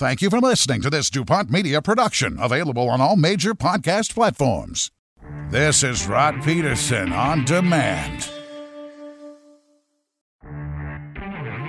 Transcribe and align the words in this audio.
Thank 0.00 0.22
you 0.22 0.30
for 0.30 0.40
listening 0.40 0.80
to 0.80 0.88
this 0.88 1.10
DuPont 1.10 1.50
Media 1.50 1.82
production, 1.82 2.38
available 2.40 2.88
on 2.88 3.02
all 3.02 3.16
major 3.16 3.52
podcast 3.52 4.14
platforms. 4.14 4.90
This 5.50 5.82
is 5.82 6.06
Rod 6.06 6.42
Peterson 6.42 7.12
on 7.12 7.44
demand. 7.44 8.30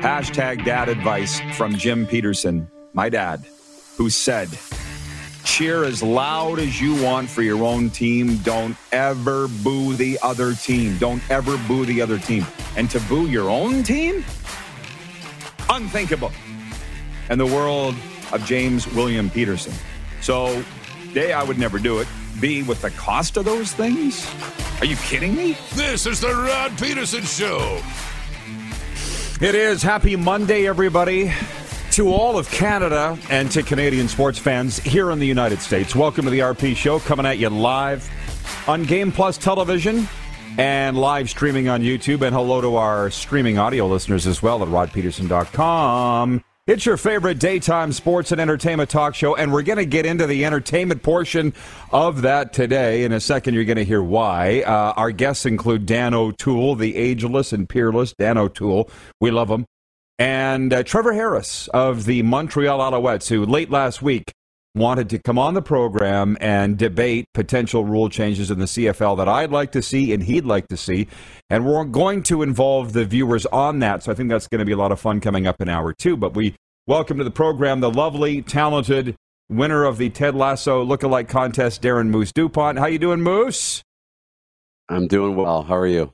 Hashtag 0.02 0.63
dad 0.63 0.88
advice 0.88 1.41
from 1.58 1.75
Jim 1.75 2.08
Peterson, 2.08 2.72
my 2.94 3.09
dad, 3.09 3.45
who 3.98 4.09
said, 4.09 4.48
cheer 5.44 5.84
as 5.84 6.02
loud 6.02 6.58
as 6.59 6.80
you 6.80 7.03
want 7.03 7.30
for 7.30 7.41
your 7.41 7.66
own 7.66 7.89
team. 7.89 8.38
Don't 8.38 8.77
ever 8.94 9.50
boo 9.61 9.94
the 9.95 10.17
other 10.22 10.53
team. 10.53 10.98
Don't 11.00 11.22
ever 11.30 11.58
boo 11.67 11.84
the 11.84 12.02
other 12.02 12.17
team. 12.17 12.48
And 12.77 12.89
to 12.91 13.02
boo 13.02 13.27
your 13.27 13.50
own 13.50 13.84
team? 13.84 14.23
Unthinkable. 15.70 16.31
And 17.27 17.38
the 17.38 17.45
world 17.45 17.94
of 18.34 18.45
James 18.45 18.88
William 18.94 19.30
Peterson. 19.30 19.73
So, 20.21 20.63
A, 21.16 21.34
I 21.34 21.44
would 21.44 21.58
never 21.58 21.80
do 21.80 22.00
it. 22.00 22.08
B, 22.39 22.64
with 22.64 22.81
the 22.81 22.92
cost 22.92 23.38
of 23.38 23.45
those 23.45 23.72
things? 23.73 24.28
Are 24.80 24.86
you 24.86 24.95
kidding 24.97 25.36
me? 25.36 25.58
This 25.73 26.06
is 26.06 26.22
the 26.22 26.30
Rod 26.33 26.78
Peterson 26.80 27.23
Show. 27.23 27.81
It 29.41 29.56
is. 29.56 29.81
Happy 29.81 30.16
Monday, 30.16 30.67
everybody. 30.67 31.31
To 31.91 32.14
all 32.14 32.38
of 32.38 32.50
Canada 32.50 33.17
and 33.30 33.52
to 33.52 33.64
Canadian 33.64 34.08
sports 34.08 34.39
fans 34.39 34.80
here 34.80 35.11
in 35.11 35.19
the 35.19 35.28
United 35.28 35.59
States, 35.59 35.94
welcome 35.94 36.23
to 36.23 36.31
the 36.31 36.39
RP 36.39 36.75
Show, 36.75 37.00
coming 37.00 37.25
at 37.25 37.38
you 37.38 37.50
live 37.50 38.09
on 38.67 38.84
Game 38.84 39.11
Plus 39.11 39.38
Television 39.38 40.08
and 40.58 40.97
live 40.97 41.30
streaming 41.30 41.67
on 41.67 41.81
YouTube. 41.81 42.22
And 42.22 42.34
hello 42.34 42.61
to 42.61 42.75
our 42.78 43.09
streaming 43.09 43.58
audio 43.58 43.88
listeners 43.88 44.25
as 44.25 44.41
well 44.41 44.63
at 44.63 44.69
rodpeterson.com. 44.69 46.44
It's 46.67 46.86
your 46.86 46.95
favorite 46.95 47.40
daytime 47.40 47.92
sports 47.92 48.31
and 48.31 48.40
entertainment 48.40 48.92
talk 48.92 49.16
show, 49.16 49.36
and 49.36 49.52
we're 49.52 49.64
going 49.64 49.80
to 49.80 49.86
get 49.86 50.06
into 50.06 50.28
the 50.28 50.45
entertainment 50.45 51.02
portion 51.02 51.56
of 51.92 52.22
that 52.22 52.53
today. 52.53 53.03
In 53.03 53.12
a 53.12 53.20
second, 53.20 53.56
you're 53.56 53.64
going 53.64 53.78
to 53.78 53.84
hear 53.84 54.03
why. 54.03 54.62
Uh, 54.62 54.94
our 54.95 55.12
guests 55.12 55.48
include 55.48 55.88
Dan 55.88 56.14
O'Toole, 56.14 56.76
the 56.76 56.95
ageless 56.98 57.52
and 57.52 57.68
peerless 57.68 58.14
Dan 58.14 58.38
O'Toole. 58.38 58.92
We 59.20 59.31
love 59.31 59.50
him. 59.50 59.66
And 60.20 60.72
uh, 60.72 60.84
Trevor 60.84 61.14
Harris 61.14 61.68
of 61.70 62.06
the 62.06 62.22
Montreal 62.22 62.78
Alouettes, 62.78 63.28
who 63.28 63.44
late 63.44 63.72
last 63.72 64.03
week 64.03 64.31
wanted 64.73 65.09
to 65.09 65.19
come 65.19 65.38
on 65.38 65.53
the 65.53 65.61
program 65.61 66.38
and 66.39 66.77
debate 66.77 67.25
potential 67.33 67.83
rule 67.83 68.09
changes 68.09 68.50
in 68.50 68.59
the 68.59 68.66
CFL 68.66 69.17
that 69.17 69.28
I'd 69.28 69.52
like 69.52 69.72
to 69.73 69.81
see 69.81 70.13
and 70.13 70.23
he'd 70.23 70.45
like 70.45 70.67
to 70.69 70.78
see. 70.78 71.08
And 71.50 71.66
we're 71.66 71.83
going 71.83 72.23
to 72.23 72.41
involve 72.41 72.94
the 72.94 73.05
viewers 73.05 73.45
on 73.47 73.80
that. 73.80 74.03
So 74.03 74.11
I 74.11 74.16
think 74.16 74.30
that's 74.30 74.47
going 74.47 74.59
to 74.59 74.66
be 74.66 74.72
a 74.72 74.78
lot 74.78 74.91
of 74.91 75.00
fun 75.00 75.19
coming 75.19 75.45
up 75.45 75.61
in 75.61 75.67
hour 75.67 75.94
two. 75.94 76.16
But 76.16 76.36
we 76.36 76.55
welcome 76.88 77.17
to 77.17 77.23
the 77.23 77.31
program 77.31 77.81
the 77.81 77.91
lovely, 77.91 78.41
talented 78.41 79.16
winner 79.50 79.83
of 79.83 79.97
the 79.97 80.09
Ted 80.09 80.36
Lasso 80.36 80.85
lookalike 80.85 81.28
contest, 81.28 81.81
Darren 81.81 82.08
Moose 82.08 82.31
DuPont. 82.31 82.80
How 82.80 82.85
you 82.85 83.00
doing, 83.00 83.22
Moose? 83.22 83.83
I'm 84.88 85.08
doing 85.08 85.35
well. 85.35 85.63
How 85.63 85.75
are 85.75 85.88
you? 85.88 86.13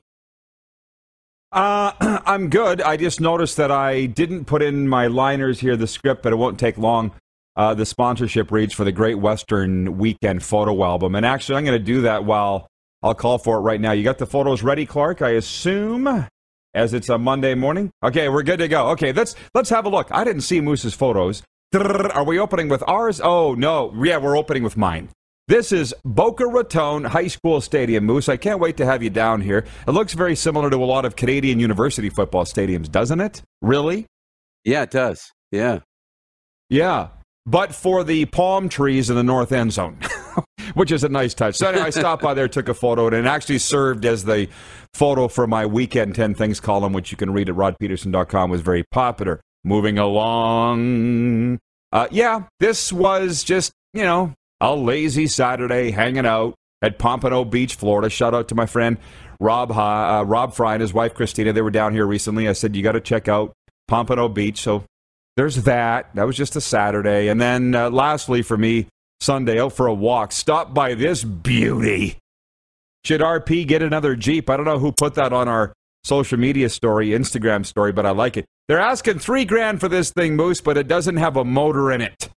Uh, 1.52 1.92
I'm 2.26 2.50
good. 2.50 2.82
I 2.82 2.96
just 2.96 3.20
noticed 3.20 3.56
that 3.56 3.70
I 3.70 4.06
didn't 4.06 4.44
put 4.46 4.62
in 4.62 4.88
my 4.88 5.06
liners 5.06 5.60
here, 5.60 5.76
the 5.76 5.86
script, 5.86 6.22
but 6.22 6.32
it 6.32 6.36
won't 6.36 6.58
take 6.58 6.76
long. 6.76 7.12
Uh, 7.58 7.74
the 7.74 7.84
sponsorship 7.84 8.52
reads 8.52 8.72
for 8.72 8.84
the 8.84 8.92
Great 8.92 9.16
Western 9.16 9.98
Weekend 9.98 10.44
photo 10.44 10.84
album. 10.84 11.16
And 11.16 11.26
actually, 11.26 11.56
I'm 11.56 11.64
going 11.64 11.76
to 11.76 11.84
do 11.84 12.02
that 12.02 12.24
while 12.24 12.68
I'll 13.02 13.16
call 13.16 13.36
for 13.36 13.56
it 13.56 13.62
right 13.62 13.80
now. 13.80 13.90
You 13.90 14.04
got 14.04 14.18
the 14.18 14.26
photos 14.26 14.62
ready, 14.62 14.86
Clark? 14.86 15.22
I 15.22 15.30
assume, 15.30 16.28
as 16.72 16.94
it's 16.94 17.08
a 17.08 17.18
Monday 17.18 17.56
morning. 17.56 17.90
Okay, 18.04 18.28
we're 18.28 18.44
good 18.44 18.60
to 18.60 18.68
go. 18.68 18.90
Okay, 18.90 19.12
let's 19.12 19.34
let's 19.54 19.70
have 19.70 19.86
a 19.86 19.88
look. 19.88 20.06
I 20.12 20.22
didn't 20.22 20.42
see 20.42 20.60
Moose's 20.60 20.94
photos. 20.94 21.42
Are 21.74 22.24
we 22.24 22.38
opening 22.38 22.68
with 22.68 22.84
ours? 22.86 23.20
Oh 23.20 23.54
no, 23.54 23.92
yeah, 24.04 24.18
we're 24.18 24.38
opening 24.38 24.62
with 24.62 24.76
mine. 24.76 25.08
This 25.48 25.72
is 25.72 25.92
Boca 26.04 26.46
Raton 26.46 27.04
High 27.04 27.26
School 27.26 27.60
Stadium, 27.60 28.04
Moose. 28.04 28.28
I 28.28 28.36
can't 28.36 28.60
wait 28.60 28.76
to 28.76 28.86
have 28.86 29.02
you 29.02 29.10
down 29.10 29.40
here. 29.40 29.64
It 29.86 29.90
looks 29.90 30.12
very 30.12 30.36
similar 30.36 30.70
to 30.70 30.76
a 30.76 30.84
lot 30.84 31.04
of 31.04 31.16
Canadian 31.16 31.58
university 31.58 32.08
football 32.08 32.44
stadiums, 32.44 32.88
doesn't 32.88 33.20
it? 33.20 33.42
Really? 33.62 34.06
Yeah, 34.64 34.82
it 34.82 34.90
does. 34.92 35.32
Yeah. 35.50 35.80
Yeah. 36.68 37.08
But 37.48 37.74
for 37.74 38.04
the 38.04 38.26
palm 38.26 38.68
trees 38.68 39.08
in 39.08 39.16
the 39.16 39.22
north 39.22 39.52
end 39.52 39.72
zone, 39.72 39.98
which 40.74 40.92
is 40.92 41.02
a 41.02 41.08
nice 41.08 41.32
touch. 41.32 41.54
So 41.54 41.68
anyway, 41.68 41.86
I 41.86 41.90
stopped 41.90 42.22
by 42.22 42.34
there, 42.34 42.46
took 42.46 42.68
a 42.68 42.74
photo, 42.74 43.06
and 43.06 43.16
it 43.16 43.24
actually 43.24 43.58
served 43.58 44.04
as 44.04 44.24
the 44.24 44.48
photo 44.92 45.28
for 45.28 45.46
my 45.46 45.64
weekend 45.64 46.14
10 46.14 46.34
things 46.34 46.60
column, 46.60 46.92
which 46.92 47.10
you 47.10 47.16
can 47.16 47.32
read 47.32 47.48
at 47.48 47.54
rodpeterson.com, 47.54 48.50
was 48.50 48.60
very 48.60 48.84
popular. 48.90 49.40
Moving 49.64 49.98
along. 49.98 51.58
Uh, 51.90 52.06
yeah, 52.10 52.42
this 52.60 52.92
was 52.92 53.42
just, 53.44 53.72
you 53.94 54.02
know, 54.02 54.34
a 54.60 54.76
lazy 54.76 55.26
Saturday 55.26 55.90
hanging 55.90 56.26
out 56.26 56.54
at 56.82 56.98
Pompano 56.98 57.46
Beach, 57.46 57.76
Florida. 57.76 58.10
Shout 58.10 58.34
out 58.34 58.48
to 58.48 58.54
my 58.54 58.66
friend 58.66 58.98
Rob 59.40 59.72
uh, 59.72 60.22
Rob 60.26 60.52
Fry 60.52 60.74
and 60.74 60.82
his 60.82 60.92
wife 60.92 61.14
Christina. 61.14 61.54
They 61.54 61.62
were 61.62 61.70
down 61.70 61.94
here 61.94 62.06
recently. 62.06 62.46
I 62.46 62.52
said 62.52 62.76
you 62.76 62.82
got 62.82 62.92
to 62.92 63.00
check 63.00 63.26
out 63.26 63.54
Pompano 63.88 64.28
Beach. 64.28 64.60
So 64.60 64.84
there's 65.38 65.62
that. 65.62 66.12
That 66.16 66.26
was 66.26 66.36
just 66.36 66.56
a 66.56 66.60
Saturday, 66.60 67.28
and 67.28 67.40
then 67.40 67.72
uh, 67.72 67.90
lastly 67.90 68.42
for 68.42 68.56
me, 68.56 68.88
Sunday 69.20 69.60
out 69.60 69.72
for 69.72 69.86
a 69.86 69.94
walk. 69.94 70.32
Stop 70.32 70.74
by 70.74 70.94
this 70.94 71.22
beauty. 71.22 72.18
Should 73.04 73.20
RP 73.20 73.64
get 73.64 73.80
another 73.80 74.16
Jeep? 74.16 74.50
I 74.50 74.56
don't 74.56 74.66
know 74.66 74.80
who 74.80 74.90
put 74.90 75.14
that 75.14 75.32
on 75.32 75.46
our 75.46 75.72
social 76.02 76.40
media 76.40 76.68
story, 76.68 77.10
Instagram 77.10 77.64
story, 77.64 77.92
but 77.92 78.04
I 78.04 78.10
like 78.10 78.36
it. 78.36 78.46
They're 78.66 78.80
asking 78.80 79.20
three 79.20 79.44
grand 79.44 79.78
for 79.78 79.88
this 79.88 80.10
thing, 80.10 80.34
Moose, 80.34 80.60
but 80.60 80.76
it 80.76 80.88
doesn't 80.88 81.18
have 81.18 81.36
a 81.36 81.44
motor 81.44 81.92
in 81.92 82.00
it. 82.00 82.30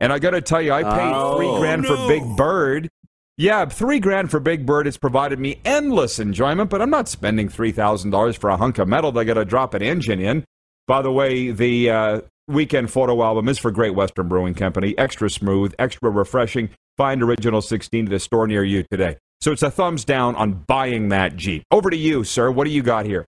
And 0.00 0.12
I 0.12 0.18
got 0.18 0.30
to 0.30 0.40
tell 0.40 0.60
you, 0.60 0.72
I 0.72 0.82
paid 0.82 1.12
Oh, 1.14 1.36
three 1.36 1.60
grand 1.60 1.86
for. 1.86 1.96
Big 2.08 2.24
Bird. 2.36 2.88
Yeah, 3.36 3.66
three 3.66 4.00
grand 4.00 4.32
for 4.32 4.40
Big 4.40 4.66
Bird. 4.66 4.88
It's 4.88 4.96
provided 4.96 5.38
me 5.38 5.60
endless 5.64 6.18
enjoyment, 6.18 6.70
but 6.70 6.82
I'm 6.82 6.90
not 6.90 7.08
spending 7.08 7.48
three 7.48 7.70
thousand 7.70 8.10
dollars 8.10 8.34
for 8.34 8.50
a 8.50 8.56
hunk 8.56 8.78
of 8.78 8.88
metal. 8.88 9.12
They 9.12 9.24
got 9.24 9.34
to 9.34 9.44
drop 9.44 9.74
an 9.74 9.82
engine 9.82 10.18
in. 10.18 10.44
By 10.88 11.02
the 11.02 11.12
way, 11.12 11.52
the 11.52 11.90
uh, 11.90 12.20
weekend 12.52 12.90
photo 12.90 13.22
album 13.22 13.48
is 13.48 13.58
for 13.58 13.70
Great 13.70 13.94
Western 13.94 14.28
Brewing 14.28 14.54
Company. 14.54 14.96
Extra 14.98 15.28
smooth, 15.30 15.74
extra 15.78 16.10
refreshing. 16.10 16.70
Find 16.96 17.22
original 17.22 17.62
16 17.62 18.06
at 18.06 18.12
a 18.12 18.18
store 18.18 18.46
near 18.46 18.64
you 18.64 18.84
today. 18.90 19.16
So 19.40 19.50
it's 19.50 19.62
a 19.62 19.70
thumbs 19.70 20.04
down 20.04 20.36
on 20.36 20.64
buying 20.66 21.08
that 21.08 21.36
Jeep. 21.36 21.64
Over 21.70 21.90
to 21.90 21.96
you, 21.96 22.22
sir. 22.22 22.50
What 22.50 22.64
do 22.64 22.70
you 22.70 22.82
got 22.82 23.06
here? 23.06 23.26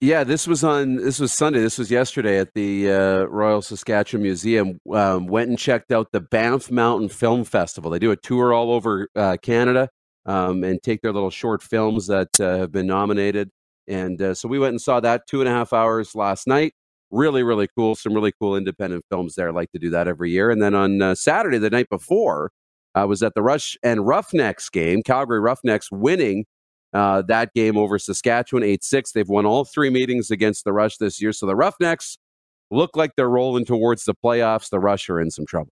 Yeah, 0.00 0.24
this 0.24 0.46
was 0.46 0.62
on. 0.62 0.96
This 0.96 1.18
was 1.18 1.32
Sunday. 1.32 1.60
This 1.60 1.78
was 1.78 1.90
yesterday 1.90 2.38
at 2.38 2.52
the 2.54 2.90
uh, 2.92 3.24
Royal 3.24 3.62
Saskatchewan 3.62 4.22
Museum. 4.22 4.78
Um, 4.92 5.26
went 5.26 5.48
and 5.48 5.58
checked 5.58 5.92
out 5.92 6.12
the 6.12 6.20
Banff 6.20 6.70
Mountain 6.70 7.08
Film 7.08 7.44
Festival. 7.44 7.90
They 7.90 7.98
do 7.98 8.10
a 8.10 8.16
tour 8.16 8.52
all 8.52 8.70
over 8.70 9.08
uh, 9.16 9.38
Canada 9.40 9.88
um, 10.26 10.62
and 10.64 10.82
take 10.82 11.00
their 11.00 11.12
little 11.12 11.30
short 11.30 11.62
films 11.62 12.08
that 12.08 12.28
uh, 12.38 12.58
have 12.58 12.72
been 12.72 12.86
nominated. 12.86 13.50
And 13.88 14.20
uh, 14.20 14.34
so 14.34 14.48
we 14.48 14.58
went 14.58 14.72
and 14.72 14.80
saw 14.80 15.00
that 15.00 15.26
two 15.26 15.40
and 15.40 15.48
a 15.48 15.52
half 15.52 15.72
hours 15.72 16.14
last 16.14 16.46
night. 16.46 16.74
Really, 17.14 17.44
really 17.44 17.68
cool. 17.78 17.94
Some 17.94 18.12
really 18.12 18.32
cool 18.32 18.56
independent 18.56 19.04
films 19.08 19.36
there. 19.36 19.46
I 19.46 19.52
like 19.52 19.70
to 19.70 19.78
do 19.78 19.88
that 19.90 20.08
every 20.08 20.32
year. 20.32 20.50
And 20.50 20.60
then 20.60 20.74
on 20.74 21.00
uh, 21.00 21.14
Saturday, 21.14 21.58
the 21.58 21.70
night 21.70 21.88
before, 21.88 22.50
I 22.96 23.04
was 23.04 23.22
at 23.22 23.34
the 23.36 23.42
Rush 23.42 23.76
and 23.84 24.04
Roughnecks 24.04 24.68
game. 24.68 25.00
Calgary 25.00 25.38
Roughnecks 25.38 25.92
winning 25.92 26.44
uh, 26.92 27.22
that 27.28 27.54
game 27.54 27.76
over 27.76 28.00
Saskatchewan 28.00 28.64
8 28.64 28.82
6. 28.82 29.12
They've 29.12 29.28
won 29.28 29.46
all 29.46 29.64
three 29.64 29.90
meetings 29.90 30.32
against 30.32 30.64
the 30.64 30.72
Rush 30.72 30.96
this 30.96 31.22
year. 31.22 31.32
So 31.32 31.46
the 31.46 31.54
Roughnecks 31.54 32.18
look 32.72 32.96
like 32.96 33.12
they're 33.16 33.30
rolling 33.30 33.64
towards 33.64 34.04
the 34.06 34.14
playoffs. 34.16 34.68
The 34.68 34.80
Rush 34.80 35.08
are 35.08 35.20
in 35.20 35.30
some 35.30 35.46
trouble. 35.46 35.70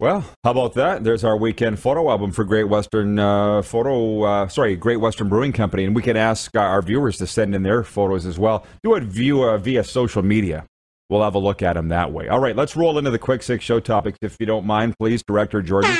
Well, 0.00 0.24
how 0.42 0.52
about 0.52 0.72
that? 0.74 1.04
There's 1.04 1.24
our 1.24 1.36
weekend 1.36 1.78
photo 1.78 2.08
album 2.08 2.32
for 2.32 2.42
Great 2.42 2.70
Western 2.70 3.18
uh, 3.18 3.60
Photo. 3.60 4.22
Uh, 4.22 4.48
sorry, 4.48 4.74
Great 4.74 4.96
Western 4.96 5.28
Brewing 5.28 5.52
Company, 5.52 5.84
and 5.84 5.94
we 5.94 6.00
can 6.00 6.16
ask 6.16 6.56
our 6.56 6.80
viewers 6.80 7.18
to 7.18 7.26
send 7.26 7.54
in 7.54 7.64
their 7.64 7.84
photos 7.84 8.24
as 8.24 8.38
well. 8.38 8.64
Do 8.82 8.94
it 8.94 9.02
view 9.02 9.42
uh, 9.42 9.58
via 9.58 9.84
social 9.84 10.22
media. 10.22 10.64
We'll 11.10 11.22
have 11.22 11.34
a 11.34 11.38
look 11.38 11.60
at 11.60 11.74
them 11.74 11.88
that 11.88 12.12
way. 12.12 12.28
All 12.28 12.40
right, 12.40 12.56
let's 12.56 12.76
roll 12.76 12.96
into 12.96 13.10
the 13.10 13.18
quick 13.18 13.42
six 13.42 13.62
show 13.62 13.78
topics, 13.78 14.16
if 14.22 14.38
you 14.40 14.46
don't 14.46 14.64
mind, 14.64 14.94
please, 14.98 15.22
Director 15.22 15.60
Jordan. 15.60 15.94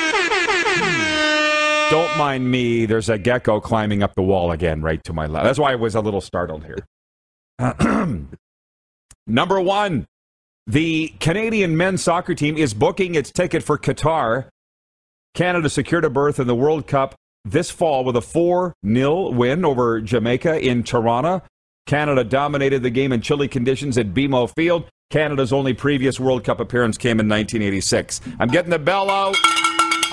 don't 1.91 2.17
mind 2.17 2.49
me. 2.49 2.87
There's 2.87 3.09
a 3.09 3.19
gecko 3.19 3.59
climbing 3.59 4.01
up 4.01 4.15
the 4.15 4.23
wall 4.23 4.51
again, 4.51 4.81
right 4.81 5.03
to 5.03 5.13
my 5.13 5.27
left. 5.27 5.43
That's 5.43 5.59
why 5.59 5.73
I 5.73 5.75
was 5.75 5.93
a 5.93 6.01
little 6.01 6.21
startled 6.21 6.65
here. 6.65 6.87
Number 9.27 9.61
one, 9.61 10.07
The 10.67 11.13
Canadian 11.19 11.75
men's 11.75 12.03
soccer 12.03 12.35
team 12.35 12.57
is 12.57 12.73
booking 12.73 13.15
its 13.15 13.31
ticket 13.31 13.63
for 13.63 13.77
Qatar. 13.77 14.47
Canada 15.33 15.69
secured 15.69 16.05
a 16.05 16.09
berth 16.09 16.39
in 16.39 16.47
the 16.47 16.55
World 16.55 16.87
Cup 16.87 17.15
this 17.43 17.71
fall 17.71 18.03
with 18.03 18.15
a 18.15 18.21
4 18.21 18.73
0 18.85 19.31
win 19.31 19.65
over 19.65 20.01
Jamaica 20.01 20.59
in 20.59 20.83
Toronto. 20.83 21.41
Canada 21.87 22.23
dominated 22.23 22.83
the 22.83 22.89
game 22.89 23.11
in 23.11 23.21
chilly 23.21 23.47
conditions 23.47 23.97
at 23.97 24.13
BMO 24.13 24.53
Field. 24.53 24.87
Canada's 25.09 25.51
only 25.51 25.73
previous 25.73 26.19
World 26.19 26.43
Cup 26.43 26.59
appearance 26.59 26.97
came 26.97 27.19
in 27.19 27.27
1986. 27.27 28.21
I'm 28.39 28.47
getting 28.49 28.71
the 28.71 28.79
bell 28.79 29.09
out. 29.09 29.35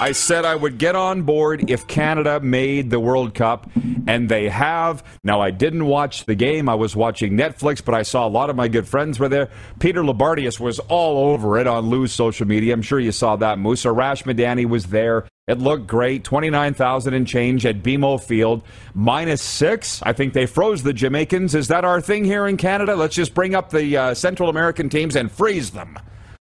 I 0.00 0.12
said 0.12 0.44
I 0.44 0.54
would 0.54 0.78
get 0.78 0.94
on 0.94 1.22
board 1.22 1.68
if 1.68 1.88
Canada 1.88 2.38
made 2.38 2.88
the 2.88 3.00
World 3.00 3.34
Cup, 3.34 3.68
and 4.06 4.28
they 4.28 4.48
have. 4.48 5.02
Now, 5.24 5.40
I 5.40 5.50
didn't 5.50 5.86
watch 5.86 6.24
the 6.24 6.36
game. 6.36 6.68
I 6.68 6.76
was 6.76 6.94
watching 6.94 7.32
Netflix, 7.32 7.84
but 7.84 7.96
I 7.96 8.02
saw 8.02 8.24
a 8.24 8.30
lot 8.30 8.48
of 8.48 8.54
my 8.54 8.68
good 8.68 8.86
friends 8.86 9.18
were 9.18 9.28
there. 9.28 9.50
Peter 9.80 10.04
Loubardias 10.04 10.60
was 10.60 10.78
all 10.78 11.32
over 11.32 11.58
it 11.58 11.66
on 11.66 11.90
Lou's 11.90 12.12
social 12.12 12.46
media. 12.46 12.74
I'm 12.74 12.82
sure 12.82 13.00
you 13.00 13.10
saw 13.10 13.34
that, 13.36 13.58
Moose. 13.58 13.82
Arash 13.82 14.22
Madani 14.22 14.66
was 14.66 14.86
there. 14.86 15.26
It 15.48 15.58
looked 15.58 15.88
great. 15.88 16.22
29,000 16.22 17.14
and 17.14 17.26
change 17.26 17.66
at 17.66 17.82
BMO 17.82 18.22
Field. 18.22 18.62
Minus 18.94 19.42
six. 19.42 20.00
I 20.04 20.12
think 20.12 20.32
they 20.32 20.46
froze 20.46 20.84
the 20.84 20.92
Jamaicans. 20.92 21.56
Is 21.56 21.66
that 21.68 21.84
our 21.84 22.00
thing 22.00 22.24
here 22.24 22.46
in 22.46 22.56
Canada? 22.56 22.94
Let's 22.94 23.16
just 23.16 23.34
bring 23.34 23.56
up 23.56 23.70
the 23.70 23.96
uh, 23.96 24.14
Central 24.14 24.48
American 24.48 24.88
teams 24.88 25.16
and 25.16 25.32
freeze 25.32 25.70
them. 25.70 25.98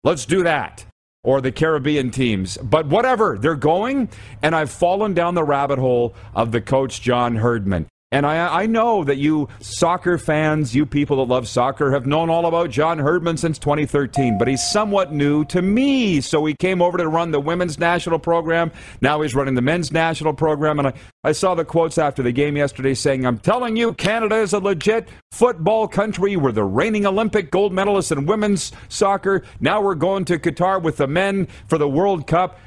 Let's 0.03 0.27
do 0.27 0.43
that 0.43 0.87
or 1.23 1.41
the 1.41 1.53
Caribbean 1.53 2.11
teams. 2.11 2.57
But 2.59 2.87
whatever, 2.87 3.39
they're 3.39 3.55
going, 3.55 4.09
and 4.43 4.55
I've 4.55 4.71
fallen 4.71 5.15
down 5.15 5.35
the 5.35 5.45
rabbit 5.45 5.79
hole 5.79 6.15
of 6.35 6.53
the 6.53 6.61
coach 6.61 7.01
John 7.03 7.37
Herdman. 7.37 7.87
And 8.11 8.25
I, 8.25 8.63
I 8.63 8.67
know 8.67 9.05
that 9.05 9.19
you 9.19 9.49
soccer 9.61 10.17
fans, 10.17 10.75
you 10.75 10.87
people 10.87 11.19
that 11.19 11.31
love 11.31 11.47
soccer, 11.47 11.91
have 11.91 12.07
known 12.07 12.31
all 12.31 12.47
about 12.47 12.71
John 12.71 12.99
Herdman 12.99 13.37
since 13.37 13.59
2013, 13.59 14.39
but 14.39 14.49
he's 14.49 14.67
somewhat 14.67 15.13
new 15.13 15.45
to 15.47 15.61
me. 15.61 16.23
So 16.23 16.43
he 16.47 16.55
came 16.55 16.81
over 16.81 16.97
to 16.97 17.07
run 17.07 17.33
the 17.33 17.41
women's 17.41 17.79
national 17.79 18.19
program. 18.19 18.73
Now 19.03 19.21
he's 19.21 19.35
running 19.35 19.57
the 19.57 19.61
men's 19.61 19.93
national 19.93 20.33
program. 20.33 20.79
And 20.79 20.89
I, 20.89 20.93
I 21.23 21.33
saw 21.33 21.55
the 21.55 21.67
quotes 21.67 21.99
after 21.99 22.23
the 22.23 22.33
game 22.33 22.57
yesterday 22.57 22.95
saying, 22.95 23.27
I'm 23.27 23.39
telling 23.39 23.77
you, 23.77 23.93
Canada 23.93 24.37
is 24.37 24.55
a 24.55 24.59
legit 24.59 25.11
football 25.33 25.87
country. 25.87 26.35
We're 26.37 26.53
the 26.53 26.65
reigning 26.65 27.05
Olympic 27.05 27.51
gold 27.51 27.75
medalists 27.75 28.11
in 28.11 28.25
women's 28.25 28.73
soccer. 28.89 29.43
Now 29.61 29.83
we're 29.83 29.95
going 29.95 30.25
to 30.27 30.39
Qatar 30.39 30.83
with 30.83 30.97
the 30.97 31.07
men 31.07 31.47
for 31.67 31.77
the 31.77 31.89
World 31.89 32.27
Cup. 32.27 32.59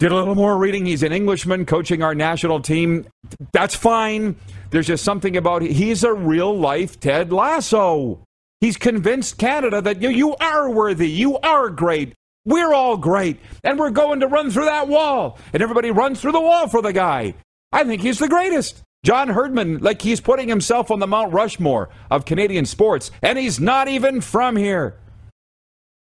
Did 0.00 0.12
a 0.12 0.14
little 0.14 0.34
more 0.34 0.56
reading. 0.56 0.86
He's 0.86 1.02
an 1.02 1.12
Englishman 1.12 1.66
coaching 1.66 2.02
our 2.02 2.14
national 2.14 2.60
team. 2.60 3.04
That's 3.52 3.74
fine. 3.74 4.34
There's 4.70 4.86
just 4.86 5.04
something 5.04 5.36
about 5.36 5.60
he's 5.60 6.04
a 6.04 6.14
real 6.14 6.58
life 6.58 6.98
Ted 6.98 7.30
Lasso. 7.30 8.24
He's 8.62 8.78
convinced 8.78 9.36
Canada 9.36 9.82
that 9.82 10.00
you, 10.00 10.08
you 10.08 10.36
are 10.36 10.70
worthy. 10.70 11.10
You 11.10 11.36
are 11.40 11.68
great. 11.68 12.14
We're 12.46 12.72
all 12.72 12.96
great. 12.96 13.40
And 13.62 13.78
we're 13.78 13.90
going 13.90 14.20
to 14.20 14.26
run 14.26 14.50
through 14.50 14.64
that 14.64 14.88
wall. 14.88 15.38
And 15.52 15.62
everybody 15.62 15.90
runs 15.90 16.18
through 16.22 16.32
the 16.32 16.40
wall 16.40 16.66
for 16.66 16.80
the 16.80 16.94
guy. 16.94 17.34
I 17.70 17.84
think 17.84 18.00
he's 18.00 18.20
the 18.20 18.28
greatest. 18.28 18.82
John 19.04 19.28
Herdman, 19.28 19.80
like 19.80 20.00
he's 20.00 20.22
putting 20.22 20.48
himself 20.48 20.90
on 20.90 21.00
the 21.00 21.06
Mount 21.06 21.34
Rushmore 21.34 21.90
of 22.10 22.24
Canadian 22.24 22.64
sports, 22.64 23.10
and 23.22 23.38
he's 23.38 23.60
not 23.60 23.88
even 23.88 24.22
from 24.22 24.56
here. 24.56 24.96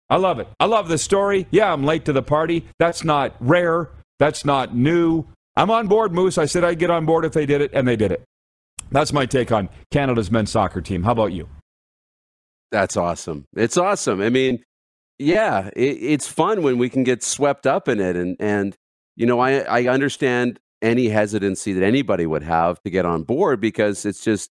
I 0.09 0.17
love 0.17 0.39
it. 0.39 0.49
I 0.61 0.67
love 0.67 0.89
the 0.89 0.99
story. 0.99 1.47
Yeah, 1.51 1.73
I'm 1.73 1.85
late 1.85 2.05
to 2.05 2.13
the 2.13 2.23
party. 2.23 2.67
That's 2.79 3.03
not 3.05 3.35
rare. 3.41 3.91
That's 4.19 4.45
not 4.45 4.75
new. 4.75 5.25
I'm 5.57 5.71
on 5.71 5.89
board, 5.89 6.13
Moose. 6.13 6.39
I 6.39 6.47
said 6.47 6.65
I'd 6.65 6.79
get 6.79 6.91
on 6.91 7.07
board 7.07 7.25
if 7.25 7.33
they 7.33 7.47
did 7.47 7.61
it, 7.61 7.71
and 7.73 7.89
they 7.89 7.97
did 7.97 8.13
it. 8.13 8.23
That's 8.91 9.13
my 9.13 9.27
take 9.27 9.51
on 9.51 9.69
Canada's 9.91 10.31
men's 10.31 10.51
soccer 10.51 10.81
team. 10.81 11.03
How 11.03 11.13
about 11.13 11.33
you? 11.33 11.49
That's 12.71 12.97
awesome. 12.97 13.45
It's 13.57 13.77
awesome. 13.77 14.21
I 14.21 14.29
mean, 14.29 14.63
yeah, 15.19 15.71
it, 15.75 15.99
it's 16.01 16.29
fun 16.29 16.63
when 16.63 16.79
we 16.79 16.89
can 16.89 17.05
get 17.05 17.23
swept 17.23 17.67
up 17.67 17.89
in 17.89 18.01
it, 18.01 18.17
and 18.17 18.37
and 18.39 18.77
you 19.17 19.27
know, 19.27 19.41
I 19.41 19.61
I 19.61 19.87
understand 19.89 20.61
any 20.83 21.09
hesitancy 21.09 21.73
that 21.73 21.85
anybody 21.85 22.27
would 22.27 22.43
have 22.43 22.81
to 22.83 22.91
get 22.91 23.07
on 23.07 23.23
board 23.23 23.61
because 23.61 24.05
it's 24.05 24.23
just, 24.23 24.51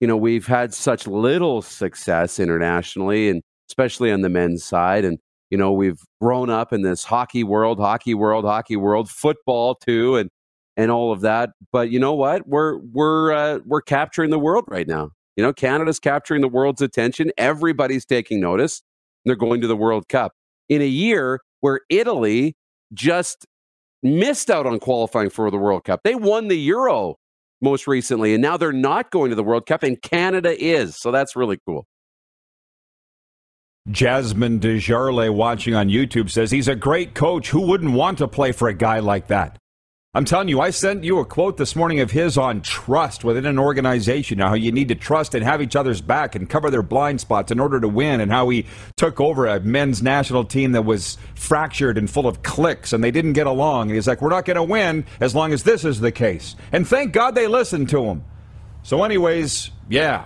you 0.00 0.08
know, 0.08 0.16
we've 0.16 0.46
had 0.46 0.72
such 0.72 1.06
little 1.06 1.62
success 1.62 2.40
internationally, 2.40 3.28
and 3.28 3.42
especially 3.68 4.10
on 4.10 4.22
the 4.22 4.28
men's 4.28 4.64
side. 4.64 5.04
And, 5.04 5.18
you 5.50 5.58
know, 5.58 5.72
we've 5.72 6.00
grown 6.20 6.50
up 6.50 6.72
in 6.72 6.82
this 6.82 7.04
hockey 7.04 7.44
world, 7.44 7.78
hockey 7.78 8.14
world, 8.14 8.44
hockey 8.44 8.76
world, 8.76 9.08
football 9.10 9.74
too, 9.74 10.16
and 10.16 10.30
and 10.76 10.90
all 10.90 11.12
of 11.12 11.20
that. 11.22 11.50
But 11.72 11.90
you 11.90 11.98
know 11.98 12.14
what? 12.14 12.46
We're 12.46 12.78
we're 12.78 13.32
uh, 13.32 13.58
we're 13.66 13.82
capturing 13.82 14.30
the 14.30 14.38
world 14.38 14.64
right 14.68 14.86
now. 14.86 15.10
You 15.36 15.44
know, 15.44 15.52
Canada's 15.52 16.00
capturing 16.00 16.40
the 16.40 16.48
world's 16.48 16.82
attention. 16.82 17.30
Everybody's 17.36 18.04
taking 18.04 18.40
notice. 18.40 18.82
They're 19.24 19.36
going 19.36 19.60
to 19.60 19.66
the 19.66 19.76
World 19.76 20.08
Cup 20.08 20.32
in 20.68 20.80
a 20.82 20.86
year 20.86 21.40
where 21.60 21.80
Italy 21.90 22.56
just 22.94 23.46
missed 24.02 24.50
out 24.50 24.66
on 24.66 24.78
qualifying 24.78 25.30
for 25.30 25.50
the 25.50 25.58
World 25.58 25.84
Cup. 25.84 26.00
They 26.04 26.14
won 26.14 26.48
the 26.48 26.58
Euro 26.58 27.16
most 27.60 27.86
recently, 27.86 28.34
and 28.34 28.42
now 28.42 28.56
they're 28.56 28.72
not 28.72 29.10
going 29.10 29.30
to 29.30 29.36
the 29.36 29.44
World 29.44 29.66
Cup, 29.66 29.82
and 29.82 30.00
Canada 30.00 30.56
is. 30.60 30.96
So 30.96 31.10
that's 31.10 31.36
really 31.36 31.58
cool. 31.66 31.86
Jasmine 33.90 34.60
Desjarlais 34.60 35.32
watching 35.32 35.74
on 35.74 35.88
YouTube 35.88 36.30
says 36.30 36.50
he's 36.50 36.68
a 36.68 36.74
great 36.76 37.14
coach. 37.14 37.50
Who 37.50 37.62
wouldn't 37.62 37.92
want 37.92 38.18
to 38.18 38.28
play 38.28 38.52
for 38.52 38.68
a 38.68 38.74
guy 38.74 38.98
like 38.98 39.28
that? 39.28 39.58
I'm 40.14 40.24
telling 40.24 40.48
you, 40.48 40.60
I 40.60 40.70
sent 40.70 41.04
you 41.04 41.18
a 41.18 41.24
quote 41.24 41.58
this 41.58 41.76
morning 41.76 42.00
of 42.00 42.10
his 42.10 42.38
on 42.38 42.62
trust 42.62 43.24
within 43.24 43.44
an 43.44 43.58
organization. 43.58 44.38
How 44.38 44.54
you 44.54 44.72
need 44.72 44.88
to 44.88 44.94
trust 44.94 45.34
and 45.34 45.44
have 45.44 45.60
each 45.60 45.76
other's 45.76 46.00
back 46.00 46.34
and 46.34 46.48
cover 46.48 46.70
their 46.70 46.82
blind 46.82 47.20
spots 47.20 47.52
in 47.52 47.60
order 47.60 47.78
to 47.78 47.88
win, 47.88 48.20
and 48.20 48.32
how 48.32 48.48
he 48.48 48.64
took 48.96 49.20
over 49.20 49.46
a 49.46 49.60
men's 49.60 50.02
national 50.02 50.44
team 50.44 50.72
that 50.72 50.82
was 50.82 51.18
fractured 51.34 51.98
and 51.98 52.10
full 52.10 52.26
of 52.26 52.42
cliques 52.42 52.92
and 52.94 53.04
they 53.04 53.10
didn't 53.10 53.34
get 53.34 53.46
along. 53.46 53.88
And 53.88 53.96
he's 53.96 54.08
like, 54.08 54.22
We're 54.22 54.30
not 54.30 54.46
going 54.46 54.56
to 54.56 54.62
win 54.62 55.04
as 55.20 55.34
long 55.34 55.52
as 55.52 55.62
this 55.62 55.84
is 55.84 56.00
the 56.00 56.10
case. 56.10 56.56
And 56.72 56.88
thank 56.88 57.12
God 57.12 57.34
they 57.34 57.46
listened 57.46 57.90
to 57.90 58.04
him. 58.06 58.24
So, 58.82 59.04
anyways, 59.04 59.70
yeah, 59.90 60.24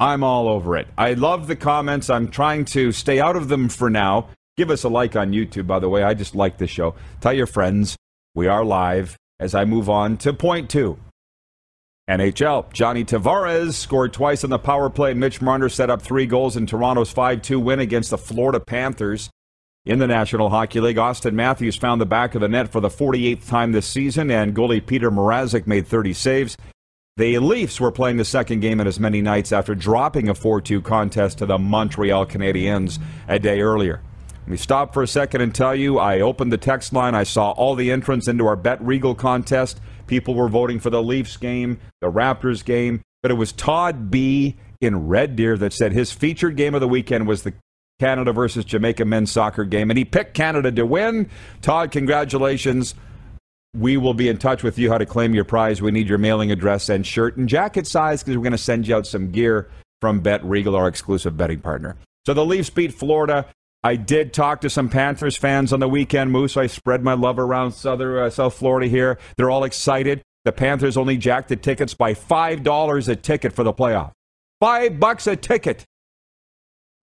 I'm 0.00 0.24
all 0.24 0.48
over 0.48 0.76
it. 0.76 0.88
I 0.98 1.14
love 1.14 1.46
the 1.46 1.56
comments. 1.56 2.10
I'm 2.10 2.28
trying 2.28 2.64
to 2.66 2.92
stay 2.92 3.20
out 3.20 3.36
of 3.36 3.48
them 3.48 3.68
for 3.68 3.88
now. 3.88 4.28
Give 4.56 4.70
us 4.70 4.84
a 4.84 4.88
like 4.88 5.16
on 5.16 5.32
YouTube, 5.32 5.66
by 5.66 5.78
the 5.78 5.88
way. 5.88 6.02
I 6.02 6.14
just 6.14 6.34
like 6.34 6.58
the 6.58 6.66
show. 6.66 6.94
Tell 7.20 7.32
your 7.32 7.46
friends. 7.46 7.96
We 8.34 8.46
are 8.46 8.64
live 8.64 9.16
as 9.38 9.54
I 9.54 9.64
move 9.64 9.88
on 9.88 10.16
to 10.18 10.32
point 10.32 10.68
two. 10.70 10.98
NHL. 12.08 12.70
Johnny 12.72 13.04
Tavares 13.04 13.72
scored 13.72 14.12
twice 14.12 14.44
on 14.44 14.50
the 14.50 14.58
power 14.58 14.90
play. 14.90 15.14
Mitch 15.14 15.40
Marner 15.40 15.68
set 15.68 15.88
up 15.88 16.02
three 16.02 16.26
goals 16.26 16.56
in 16.56 16.66
Toronto's 16.66 17.10
5 17.10 17.40
2 17.40 17.58
win 17.58 17.80
against 17.80 18.10
the 18.10 18.18
Florida 18.18 18.60
Panthers. 18.60 19.30
In 19.86 19.98
the 19.98 20.06
National 20.06 20.48
Hockey 20.48 20.80
League, 20.80 20.96
Auston 20.96 21.34
Matthews 21.34 21.76
found 21.76 22.00
the 22.00 22.06
back 22.06 22.34
of 22.34 22.40
the 22.40 22.48
net 22.48 22.72
for 22.72 22.80
the 22.80 22.88
48th 22.88 23.46
time 23.46 23.72
this 23.72 23.86
season, 23.86 24.30
and 24.30 24.54
goalie 24.54 24.82
Petr 24.82 25.12
Mrazek 25.12 25.66
made 25.66 25.86
30 25.86 26.14
saves. 26.14 26.56
The 27.16 27.38
Leafs 27.38 27.78
were 27.78 27.92
playing 27.92 28.16
the 28.16 28.24
second 28.24 28.58
game 28.58 28.80
in 28.80 28.88
as 28.88 28.98
many 28.98 29.22
nights 29.22 29.52
after 29.52 29.76
dropping 29.76 30.28
a 30.28 30.34
4 30.34 30.60
2 30.60 30.82
contest 30.82 31.38
to 31.38 31.46
the 31.46 31.58
Montreal 31.58 32.26
Canadiens 32.26 32.98
a 33.28 33.38
day 33.38 33.60
earlier. 33.60 34.02
Let 34.40 34.48
me 34.48 34.56
stop 34.56 34.92
for 34.92 35.04
a 35.04 35.06
second 35.06 35.40
and 35.40 35.54
tell 35.54 35.76
you 35.76 35.96
I 36.00 36.18
opened 36.18 36.52
the 36.52 36.58
text 36.58 36.92
line. 36.92 37.14
I 37.14 37.22
saw 37.22 37.52
all 37.52 37.76
the 37.76 37.92
entrants 37.92 38.26
into 38.26 38.48
our 38.48 38.56
Bet 38.56 38.82
Regal 38.82 39.14
contest. 39.14 39.80
People 40.08 40.34
were 40.34 40.48
voting 40.48 40.80
for 40.80 40.90
the 40.90 41.04
Leafs 41.04 41.36
game, 41.36 41.78
the 42.00 42.10
Raptors 42.10 42.64
game, 42.64 43.00
but 43.22 43.30
it 43.30 43.34
was 43.34 43.52
Todd 43.52 44.10
B. 44.10 44.56
in 44.80 45.06
Red 45.06 45.36
Deer 45.36 45.56
that 45.56 45.72
said 45.72 45.92
his 45.92 46.10
featured 46.10 46.56
game 46.56 46.74
of 46.74 46.80
the 46.80 46.88
weekend 46.88 47.28
was 47.28 47.44
the 47.44 47.54
Canada 48.00 48.32
versus 48.32 48.64
Jamaica 48.64 49.04
men's 49.04 49.30
soccer 49.30 49.62
game, 49.62 49.88
and 49.88 49.96
he 49.96 50.04
picked 50.04 50.34
Canada 50.34 50.72
to 50.72 50.84
win. 50.84 51.30
Todd, 51.62 51.92
congratulations. 51.92 52.96
We 53.74 53.96
will 53.96 54.14
be 54.14 54.28
in 54.28 54.38
touch 54.38 54.62
with 54.62 54.78
you 54.78 54.90
how 54.90 54.98
to 54.98 55.06
claim 55.06 55.34
your 55.34 55.44
prize. 55.44 55.82
We 55.82 55.90
need 55.90 56.08
your 56.08 56.18
mailing 56.18 56.52
address 56.52 56.88
and 56.88 57.04
shirt 57.04 57.36
and 57.36 57.48
jacket 57.48 57.86
size 57.86 58.22
because 58.22 58.36
we're 58.36 58.44
going 58.44 58.52
to 58.52 58.58
send 58.58 58.86
you 58.86 58.94
out 58.94 59.06
some 59.06 59.30
gear 59.30 59.68
from 60.00 60.20
Bet 60.20 60.44
Regal, 60.44 60.76
our 60.76 60.86
exclusive 60.86 61.36
betting 61.36 61.60
partner. 61.60 61.96
So 62.26 62.34
the 62.34 62.44
Leafs 62.44 62.70
beat 62.70 62.94
Florida. 62.94 63.46
I 63.82 63.96
did 63.96 64.32
talk 64.32 64.62
to 64.62 64.70
some 64.70 64.88
Panthers 64.88 65.36
fans 65.36 65.72
on 65.72 65.80
the 65.80 65.88
weekend, 65.88 66.30
Moose. 66.30 66.56
I 66.56 66.68
spread 66.68 67.02
my 67.02 67.14
love 67.14 67.38
around 67.38 67.72
Southern, 67.72 68.16
uh, 68.16 68.30
South 68.30 68.54
Florida 68.54 68.86
here. 68.86 69.18
They're 69.36 69.50
all 69.50 69.64
excited. 69.64 70.22
The 70.44 70.52
Panthers 70.52 70.96
only 70.96 71.16
jacked 71.16 71.48
the 71.48 71.56
tickets 71.56 71.94
by 71.94 72.14
$5 72.14 73.08
a 73.08 73.16
ticket 73.16 73.52
for 73.52 73.64
the 73.64 73.74
playoff. 73.74 74.12
Five 74.60 75.00
bucks 75.00 75.26
a 75.26 75.36
ticket. 75.36 75.84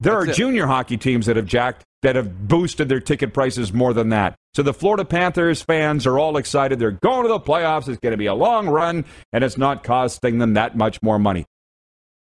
There 0.01 0.13
That's 0.13 0.27
are 0.27 0.31
it. 0.31 0.35
junior 0.35 0.65
hockey 0.65 0.97
teams 0.97 1.27
that 1.27 1.35
have 1.35 1.45
jacked 1.45 1.83
that 2.01 2.15
have 2.15 2.47
boosted 2.47 2.89
their 2.89 2.99
ticket 2.99 3.33
prices 3.33 3.71
more 3.71 3.93
than 3.93 4.09
that. 4.09 4.35
So 4.55 4.63
the 4.63 4.73
Florida 4.73 5.05
Panthers 5.05 5.61
fans 5.61 6.07
are 6.07 6.17
all 6.17 6.37
excited. 6.37 6.79
They're 6.79 6.91
going 6.91 7.21
to 7.21 7.29
the 7.29 7.39
playoffs. 7.39 7.87
It's 7.87 7.99
going 7.99 8.11
to 8.11 8.17
be 8.17 8.25
a 8.25 8.33
long 8.33 8.67
run, 8.67 9.05
and 9.31 9.43
it's 9.43 9.57
not 9.57 9.83
costing 9.83 10.39
them 10.39 10.55
that 10.55 10.75
much 10.75 11.01
more 11.03 11.19
money. 11.19 11.45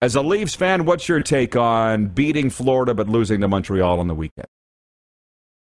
As 0.00 0.14
a 0.14 0.22
Leafs 0.22 0.54
fan, 0.54 0.84
what's 0.84 1.08
your 1.08 1.20
take 1.20 1.56
on 1.56 2.06
beating 2.06 2.48
Florida 2.48 2.94
but 2.94 3.08
losing 3.08 3.40
to 3.40 3.48
Montreal 3.48 3.98
on 3.98 4.06
the 4.06 4.14
weekend? 4.14 4.46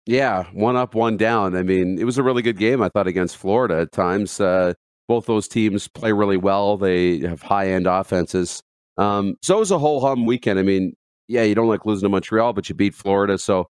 Yeah, 0.05 0.45
one 0.53 0.77
up, 0.77 0.95
one 0.95 1.17
down. 1.17 1.57
I 1.57 1.63
mean, 1.63 1.99
it 1.99 2.05
was 2.05 2.19
a 2.19 2.23
really 2.23 2.43
good 2.43 2.59
game, 2.59 2.83
I 2.83 2.91
thought, 2.91 3.07
against 3.07 3.39
Florida 3.39 3.79
at 3.81 3.93
times. 3.93 4.39
Uh, 4.39 4.75
both 5.09 5.27
those 5.27 5.49
teams 5.49 5.89
play 5.89 6.13
really 6.13 6.37
well. 6.37 6.77
They 6.77 7.21
have 7.21 7.43
high 7.43 7.71
end 7.71 7.87
offenses. 7.87 8.63
Um, 8.99 9.37
so 9.43 9.57
it 9.57 9.61
was 9.61 9.71
a 9.71 9.79
whole 9.79 10.01
hum 10.01 10.27
weekend. 10.27 10.59
I 10.59 10.63
mean, 10.63 10.95
yeah, 11.29 11.43
you 11.43 11.55
don't 11.55 11.69
like 11.69 11.87
losing 11.87 12.07
to 12.07 12.11
Montreal, 12.11 12.53
but 12.53 12.69
you 12.69 12.75
beat 12.75 12.95
Florida. 12.95 13.39
So 13.39 13.69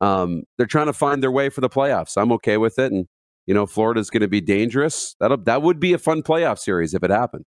um, 0.00 0.44
they're 0.56 0.66
trying 0.66 0.86
to 0.86 0.92
find 0.92 1.22
their 1.22 1.30
way 1.30 1.48
for 1.48 1.60
the 1.60 1.68
playoffs. 1.68 2.16
I'm 2.16 2.32
okay 2.32 2.56
with 2.56 2.78
it. 2.78 2.92
And, 2.92 3.06
you 3.46 3.54
know, 3.54 3.66
Florida's 3.66 4.10
going 4.10 4.22
to 4.22 4.28
be 4.28 4.40
dangerous. 4.40 5.16
That'll, 5.20 5.38
that 5.38 5.62
would 5.62 5.80
be 5.80 5.92
a 5.92 5.98
fun 5.98 6.22
playoff 6.22 6.58
series 6.58 6.94
if 6.94 7.02
it 7.02 7.10
happened. 7.10 7.44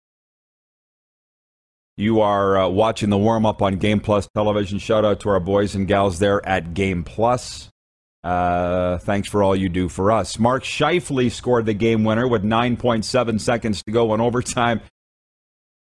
You 1.97 2.21
are 2.21 2.59
uh, 2.59 2.69
watching 2.69 3.09
the 3.09 3.17
warm 3.17 3.47
up 3.47 3.63
on 3.63 3.77
Game 3.77 4.01
Plus 4.01 4.29
television. 4.35 4.79
Shout 4.79 5.07
out 5.07 5.21
to 5.21 5.31
our 5.31 5.41
boys 5.41 5.75
and 5.75 5.89
gals 5.89 6.19
there 6.19 6.47
at 6.47 6.75
Game 6.75 7.05
Plus. 7.05 7.71
Uh, 8.23 8.99
thanks 8.99 9.29
for 9.29 9.43
all 9.43 9.57
you 9.57 9.69
do 9.69 9.89
for 9.89 10.11
us. 10.11 10.39
Mark 10.39 10.65
Scheifele 10.65 11.31
scored 11.31 11.65
the 11.65 11.75
game 11.75 12.05
winner 12.05 12.27
with 12.27 12.43
9.7 12.43 13.41
seconds 13.41 13.83
to 13.85 13.93
go 13.93 14.13
in 14.13 14.21
overtime. 14.21 14.81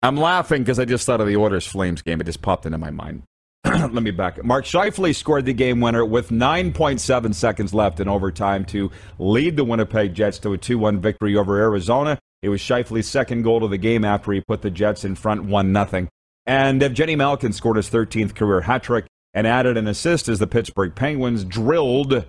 I'm 0.01 0.17
laughing 0.17 0.63
because 0.63 0.79
I 0.79 0.85
just 0.85 1.05
thought 1.05 1.21
of 1.21 1.27
the 1.27 1.37
Oilers 1.37 1.67
Flames 1.67 2.01
game. 2.01 2.19
It 2.19 2.25
just 2.25 2.41
popped 2.41 2.65
into 2.65 2.79
my 2.79 2.89
mind. 2.89 3.23
Let 3.65 3.91
me 3.91 4.09
back. 4.09 4.43
Mark 4.43 4.65
Scheifele 4.65 5.15
scored 5.15 5.45
the 5.45 5.53
game 5.53 5.79
winner 5.81 6.03
with 6.03 6.29
9.7 6.29 7.35
seconds 7.35 7.73
left 7.73 7.99
in 7.99 8.07
overtime 8.07 8.65
to 8.65 8.89
lead 9.19 9.55
the 9.55 9.63
Winnipeg 9.63 10.15
Jets 10.15 10.39
to 10.39 10.53
a 10.53 10.57
2-1 10.57 10.99
victory 10.99 11.37
over 11.37 11.59
Arizona. 11.59 12.17
It 12.41 12.49
was 12.49 12.59
Scheifele's 12.59 13.07
second 13.07 13.43
goal 13.43 13.63
of 13.63 13.69
the 13.69 13.77
game 13.77 14.03
after 14.03 14.31
he 14.31 14.41
put 14.41 14.63
the 14.63 14.71
Jets 14.71 15.05
in 15.05 15.13
front 15.13 15.45
1-0. 15.45 16.07
And 16.47 16.81
Evgeny 16.81 17.15
Malkin 17.15 17.53
scored 17.53 17.77
his 17.77 17.89
13th 17.89 18.33
career 18.33 18.61
hat 18.61 18.81
trick 18.81 19.05
and 19.33 19.45
added 19.45 19.77
an 19.77 19.87
assist 19.87 20.27
as 20.27 20.39
the 20.39 20.47
Pittsburgh 20.47 20.95
Penguins 20.95 21.45
drilled 21.45 22.25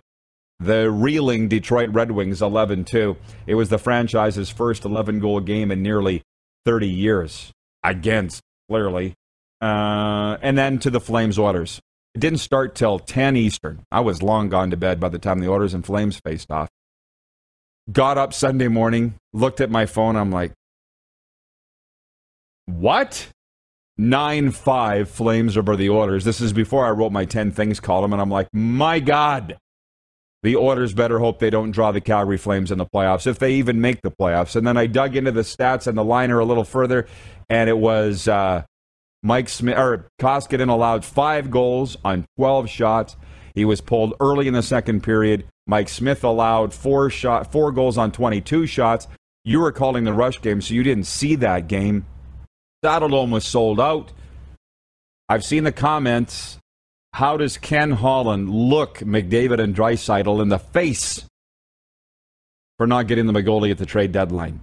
the 0.61 0.91
reeling 0.91 1.49
Detroit 1.49 1.89
Red 1.95 2.11
Wings 2.11 2.41
11-2. 2.41 3.17
It 3.47 3.55
was 3.55 3.71
the 3.71 3.79
franchise's 3.79 4.51
first 4.51 4.83
11-goal 4.83 5.41
game 5.41 5.71
in 5.71 5.83
nearly 5.83 6.23
30 6.67 6.89
years 6.89 7.53
against 7.83 8.43
clearly 8.69 9.15
uh, 9.63 10.37
and 10.43 10.59
then 10.59 10.79
to 10.81 10.91
the 10.91 11.01
Flames 11.01 11.39
Oilers. 11.39 11.81
It 12.15 12.21
didn't 12.21 12.41
start 12.41 12.75
till 12.75 12.99
10 12.99 13.37
Eastern. 13.37 13.85
I 13.91 14.01
was 14.01 14.23
long 14.23 14.49
gone 14.49 14.71
to 14.71 14.77
bed 14.77 15.01
by 15.01 15.09
the 15.09 15.19
time 15.19 15.39
the 15.39 15.49
Oilers 15.49 15.73
and 15.73 15.87
Flames 15.87 16.21
faced 16.21 16.51
off. 16.51 16.69
Got 17.91 18.19
up 18.19 18.35
Sunday 18.35 18.69
morning, 18.69 19.15
looked 19.33 19.61
at 19.61 19.71
my 19.71 19.87
phone. 19.87 20.17
I'm 20.17 20.31
like, 20.31 20.53
what? 22.67 23.29
9 23.97 24.51
5 24.51 25.09
Flames 25.09 25.57
over 25.57 25.77
the 25.77 25.91
Oilers. 25.91 26.25
This 26.25 26.41
is 26.41 26.53
before 26.53 26.85
I 26.85 26.91
wrote 26.91 27.13
my 27.13 27.25
10 27.25 27.53
things 27.53 27.81
column, 27.81 28.13
and 28.13 28.21
I'm 28.21 28.31
like, 28.31 28.49
my 28.53 29.01
God. 29.01 29.59
The 30.43 30.57
Oilers 30.57 30.93
better 30.93 31.21
hope 31.21 31.39
they 31.39 31.51
don't 31.51 31.71
draw 31.71 31.93
the 31.93 32.01
Calgary 32.01 32.37
Flames 32.37 32.73
in 32.73 32.79
the 32.79 32.87
playoffs, 32.87 33.29
if 33.29 33.39
they 33.39 33.55
even 33.55 33.81
make 33.81 34.03
the 34.03 34.11
playoffs. 34.11 34.57
And 34.57 34.67
then 34.67 34.77
I 34.77 34.87
dug 34.87 35.15
into 35.15 35.31
the 35.31 35.43
stats 35.43 35.87
and 35.87 35.97
the 35.97 36.03
liner 36.03 36.41
a 36.41 36.45
little 36.45 36.65
further, 36.65 37.07
and 37.49 37.71
it 37.71 37.79
was 37.79 38.27
uh, 38.27 38.65
Mike 39.23 39.49
Smith 39.49 39.79
or 39.79 40.09
Koskinen 40.21 40.69
allowed 40.69 41.05
five 41.05 41.51
goals 41.51 41.97
on 42.05 42.27
12 42.37 42.69
shots. 42.69 43.17
He 43.55 43.65
was 43.65 43.81
pulled 43.81 44.15
early 44.21 44.49
in 44.49 44.55
the 44.55 44.63
second 44.63 45.03
period. 45.03 45.45
Mike 45.67 45.89
Smith 45.89 46.25
allowed 46.25 46.75
four 46.75 47.09
shot 47.09 47.53
four 47.53 47.71
goals 47.71 47.97
on 47.97 48.11
22 48.11 48.67
shots. 48.67 49.07
You 49.45 49.61
were 49.61 49.73
calling 49.73 50.05
the 50.05 50.13
rush 50.13 50.41
game, 50.41 50.61
so 50.61 50.75
you 50.75 50.83
didn't 50.83 51.07
see 51.07 51.37
that 51.37 51.69
game. 51.69 52.07
Saddledome 52.85 53.31
was 53.31 53.45
sold 53.45 53.81
out. 53.81 54.13
I've 55.29 55.45
seen 55.45 55.65
the 55.65 55.73
comments. 55.73 56.59
How 57.15 57.37
does 57.37 57.59
Ken 57.59 57.93
Holland 57.93 58.51
look 58.51 58.99
McDavid 58.99 59.61
and 59.61 59.75
Draisaitl 59.75 60.43
in 60.43 60.49
the 60.49 60.59
face 60.59 61.25
for 62.79 62.87
not 62.87 63.07
getting 63.07 63.27
the 63.27 63.33
McGoldie 63.33 63.71
at 63.71 63.79
the 63.79 63.87
trade 63.87 64.13
deadline? 64.13 64.61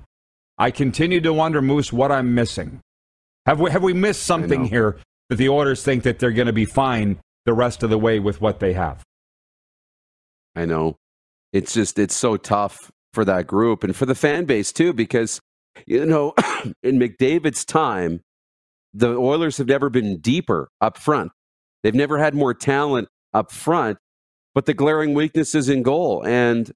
I 0.57 0.71
continue 0.71 1.21
to 1.21 1.31
wonder, 1.31 1.61
Moose, 1.61 1.93
what 1.93 2.11
I'm 2.11 2.35
missing. 2.35 2.81
Have 3.49 3.59
we 3.59 3.71
have 3.71 3.81
we 3.81 3.93
missed 3.93 4.21
something 4.21 4.65
here 4.65 4.99
that 5.29 5.37
the 5.37 5.49
Oilers 5.49 5.81
think 5.81 6.03
that 6.03 6.19
they're 6.19 6.29
going 6.29 6.45
to 6.45 6.53
be 6.53 6.65
fine 6.65 7.19
the 7.45 7.53
rest 7.53 7.81
of 7.81 7.89
the 7.89 7.97
way 7.97 8.19
with 8.19 8.41
what 8.41 8.59
they 8.59 8.73
have? 8.73 9.03
I 10.55 10.65
know. 10.65 10.97
It's 11.51 11.73
just 11.73 11.97
it's 11.97 12.15
so 12.15 12.37
tough 12.37 12.91
for 13.11 13.25
that 13.25 13.47
group 13.47 13.83
and 13.83 13.95
for 13.95 14.05
the 14.05 14.13
fan 14.13 14.45
base 14.45 14.71
too 14.71 14.93
because 14.93 15.39
you 15.87 16.05
know 16.05 16.35
in 16.83 16.99
McDavid's 16.99 17.65
time 17.65 18.21
the 18.93 19.15
Oilers 19.15 19.57
have 19.57 19.67
never 19.67 19.89
been 19.89 20.19
deeper 20.19 20.69
up 20.79 20.99
front. 20.99 21.31
They've 21.81 21.95
never 21.95 22.19
had 22.19 22.35
more 22.35 22.53
talent 22.53 23.07
up 23.33 23.51
front, 23.51 23.97
but 24.53 24.67
the 24.67 24.75
glaring 24.75 25.15
weaknesses 25.15 25.69
in 25.69 25.81
goal 25.81 26.23
and 26.23 26.71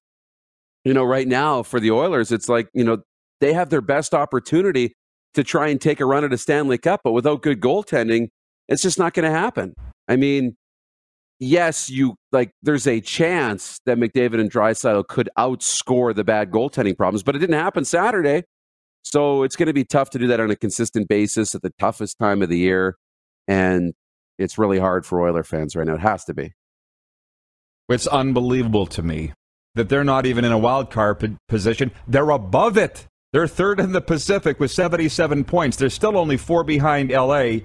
you 0.84 0.92
know 0.92 1.04
right 1.04 1.28
now 1.28 1.62
for 1.62 1.78
the 1.78 1.92
Oilers 1.92 2.32
it's 2.32 2.48
like, 2.48 2.66
you 2.74 2.82
know, 2.82 3.02
they 3.40 3.52
have 3.52 3.70
their 3.70 3.80
best 3.80 4.12
opportunity 4.12 4.94
to 5.34 5.44
try 5.44 5.68
and 5.68 5.80
take 5.80 6.00
a 6.00 6.06
run 6.06 6.24
at 6.24 6.32
a 6.32 6.38
Stanley 6.38 6.78
Cup, 6.78 7.00
but 7.04 7.12
without 7.12 7.42
good 7.42 7.60
goaltending, 7.60 8.28
it's 8.68 8.82
just 8.82 8.98
not 8.98 9.14
going 9.14 9.30
to 9.30 9.36
happen. 9.36 9.74
I 10.08 10.16
mean, 10.16 10.56
yes, 11.38 11.90
you 11.90 12.16
like 12.32 12.50
there's 12.62 12.86
a 12.86 13.00
chance 13.00 13.80
that 13.86 13.98
McDavid 13.98 14.40
and 14.40 14.50
Draisaitl 14.50 15.06
could 15.08 15.28
outscore 15.38 16.14
the 16.14 16.24
bad 16.24 16.50
goaltending 16.50 16.96
problems, 16.96 17.22
but 17.22 17.36
it 17.36 17.40
didn't 17.40 17.58
happen 17.58 17.84
Saturday. 17.84 18.44
So 19.04 19.42
it's 19.42 19.56
going 19.56 19.66
to 19.66 19.74
be 19.74 19.84
tough 19.84 20.10
to 20.10 20.18
do 20.18 20.26
that 20.28 20.40
on 20.40 20.50
a 20.50 20.56
consistent 20.56 21.08
basis 21.08 21.54
at 21.54 21.62
the 21.62 21.72
toughest 21.78 22.18
time 22.18 22.40
of 22.40 22.48
the 22.48 22.58
year. 22.58 22.96
And 23.46 23.92
it's 24.38 24.56
really 24.56 24.78
hard 24.78 25.04
for 25.04 25.20
Oiler 25.20 25.44
fans 25.44 25.76
right 25.76 25.86
now. 25.86 25.94
It 25.94 26.00
has 26.00 26.24
to 26.24 26.34
be. 26.34 26.52
It's 27.88 28.06
unbelievable 28.06 28.86
to 28.86 29.02
me 29.02 29.34
that 29.74 29.90
they're 29.90 30.04
not 30.04 30.24
even 30.24 30.44
in 30.44 30.52
a 30.52 30.58
wild 30.58 30.90
card 30.90 31.38
position. 31.48 31.90
They're 32.08 32.30
above 32.30 32.78
it. 32.78 33.06
They're 33.34 33.48
third 33.48 33.80
in 33.80 33.90
the 33.90 34.00
Pacific 34.00 34.60
with 34.60 34.70
77 34.70 35.42
points. 35.42 35.76
They're 35.76 35.90
still 35.90 36.16
only 36.16 36.36
four 36.36 36.62
behind 36.62 37.10
LA, 37.10 37.62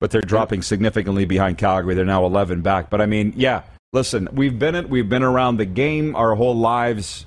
but 0.00 0.10
they're 0.10 0.20
dropping 0.20 0.60
significantly 0.60 1.24
behind 1.24 1.56
Calgary. 1.56 1.94
They're 1.94 2.04
now 2.04 2.26
11 2.26 2.60
back. 2.60 2.90
But 2.90 3.00
I 3.00 3.06
mean, 3.06 3.32
yeah, 3.36 3.62
listen, 3.94 4.28
we've 4.34 4.58
been 4.58 4.74
it. 4.74 4.90
We've 4.90 5.08
been 5.08 5.22
around 5.22 5.56
the 5.56 5.64
game 5.64 6.14
our 6.14 6.34
whole 6.34 6.54
lives. 6.54 7.24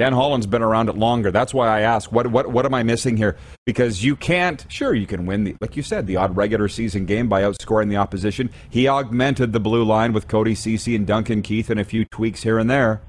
Dan 0.00 0.14
Holland's 0.14 0.48
been 0.48 0.62
around 0.62 0.88
it 0.88 0.96
longer. 0.96 1.30
That's 1.30 1.54
why 1.54 1.68
I 1.68 1.82
ask, 1.82 2.10
what, 2.10 2.26
what, 2.26 2.50
what 2.50 2.66
am 2.66 2.74
I 2.74 2.82
missing 2.82 3.16
here? 3.16 3.36
Because 3.66 4.02
you 4.02 4.16
can't, 4.16 4.66
sure, 4.68 4.94
you 4.94 5.06
can 5.06 5.26
win, 5.26 5.44
the, 5.44 5.56
like 5.60 5.76
you 5.76 5.84
said, 5.84 6.08
the 6.08 6.16
odd 6.16 6.36
regular 6.36 6.66
season 6.66 7.06
game 7.06 7.28
by 7.28 7.42
outscoring 7.42 7.88
the 7.88 7.98
opposition. 7.98 8.50
He 8.68 8.88
augmented 8.88 9.52
the 9.52 9.60
blue 9.60 9.84
line 9.84 10.12
with 10.12 10.26
Cody 10.26 10.56
Ceci 10.56 10.96
and 10.96 11.06
Duncan 11.06 11.42
Keith 11.42 11.70
and 11.70 11.78
a 11.78 11.84
few 11.84 12.04
tweaks 12.04 12.42
here 12.42 12.58
and 12.58 12.68
there. 12.68 13.00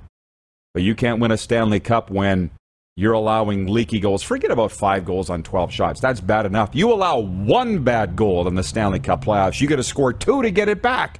But 0.74 0.84
you 0.84 0.96
can't 0.96 1.20
win 1.20 1.32
a 1.32 1.38
Stanley 1.38 1.80
Cup 1.80 2.10
when 2.10 2.52
you're 2.96 3.14
allowing 3.14 3.68
leaky 3.68 4.00
goals. 4.00 4.24
Forget 4.24 4.52
about 4.52 4.72
five 4.72 5.06
goals 5.06 5.30
on 5.30 5.44
12 5.44 5.72
shots. 5.72 6.00
That's 6.00 6.22
bad 6.22 6.46
enough. 6.46 6.70
You 6.74 6.92
allow 6.94 7.20
one 7.20 7.84
bad 7.84 8.16
goal 8.16 8.48
in 8.48 8.56
the 8.56 8.64
Stanley 8.64 9.00
Cup 9.00 9.24
playoffs. 9.26 9.60
You 9.60 9.68
got 9.68 9.78
to 9.78 9.84
score 9.84 10.14
two 10.14 10.42
to 10.42 10.52
get 10.52 10.70
it 10.70 10.82
back. 10.82 11.18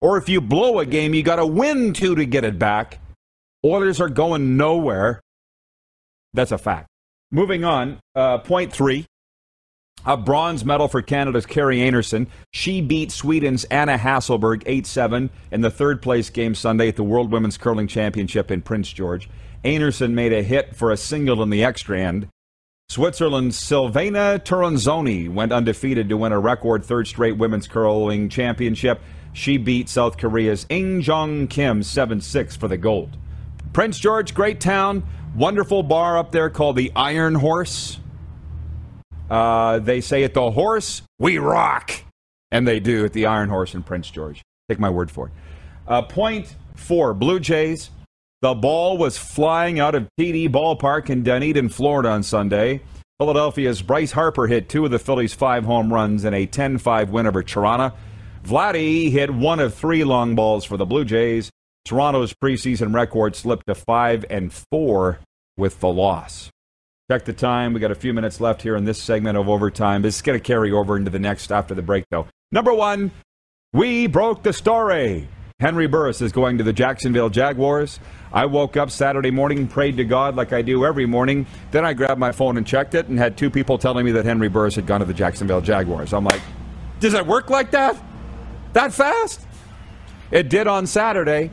Or 0.00 0.18
if 0.18 0.28
you 0.28 0.40
blow 0.40 0.78
a 0.78 0.86
game, 0.86 1.14
you 1.14 1.22
got 1.22 1.36
to 1.36 1.46
win 1.46 1.92
two 1.92 2.14
to 2.14 2.26
get 2.26 2.44
it 2.44 2.58
back. 2.58 3.00
Oilers 3.64 4.00
are 4.00 4.08
going 4.08 4.56
nowhere. 4.56 5.20
That's 6.34 6.52
a 6.52 6.58
fact. 6.58 6.88
Moving 7.30 7.64
on, 7.64 7.98
uh, 8.14 8.38
point 8.38 8.72
three. 8.72 9.06
A 10.08 10.16
bronze 10.16 10.64
medal 10.64 10.86
for 10.86 11.02
Canada's 11.02 11.46
Kerri 11.46 11.78
Einarson. 11.78 12.28
She 12.52 12.80
beat 12.80 13.10
Sweden's 13.10 13.64
Anna 13.64 13.98
Hasselborg 13.98 14.62
8 14.64 14.86
7 14.86 15.30
in 15.50 15.60
the 15.62 15.70
third 15.70 16.00
place 16.00 16.30
game 16.30 16.54
Sunday 16.54 16.86
at 16.86 16.94
the 16.94 17.02
World 17.02 17.32
Women's 17.32 17.58
Curling 17.58 17.88
Championship 17.88 18.52
in 18.52 18.62
Prince 18.62 18.92
George. 18.92 19.28
Einarson 19.64 20.12
made 20.12 20.32
a 20.32 20.44
hit 20.44 20.76
for 20.76 20.92
a 20.92 20.96
single 20.96 21.42
in 21.42 21.50
the 21.50 21.64
extra 21.64 22.00
end. 22.00 22.28
Switzerland's 22.88 23.58
Silvana 23.60 24.38
Tirinzoni 24.38 25.28
went 25.28 25.52
undefeated 25.52 26.08
to 26.08 26.16
win 26.16 26.30
a 26.30 26.38
record 26.38 26.84
third 26.84 27.08
straight 27.08 27.36
women's 27.36 27.66
curling 27.66 28.28
championship. 28.28 29.00
She 29.32 29.58
beat 29.58 29.88
South 29.88 30.18
Korea's 30.18 30.66
Eun 30.66 31.04
Jung 31.04 31.48
Kim 31.48 31.82
7 31.82 32.20
6 32.20 32.54
for 32.54 32.68
the 32.68 32.76
gold. 32.76 33.16
Prince 33.72 33.98
George, 33.98 34.34
great 34.34 34.60
town, 34.60 35.02
wonderful 35.34 35.82
bar 35.82 36.16
up 36.16 36.30
there 36.30 36.48
called 36.48 36.76
the 36.76 36.92
Iron 36.94 37.34
Horse. 37.34 37.98
Uh, 39.30 39.78
they 39.78 40.00
say 40.00 40.24
at 40.24 40.34
the 40.34 40.50
horse, 40.50 41.02
we 41.18 41.38
rock. 41.38 41.92
And 42.52 42.66
they 42.66 42.80
do 42.80 43.04
at 43.04 43.12
the 43.12 43.26
Iron 43.26 43.48
Horse 43.48 43.74
in 43.74 43.82
Prince 43.82 44.10
George. 44.10 44.42
Take 44.68 44.78
my 44.78 44.90
word 44.90 45.10
for 45.10 45.26
it. 45.28 45.32
Uh, 45.86 46.02
point 46.02 46.54
four 46.74 47.14
Blue 47.14 47.40
Jays. 47.40 47.90
The 48.42 48.54
ball 48.54 48.98
was 48.98 49.16
flying 49.18 49.80
out 49.80 49.94
of 49.94 50.08
TD 50.20 50.48
Ballpark 50.50 51.10
in 51.10 51.22
Dunedin, 51.22 51.68
Florida 51.68 52.10
on 52.10 52.22
Sunday. 52.22 52.82
Philadelphia's 53.18 53.80
Bryce 53.80 54.12
Harper 54.12 54.46
hit 54.46 54.68
two 54.68 54.84
of 54.84 54.90
the 54.90 54.98
Phillies' 54.98 55.32
five 55.32 55.64
home 55.64 55.92
runs 55.92 56.24
in 56.24 56.34
a 56.34 56.44
10 56.44 56.78
5 56.78 57.10
win 57.10 57.26
over 57.26 57.42
Toronto. 57.42 57.96
Vladdy 58.44 59.10
hit 59.10 59.30
one 59.30 59.58
of 59.58 59.74
three 59.74 60.04
long 60.04 60.34
balls 60.34 60.64
for 60.64 60.76
the 60.76 60.84
Blue 60.84 61.04
Jays. 61.04 61.50
Toronto's 61.84 62.34
preseason 62.34 62.94
record 62.94 63.34
slipped 63.34 63.66
to 63.68 63.74
5 63.74 64.26
and 64.28 64.52
4 64.52 65.18
with 65.56 65.80
the 65.80 65.88
loss. 65.88 66.50
Check 67.08 67.24
the 67.24 67.32
time. 67.32 67.72
We 67.72 67.78
got 67.78 67.92
a 67.92 67.94
few 67.94 68.12
minutes 68.12 68.40
left 68.40 68.62
here 68.62 68.74
in 68.74 68.84
this 68.84 69.00
segment 69.00 69.38
of 69.38 69.48
overtime. 69.48 70.02
This 70.02 70.16
is 70.16 70.22
going 70.22 70.36
to 70.36 70.42
carry 70.42 70.72
over 70.72 70.96
into 70.96 71.08
the 71.08 71.20
next 71.20 71.52
after 71.52 71.72
the 71.72 71.82
break, 71.82 72.04
though. 72.10 72.26
Number 72.50 72.74
one, 72.74 73.12
we 73.72 74.08
broke 74.08 74.42
the 74.42 74.52
story. 74.52 75.28
Henry 75.60 75.86
Burris 75.86 76.20
is 76.20 76.32
going 76.32 76.58
to 76.58 76.64
the 76.64 76.72
Jacksonville 76.72 77.30
Jaguars. 77.30 78.00
I 78.32 78.46
woke 78.46 78.76
up 78.76 78.90
Saturday 78.90 79.30
morning, 79.30 79.68
prayed 79.68 79.96
to 79.98 80.04
God 80.04 80.34
like 80.34 80.52
I 80.52 80.62
do 80.62 80.84
every 80.84 81.06
morning. 81.06 81.46
Then 81.70 81.84
I 81.84 81.94
grabbed 81.94 82.18
my 82.18 82.32
phone 82.32 82.56
and 82.56 82.66
checked 82.66 82.96
it 82.96 83.06
and 83.06 83.16
had 83.16 83.36
two 83.36 83.50
people 83.50 83.78
telling 83.78 84.04
me 84.04 84.10
that 84.10 84.24
Henry 84.24 84.48
Burris 84.48 84.74
had 84.74 84.86
gone 84.86 84.98
to 84.98 85.06
the 85.06 85.14
Jacksonville 85.14 85.60
Jaguars. 85.60 86.12
I'm 86.12 86.24
like, 86.24 86.42
Does 86.98 87.14
it 87.14 87.24
work 87.24 87.50
like 87.50 87.70
that? 87.70 87.96
That 88.72 88.92
fast? 88.92 89.46
It 90.32 90.48
did 90.48 90.66
on 90.66 90.88
Saturday. 90.88 91.52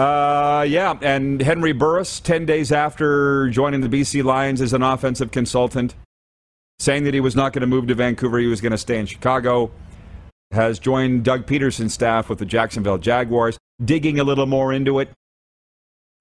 Uh, 0.00 0.62
yeah, 0.62 0.98
and 1.02 1.42
Henry 1.42 1.72
Burris, 1.72 2.20
10 2.20 2.46
days 2.46 2.72
after 2.72 3.50
joining 3.50 3.82
the 3.82 3.88
BC 3.88 4.24
Lions 4.24 4.62
as 4.62 4.72
an 4.72 4.82
offensive 4.82 5.30
consultant, 5.30 5.94
saying 6.78 7.04
that 7.04 7.12
he 7.12 7.20
was 7.20 7.36
not 7.36 7.52
going 7.52 7.60
to 7.60 7.66
move 7.66 7.86
to 7.88 7.94
Vancouver, 7.94 8.38
he 8.38 8.46
was 8.46 8.62
going 8.62 8.72
to 8.72 8.78
stay 8.78 8.98
in 8.98 9.04
Chicago, 9.04 9.70
has 10.52 10.78
joined 10.78 11.22
Doug 11.22 11.44
Pederson's 11.44 11.92
staff 11.92 12.30
with 12.30 12.38
the 12.38 12.46
Jacksonville 12.46 12.96
Jaguars, 12.96 13.58
digging 13.84 14.18
a 14.18 14.24
little 14.24 14.46
more 14.46 14.72
into 14.72 15.00
it. 15.00 15.10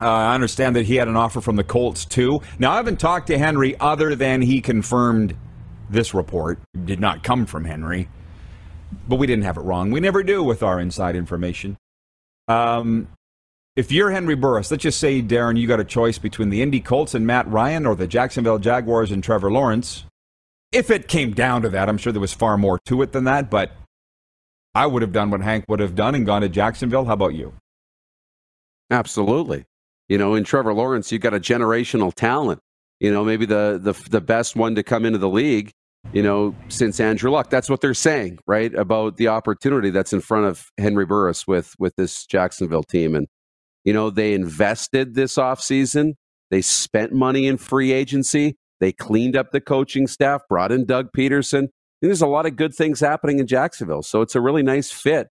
Uh, 0.02 0.10
I 0.10 0.36
understand 0.36 0.76
that 0.76 0.86
he 0.86 0.98
had 0.98 1.08
an 1.08 1.16
offer 1.16 1.40
from 1.40 1.56
the 1.56 1.64
Colts 1.64 2.04
too. 2.04 2.42
Now, 2.60 2.74
I 2.74 2.76
haven't 2.76 3.00
talked 3.00 3.28
to 3.28 3.38
Henry 3.38 3.80
other 3.80 4.14
than 4.14 4.42
he 4.42 4.60
confirmed 4.60 5.38
this 5.90 6.14
report. 6.14 6.60
It 6.74 6.86
did 6.86 7.00
not 7.00 7.24
come 7.24 7.46
from 7.46 7.64
Henry, 7.64 8.10
but 9.08 9.16
we 9.16 9.26
didn't 9.26 9.46
have 9.46 9.56
it 9.56 9.62
wrong. 9.62 9.90
We 9.90 10.02
never 10.02 10.22
do 10.22 10.44
with 10.44 10.64
our 10.64 10.82
inside 10.82 11.16
information. 11.16 11.78
Um, 12.50 13.08
if 13.80 13.94
you're 13.94 14.12
Henry 14.12 14.36
Burris, 14.36 14.72
let's 14.72 14.84
just 14.84 15.00
say, 15.00 15.22
Darren, 15.22 15.58
you 15.58 15.66
got 15.66 15.80
a 15.80 15.86
choice 15.86 16.18
between 16.18 16.50
the 16.50 16.62
Indy 16.62 16.82
Colts 16.82 17.16
and 17.16 17.26
Matt 17.26 17.48
Ryan 17.48 17.86
or 17.86 17.96
the 17.96 18.08
Jacksonville 18.08 18.60
Jaguars 18.60 19.10
and 19.10 19.24
Trevor 19.24 19.50
Lawrence. 19.50 20.04
If 20.74 20.90
it 20.92 21.08
came 21.08 21.32
down 21.32 21.62
to 21.62 21.70
that, 21.70 21.88
I'm 21.88 21.98
sure 21.98 22.12
there 22.12 22.20
was 22.20 22.34
far 22.34 22.58
more 22.58 22.78
to 22.88 23.02
it 23.04 23.14
than 23.14 23.24
that, 23.24 23.50
but 23.50 23.72
I 24.76 24.86
would 24.86 25.02
have 25.02 25.14
done 25.14 25.32
what 25.32 25.40
Hank 25.40 25.64
would 25.70 25.80
have 25.80 25.96
done 25.96 26.14
and 26.14 26.26
gone 26.26 26.42
to 26.42 26.50
Jacksonville. 26.50 27.06
How 27.06 27.14
about 27.14 27.36
you? 27.36 27.54
Absolutely. 28.92 29.64
You 30.10 30.18
know, 30.18 30.36
in 30.36 30.44
Trevor 30.44 30.74
Lawrence, 30.74 31.10
you've 31.14 31.22
got 31.22 31.34
a 31.34 31.40
generational 31.40 32.14
talent. 32.14 32.60
You 33.00 33.14
know, 33.14 33.24
maybe 33.24 33.46
the 33.46 33.80
the 33.82 33.94
the 34.10 34.20
best 34.20 34.58
one 34.58 34.76
to 34.76 34.84
come 34.84 35.06
into 35.06 35.20
the 35.20 35.30
league. 35.30 35.72
You 36.12 36.22
know, 36.22 36.54
since 36.68 37.00
Andrew 37.00 37.32
Luck, 37.32 37.50
that's 37.50 37.70
what 37.70 37.80
they're 37.80 37.94
saying, 37.94 38.40
right? 38.46 38.76
About 38.76 39.16
the 39.16 39.30
opportunity 39.30 39.90
that's 39.90 40.12
in 40.12 40.20
front 40.20 40.48
of 40.48 40.70
Henry 40.78 41.06
Burris 41.06 41.48
with 41.48 41.76
with 41.80 41.96
this 41.96 42.26
Jacksonville 42.26 42.84
team, 42.84 43.16
and 43.16 43.26
you 43.84 43.94
know, 43.94 44.10
they 44.10 44.34
invested 44.34 45.16
this 45.16 45.36
offseason. 45.36 46.14
They 46.52 46.62
spent 46.62 47.14
money 47.14 47.48
in 47.48 47.58
free 47.58 47.92
agency. 47.92 48.58
They 48.80 48.92
cleaned 48.92 49.36
up 49.36 49.52
the 49.52 49.62
coaching 49.62 50.08
staff, 50.08 50.42
brought 50.48 50.72
in 50.72 50.86
Doug 50.86 51.10
Pederson. 51.16 51.68
there's 52.02 52.22
a 52.22 52.28
lot 52.28 52.46
of 52.46 52.56
good 52.56 52.74
things 52.74 53.00
happening 53.00 53.40
in 53.40 53.48
Jacksonville. 53.48 54.04
So 54.04 54.22
it's 54.22 54.36
a 54.36 54.42
really 54.42 54.64
nice 54.64 54.90
fit 54.92 55.28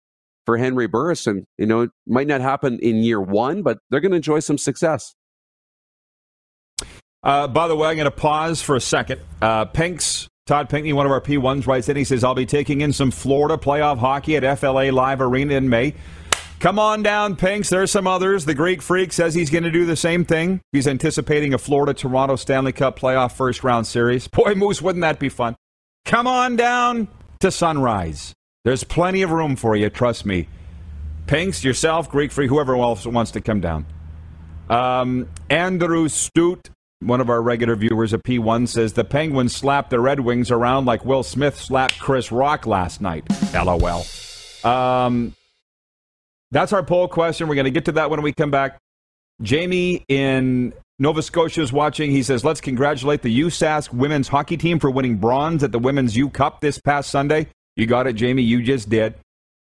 for 0.47 0.57
Henry 0.57 0.87
Burris. 0.87 1.27
And, 1.27 1.45
you 1.59 1.67
know, 1.67 1.83
it 1.83 1.91
might 2.07 2.27
not 2.27 2.41
happen 2.41 2.79
in 2.81 2.97
year 2.97 3.21
one, 3.21 3.63
but 3.63 3.79
they're 3.91 4.01
going 4.01 4.13
to 4.13 4.17
enjoy 4.17 4.41
some 4.41 4.59
success. 4.59 5.15
Uh, 7.23 7.49
by 7.49 7.69
the 7.69 7.77
way, 7.77 7.89
I'm 7.89 7.97
going 7.97 8.05
to 8.05 8.11
pause 8.11 8.61
for 8.61 8.77
a 8.77 8.81
second. 8.81 9.21
Uh, 9.41 9.65
Pinks, 9.65 10.29
Todd 10.47 10.69
Pinkney, 10.69 10.93
one 10.93 11.07
of 11.07 11.13
our 11.13 11.23
P1s, 11.23 11.67
writes 11.67 11.89
in. 11.89 11.97
He 11.97 12.05
says, 12.05 12.23
I'll 12.23 12.35
be 12.35 12.45
taking 12.45 12.83
in 12.83 12.93
some 12.93 13.11
Florida 13.11 13.57
playoff 13.57 13.99
hockey 13.99 14.37
at 14.37 14.59
FLA 14.59 14.91
Live 14.93 15.23
Arena 15.23 15.55
in 15.55 15.69
May. 15.69 15.95
Come 16.65 16.79
on 16.79 17.03
down, 17.03 17.37
Pinks. 17.37 17.69
There's 17.69 17.91
some 17.91 18.07
others. 18.07 18.47
The 18.47 18.55
Greek 18.55 18.81
Freak 18.81 19.13
says 19.13 19.35
he's 19.35 19.51
going 19.51 19.65
to 19.65 19.71
do 19.71 19.85
the 19.85 19.97
same 19.97 20.25
thing. 20.25 20.63
He's 20.73 20.89
anticipating 20.89 21.53
a 21.53 21.59
Florida 21.59 21.93
Toronto 21.93 22.37
Stanley 22.37 22.73
Cup 22.73 22.99
playoff 22.99 23.33
first 23.33 23.63
round 23.63 23.87
series. 23.87 24.29
Boy, 24.29 24.55
Moose, 24.55 24.81
wouldn't 24.81 25.03
that 25.03 25.19
be 25.19 25.29
fun? 25.29 25.57
Come 26.07 26.27
on 26.27 26.57
down 26.57 27.09
to 27.41 27.51
Sunrise. 27.51 28.33
There's 28.65 28.83
plenty 28.83 29.21
of 29.21 29.31
room 29.31 29.57
for 29.57 29.77
you, 29.77 29.91
trust 29.91 30.25
me. 30.25 30.49
Pinks, 31.27 31.63
yourself, 31.63 32.09
Greek 32.09 32.33
Freak, 32.33 32.49
whoever 32.49 32.75
else 32.77 33.07
wants 33.07 33.33
to 33.33 33.43
come 33.43 33.61
down. 33.61 33.85
Um, 34.71 35.29
Andrew 35.51 36.09
Stute, 36.09 36.71
one 37.01 37.21
of 37.21 37.29
our 37.29 37.43
regular 37.43 37.77
viewers 37.77 38.15
at 38.15 38.23
P1, 38.23 38.69
says 38.69 38.95
the 38.95 39.05
Penguins 39.05 39.55
slapped 39.55 39.91
the 39.91 40.01
Red 40.01 40.21
Wings 40.21 40.51
around 40.51 40.87
like 40.87 41.05
Will 41.05 41.25
Smith 41.25 41.61
slapped 41.61 41.99
Chris 41.99 42.33
Rock 42.33 42.67
last 42.67 43.03
night. 43.03 43.27
LOL. 43.53 44.07
Um, 44.65 45.35
that's 46.51 46.73
our 46.73 46.83
poll 46.83 47.09
question. 47.09 47.49
We're 47.49 47.55
going 47.55 47.65
to 47.65 47.71
get 47.71 47.87
to 47.87 47.93
that 47.93 48.11
when 48.11 48.23
we 48.23 48.33
come 48.33 48.51
back. 48.51 48.79
Jamie 49.43 50.05
in 50.09 50.73
Nova 50.99 51.23
Scotia 51.23 51.63
is 51.63 51.73
watching. 51.73 52.11
He 52.11 52.23
says, 52.23 52.45
Let's 52.45 52.61
congratulate 52.61 53.23
the 53.23 53.41
USask 53.41 53.93
women's 53.93 54.29
hockey 54.29 54.57
team 54.57 54.79
for 54.79 54.91
winning 54.91 55.17
bronze 55.17 55.65
at 55.65 55.73
the 55.73 55.79
Women's 55.79 56.17
U 56.17 56.31
Cup 56.31 56.61
this 56.61 56.79
past 56.79 57.11
Sunday. 57.11 57.49
You 57.77 57.87
got 57.87 58.07
it, 58.07 58.15
Jamie. 58.15 58.43
You 58.43 58.63
just 58.63 58.89
did. 58.89 59.15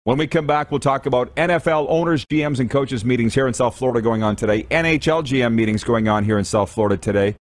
When 0.06 0.17
we 0.17 0.28
come 0.28 0.45
back, 0.45 0.69
we'll 0.69 0.82
talk 0.82 1.06
about 1.06 1.34
NFL 1.38 1.86
owners, 1.88 2.26
GMs, 2.26 2.60
and 2.60 2.69
coaches 2.69 3.06
meetings 3.06 3.34
here 3.34 3.48
in 3.48 3.54
South 3.54 3.78
Florida 3.78 4.02
going 4.02 4.21
on 4.21 4.36
today, 4.36 4.63
NHL 4.63 5.24
GM 5.24 5.54
meetings 5.54 5.86
going 5.86 6.10
on 6.10 6.26
here 6.26 6.38
in 6.38 6.43
South 6.43 6.69
Florida 6.69 6.98
today. 6.98 7.38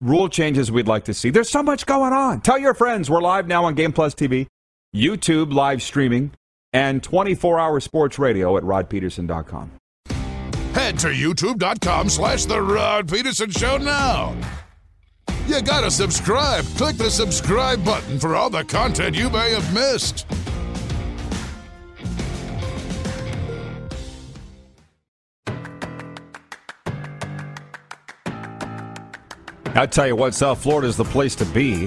Rule 0.00 0.28
changes 0.28 0.70
we'd 0.70 0.86
like 0.86 1.06
to 1.06 1.14
see. 1.14 1.30
There's 1.30 1.50
so 1.50 1.60
much 1.60 1.86
going 1.86 2.12
on. 2.12 2.40
Tell 2.40 2.56
your 2.56 2.72
friends. 2.72 3.10
We're 3.10 3.20
live 3.20 3.48
now 3.48 3.64
on 3.64 3.74
Game 3.74 3.92
Plus 3.92 4.14
TV, 4.14 4.46
YouTube 4.94 5.52
live 5.52 5.82
streaming, 5.82 6.30
and 6.72 7.02
24 7.02 7.58
hour 7.58 7.80
sports 7.80 8.18
radio 8.18 8.56
at 8.56 8.62
rodpeterson.com. 8.62 9.72
Head 10.74 10.98
to 11.00 11.08
youtube.com 11.08 12.08
slash 12.08 12.44
The 12.44 12.60
Rod 12.60 13.10
Peterson 13.10 13.50
Show 13.50 13.78
now. 13.78 14.36
You 15.46 15.62
gotta 15.62 15.90
subscribe. 15.90 16.64
Click 16.76 16.96
the 16.96 17.10
subscribe 17.10 17.84
button 17.84 18.18
for 18.18 18.36
all 18.36 18.50
the 18.50 18.64
content 18.64 19.16
you 19.16 19.30
may 19.30 19.50
have 19.52 19.74
missed. 19.74 20.26
I 29.74 29.86
tell 29.86 30.08
you 30.08 30.16
what, 30.16 30.34
South 30.34 30.60
Florida 30.60 30.88
is 30.88 30.96
the 30.96 31.04
place 31.04 31.34
to 31.36 31.44
be. 31.46 31.86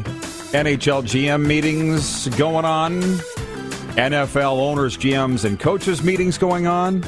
NHL 0.53 1.03
GM 1.03 1.45
meetings 1.45 2.27
going 2.37 2.65
on, 2.65 3.01
NFL 3.95 4.59
owners, 4.59 4.97
GMs, 4.97 5.45
and 5.45 5.59
coaches 5.59 6.03
meetings 6.03 6.37
going 6.37 6.67
on, 6.67 7.03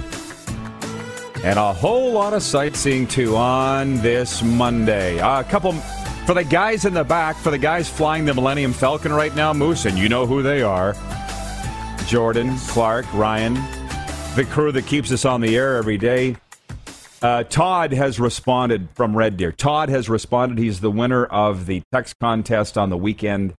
and 1.43 1.57
a 1.57 1.73
whole 1.73 2.11
lot 2.11 2.33
of 2.33 2.43
sightseeing 2.43 3.07
too 3.07 3.35
on 3.35 3.97
this 4.01 4.43
Monday. 4.43 5.19
Uh, 5.19 5.41
a 5.41 5.43
couple 5.43 5.73
for 6.25 6.33
the 6.33 6.43
guys 6.43 6.85
in 6.85 6.93
the 6.93 7.03
back, 7.03 7.35
for 7.35 7.51
the 7.51 7.57
guys 7.57 7.89
flying 7.89 8.25
the 8.25 8.33
Millennium 8.33 8.73
Falcon 8.73 9.11
right 9.13 9.35
now, 9.35 9.53
Moose, 9.53 9.85
and 9.85 9.97
you 9.97 10.09
know 10.09 10.25
who 10.25 10.41
they 10.41 10.61
are 10.61 10.93
Jordan, 12.07 12.57
Clark, 12.67 13.05
Ryan, 13.13 13.55
the 14.35 14.45
crew 14.49 14.71
that 14.71 14.85
keeps 14.85 15.11
us 15.11 15.25
on 15.25 15.41
the 15.41 15.55
air 15.55 15.77
every 15.77 15.97
day. 15.97 16.35
Uh, 17.21 17.43
Todd 17.43 17.93
has 17.93 18.19
responded 18.19 18.89
from 18.95 19.15
Red 19.15 19.37
Deer. 19.37 19.53
Todd 19.53 19.87
has 19.87 20.09
responded. 20.09 20.57
He's 20.57 20.81
the 20.81 20.91
winner 20.91 21.25
of 21.25 21.65
the 21.65 21.81
text 21.93 22.19
contest 22.19 22.77
on 22.77 22.89
the 22.89 22.97
weekend 22.97 23.53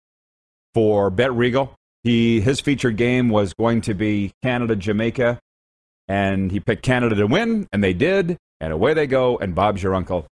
for 0.74 1.10
Bet 1.10 1.32
Regal. 1.34 1.74
He 2.04 2.42
his 2.42 2.60
featured 2.60 2.98
game 2.98 3.30
was 3.30 3.54
going 3.54 3.82
to 3.82 3.94
be 3.94 4.34
Canada 4.44 4.76
Jamaica, 4.76 5.40
and 6.08 6.52
he 6.52 6.60
picked 6.60 6.84
Canada 6.84 7.16
to 7.16 7.28
win, 7.28 7.68
and 7.72 7.84
they 7.84 7.94
did. 7.94 8.38
And 8.60 8.72
away 8.72 8.94
they 8.94 9.08
go. 9.08 9.38
And 9.38 9.54
Bob's 9.54 9.84
your 9.84 9.94
uncle. 9.94 10.26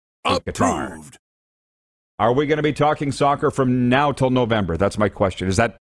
Guitar. 0.45 0.86
Approved. 0.86 1.17
Are 2.17 2.31
we 2.34 2.45
going 2.45 2.57
to 2.57 2.63
be 2.63 2.71
talking 2.71 3.12
soccer 3.12 3.51
from 3.51 3.89
now 3.89 4.12
till 4.12 4.29
November? 4.29 4.77
That's 4.77 4.97
my 4.97 5.10
question. 5.10 5.47
Is 5.49 5.57
that 5.57 5.75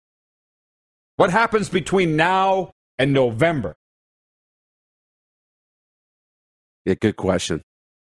what 1.17 1.29
happens 1.31 1.67
between 1.67 2.15
now 2.15 2.71
and 2.99 3.11
November? 3.11 3.75
Yeah, 6.85 6.93
good 7.01 7.17
question. 7.17 7.61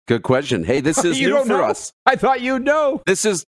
Good 0.07 0.23
question. 0.23 0.63
Hey, 0.63 0.81
this 0.81 0.97
is 1.05 1.19
You 1.19 1.29
new 1.29 1.41
for 1.43 1.47
know? 1.49 1.63
us. 1.65 1.91
I 2.05 2.15
thought 2.15 2.41
you'd 2.41 2.63
know. 2.63 3.01
This 3.05 3.25
is 3.25 3.45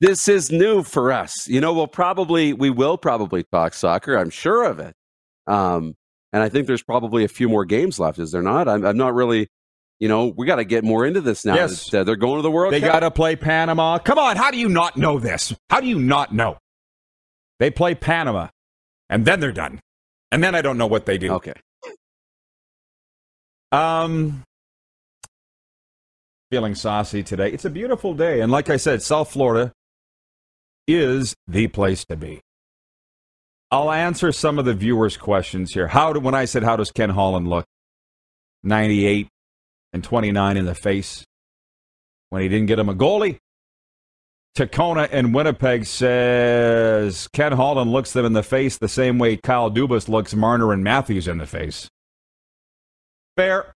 this 0.00 0.28
is 0.28 0.50
new 0.50 0.82
for 0.82 1.12
us. 1.12 1.48
You 1.48 1.60
know, 1.60 1.72
we'll 1.72 1.86
probably 1.86 2.52
we 2.52 2.70
will 2.70 2.98
probably 2.98 3.44
talk 3.52 3.74
soccer. 3.74 4.16
I'm 4.16 4.30
sure 4.30 4.64
of 4.64 4.78
it. 4.78 4.94
Um, 5.46 5.94
and 6.32 6.42
I 6.42 6.48
think 6.48 6.66
there's 6.66 6.82
probably 6.82 7.24
a 7.24 7.28
few 7.28 7.48
more 7.48 7.64
games 7.64 7.98
left. 8.00 8.18
Is 8.18 8.32
there 8.32 8.42
not? 8.42 8.68
I'm, 8.68 8.84
I'm 8.84 8.96
not 8.96 9.14
really. 9.14 9.48
You 10.00 10.08
know, 10.08 10.26
we 10.36 10.44
got 10.44 10.56
to 10.56 10.64
get 10.64 10.82
more 10.82 11.06
into 11.06 11.20
this 11.20 11.44
now. 11.44 11.54
Yes. 11.54 11.88
that, 11.90 12.00
uh, 12.00 12.04
they're 12.04 12.16
going 12.16 12.36
to 12.36 12.42
the 12.42 12.50
World 12.50 12.72
They 12.74 12.80
Cup. 12.80 12.92
got 12.92 13.00
to 13.00 13.10
play 13.12 13.36
Panama. 13.36 13.98
Come 13.98 14.18
on, 14.18 14.36
how 14.36 14.50
do 14.50 14.58
you 14.58 14.68
not 14.68 14.96
know 14.96 15.20
this? 15.20 15.54
How 15.70 15.80
do 15.80 15.86
you 15.86 16.00
not 16.00 16.34
know? 16.34 16.58
They 17.60 17.70
play 17.70 17.94
Panama, 17.94 18.48
and 19.08 19.24
then 19.24 19.38
they're 19.38 19.52
done. 19.52 19.78
And 20.32 20.42
then 20.42 20.56
I 20.56 20.62
don't 20.62 20.76
know 20.78 20.88
what 20.88 21.06
they 21.06 21.16
do. 21.16 21.32
Okay. 21.34 21.52
Um, 23.70 24.42
feeling 26.50 26.74
saucy 26.74 27.22
today. 27.22 27.52
It's 27.52 27.64
a 27.64 27.70
beautiful 27.70 28.12
day, 28.12 28.40
and 28.40 28.50
like 28.50 28.68
I 28.68 28.76
said, 28.76 29.00
South 29.00 29.30
Florida 29.30 29.72
is 30.86 31.34
the 31.46 31.68
place 31.68 32.04
to 32.06 32.16
be. 32.16 32.40
I'll 33.70 33.90
answer 33.90 34.30
some 34.30 34.58
of 34.58 34.64
the 34.64 34.74
viewers' 34.74 35.16
questions 35.16 35.74
here. 35.74 35.88
How 35.88 36.12
do, 36.12 36.20
when 36.20 36.34
I 36.34 36.44
said 36.44 36.62
how 36.62 36.76
does 36.76 36.92
Ken 36.92 37.10
Holland 37.10 37.48
look? 37.48 37.66
98 38.62 39.28
and 39.92 40.04
29 40.04 40.56
in 40.56 40.64
the 40.64 40.74
face 40.74 41.24
when 42.30 42.42
he 42.42 42.48
didn't 42.48 42.66
get 42.66 42.78
him 42.78 42.88
a 42.88 42.94
goalie. 42.94 43.38
Tacona 44.56 45.10
in 45.10 45.32
Winnipeg 45.32 45.84
says 45.84 47.28
Ken 47.32 47.52
Holland 47.52 47.90
looks 47.90 48.12
them 48.12 48.24
in 48.24 48.34
the 48.34 48.42
face 48.42 48.78
the 48.78 48.88
same 48.88 49.18
way 49.18 49.36
Kyle 49.36 49.70
Dubas 49.70 50.08
looks 50.08 50.34
Marner 50.34 50.72
and 50.72 50.84
Matthews 50.84 51.26
in 51.26 51.38
the 51.38 51.46
face. 51.46 51.88
Fair. 53.36 53.74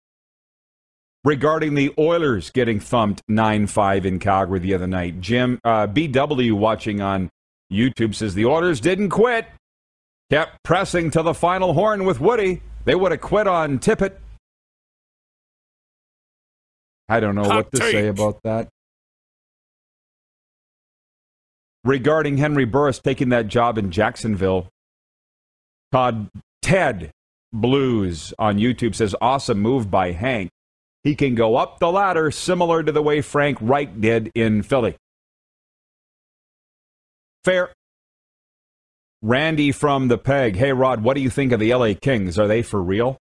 Regarding 1.25 1.73
the 1.73 1.91
Oilers 1.97 2.51
getting 2.51 2.79
thumped 2.79 3.23
9 3.27 3.65
5 3.65 4.05
in 4.05 4.19
Calgary 4.19 4.59
the 4.59 4.75
other 4.75 4.85
night, 4.85 5.19
Jim, 5.21 5.59
uh, 5.63 5.87
BW 5.87 6.53
watching 6.53 7.01
on 7.01 7.31
YouTube 7.73 8.13
says 8.13 8.35
the 8.35 8.45
Oilers 8.45 8.79
didn't 8.79 9.09
quit. 9.09 9.47
Kept 10.29 10.63
pressing 10.63 11.09
to 11.11 11.23
the 11.23 11.33
final 11.33 11.73
horn 11.73 12.05
with 12.05 12.19
Woody. 12.19 12.61
They 12.85 12.93
would 12.93 13.11
have 13.11 13.21
quit 13.21 13.47
on 13.47 13.79
Tippett. 13.79 14.17
I 17.09 17.19
don't 17.19 17.33
know 17.33 17.47
what 17.47 17.71
to 17.71 17.79
take. 17.79 17.91
say 17.91 18.07
about 18.07 18.41
that. 18.43 18.69
Regarding 21.83 22.37
Henry 22.37 22.65
Burris 22.65 22.99
taking 22.99 23.29
that 23.29 23.47
job 23.47 23.79
in 23.79 23.89
Jacksonville, 23.91 24.69
Todd 25.91 26.29
Ted 26.61 27.09
Blues 27.51 28.31
on 28.37 28.57
YouTube 28.57 28.93
says 28.93 29.15
awesome 29.21 29.59
move 29.59 29.89
by 29.89 30.11
Hank. 30.11 30.49
He 31.05 31.15
can 31.15 31.35
go 31.35 31.55
up 31.55 31.77
the 31.77 31.91
ladder 31.91 32.31
similar 32.31 32.81
to 32.81 32.91
the 32.91 33.01
way 33.01 33.21
Frank 33.21 33.59
Reich 33.61 34.01
did 34.01 34.31
in 34.33 34.63
Philly. 34.63 34.95
Fair. 37.45 37.71
Randy 39.21 39.71
from 39.71 40.07
the 40.07 40.17
Peg. 40.17 40.55
Hey, 40.55 40.73
Rod, 40.73 41.03
what 41.03 41.15
do 41.15 41.21
you 41.21 41.29
think 41.29 41.51
of 41.51 41.59
the 41.59 41.71
LA 41.71 41.93
Kings? 41.93 42.39
Are 42.39 42.47
they 42.47 42.63
for 42.63 42.81
real? 42.81 43.17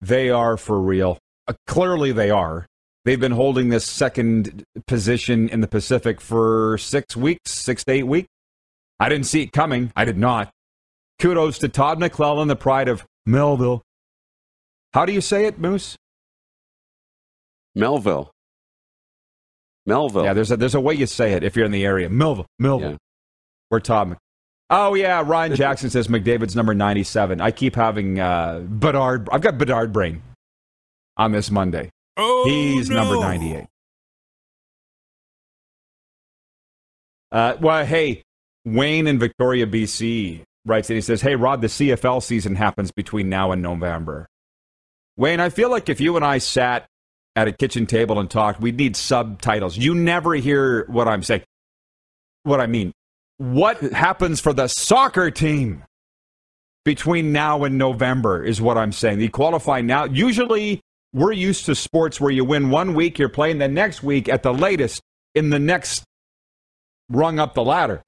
They 0.00 0.30
are 0.30 0.56
for 0.56 0.80
real. 0.80 1.18
Uh, 1.46 1.52
clearly, 1.68 2.10
they 2.10 2.30
are. 2.30 2.66
They've 3.04 3.20
been 3.20 3.32
holding 3.32 3.68
this 3.68 3.84
second 3.84 4.64
position 4.88 5.48
in 5.48 5.60
the 5.60 5.68
Pacific 5.68 6.20
for 6.20 6.76
six 6.78 7.16
weeks, 7.16 7.52
six 7.52 7.84
to 7.84 7.92
eight 7.92 8.08
weeks. 8.08 8.28
I 8.98 9.08
didn't 9.08 9.26
see 9.26 9.42
it 9.42 9.52
coming. 9.52 9.92
I 9.94 10.04
did 10.04 10.18
not. 10.18 10.50
Kudos 11.20 11.58
to 11.58 11.68
Todd 11.68 12.00
McLellan, 12.00 12.48
the 12.48 12.56
pride 12.56 12.88
of 12.88 13.04
Melville. 13.26 13.82
How 14.92 15.06
do 15.06 15.12
you 15.12 15.20
say 15.20 15.46
it, 15.46 15.60
Moose? 15.60 15.96
Melville. 17.74 18.30
Melville. 19.86 20.24
Yeah, 20.24 20.32
there's 20.32 20.50
a 20.50 20.56
there's 20.56 20.74
a 20.74 20.80
way 20.80 20.94
you 20.94 21.06
say 21.06 21.32
it 21.32 21.42
if 21.44 21.56
you're 21.56 21.66
in 21.66 21.72
the 21.72 21.84
area. 21.84 22.08
Melville, 22.08 22.46
Melville. 22.58 22.92
Yeah. 22.92 22.96
We're 23.70 23.80
Todd. 23.80 24.16
Oh 24.70 24.94
yeah, 24.94 25.22
Ryan 25.24 25.54
Jackson 25.56 25.90
says 25.90 26.08
McDavid's 26.08 26.56
number 26.56 26.74
97. 26.74 27.40
I 27.40 27.50
keep 27.50 27.74
having 27.74 28.18
uh, 28.18 28.60
Bedard. 28.60 29.28
I've 29.30 29.42
got 29.42 29.58
Bedard 29.58 29.92
brain 29.92 30.22
on 31.16 31.32
this 31.32 31.50
Monday. 31.50 31.90
Oh, 32.16 32.44
He's 32.46 32.88
number 32.88 33.16
98. 33.16 33.66
Uh, 37.32 37.56
well, 37.60 37.84
hey, 37.84 38.22
Wayne 38.64 39.08
in 39.08 39.18
Victoria, 39.18 39.66
BC 39.66 40.42
writes 40.64 40.88
and 40.88 40.94
he 40.94 41.00
says, 41.00 41.20
Hey, 41.20 41.34
Rod, 41.34 41.60
the 41.60 41.66
CFL 41.66 42.22
season 42.22 42.54
happens 42.54 42.92
between 42.92 43.28
now 43.28 43.50
and 43.50 43.60
November. 43.60 44.28
Wayne, 45.16 45.40
I 45.40 45.48
feel 45.48 45.70
like 45.70 45.88
if 45.88 46.00
you 46.00 46.14
and 46.16 46.24
I 46.24 46.38
sat 46.38 46.86
at 47.36 47.48
a 47.48 47.52
kitchen 47.52 47.86
table 47.86 48.18
and 48.18 48.30
talked, 48.30 48.60
we'd 48.60 48.76
need 48.76 48.96
subtitles. 48.96 49.76
You 49.76 49.94
never 49.94 50.34
hear 50.34 50.84
what 50.86 51.08
I'm 51.08 51.22
saying. 51.22 51.42
What 52.44 52.60
I 52.60 52.66
mean, 52.66 52.92
what 53.38 53.80
happens 53.80 54.40
for 54.40 54.52
the 54.52 54.68
soccer 54.68 55.30
team 55.30 55.84
between 56.84 57.32
now 57.32 57.64
and 57.64 57.78
November 57.78 58.44
is 58.44 58.60
what 58.60 58.76
I'm 58.76 58.92
saying. 58.92 59.20
You 59.20 59.30
qualify 59.30 59.80
now. 59.80 60.04
Usually, 60.04 60.80
we're 61.12 61.32
used 61.32 61.66
to 61.66 61.74
sports 61.74 62.20
where 62.20 62.30
you 62.30 62.44
win 62.44 62.70
one 62.70 62.94
week, 62.94 63.18
you're 63.18 63.28
playing 63.28 63.58
the 63.58 63.68
next 63.68 64.02
week 64.02 64.28
at 64.28 64.42
the 64.42 64.52
latest 64.52 65.00
in 65.34 65.50
the 65.50 65.58
next 65.58 66.04
rung 67.08 67.38
up 67.38 67.54
the 67.54 67.64
ladder. 67.64 68.02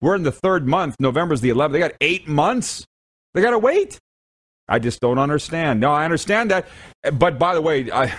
We're 0.00 0.14
in 0.14 0.22
the 0.22 0.32
third 0.32 0.66
month. 0.66 0.96
November's 0.98 1.42
the 1.42 1.50
11th. 1.50 1.72
They 1.72 1.78
got 1.78 1.92
eight 2.00 2.26
months. 2.26 2.86
They 3.34 3.42
got 3.42 3.50
to 3.50 3.58
wait. 3.58 3.98
I 4.68 4.78
just 4.78 5.00
don't 5.00 5.18
understand. 5.18 5.80
No, 5.80 5.92
I 5.92 6.04
understand 6.04 6.50
that. 6.50 6.66
But 7.12 7.38
by 7.38 7.54
the 7.54 7.60
way, 7.60 7.90
I, 7.92 8.14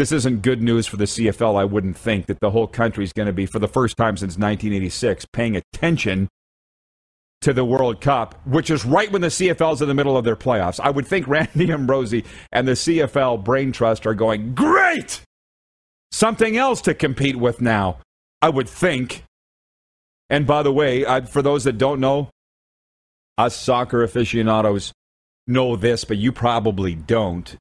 this 0.00 0.12
isn't 0.12 0.40
good 0.40 0.62
news 0.62 0.86
for 0.86 0.96
the 0.96 1.04
CFL. 1.04 1.60
I 1.60 1.66
wouldn't 1.66 1.94
think 1.94 2.24
that 2.24 2.40
the 2.40 2.52
whole 2.52 2.66
country 2.66 3.04
is 3.04 3.12
going 3.12 3.26
to 3.26 3.34
be, 3.34 3.44
for 3.44 3.58
the 3.58 3.68
first 3.68 3.98
time 3.98 4.16
since 4.16 4.38
1986, 4.38 5.26
paying 5.26 5.56
attention 5.56 6.26
to 7.42 7.52
the 7.52 7.66
World 7.66 8.00
Cup, 8.00 8.34
which 8.46 8.70
is 8.70 8.86
right 8.86 9.12
when 9.12 9.20
the 9.20 9.28
CFL's 9.28 9.82
in 9.82 9.88
the 9.88 9.94
middle 9.94 10.16
of 10.16 10.24
their 10.24 10.36
playoffs. 10.36 10.80
I 10.82 10.88
would 10.88 11.06
think 11.06 11.28
Randy 11.28 11.70
Ambrosie 11.70 12.24
and 12.50 12.66
the 12.66 12.72
CFL 12.72 13.44
Brain 13.44 13.72
Trust 13.72 14.06
are 14.06 14.14
going, 14.14 14.54
great! 14.54 15.20
Something 16.10 16.56
else 16.56 16.80
to 16.82 16.94
compete 16.94 17.36
with 17.36 17.60
now, 17.60 17.98
I 18.40 18.48
would 18.48 18.70
think. 18.70 19.24
And 20.30 20.46
by 20.46 20.62
the 20.62 20.72
way, 20.72 21.04
I, 21.04 21.20
for 21.20 21.42
those 21.42 21.64
that 21.64 21.76
don't 21.76 22.00
know, 22.00 22.30
us 23.36 23.54
soccer 23.54 24.02
aficionados 24.02 24.94
know 25.46 25.76
this, 25.76 26.04
but 26.04 26.16
you 26.16 26.32
probably 26.32 26.94
don't. 26.94 27.54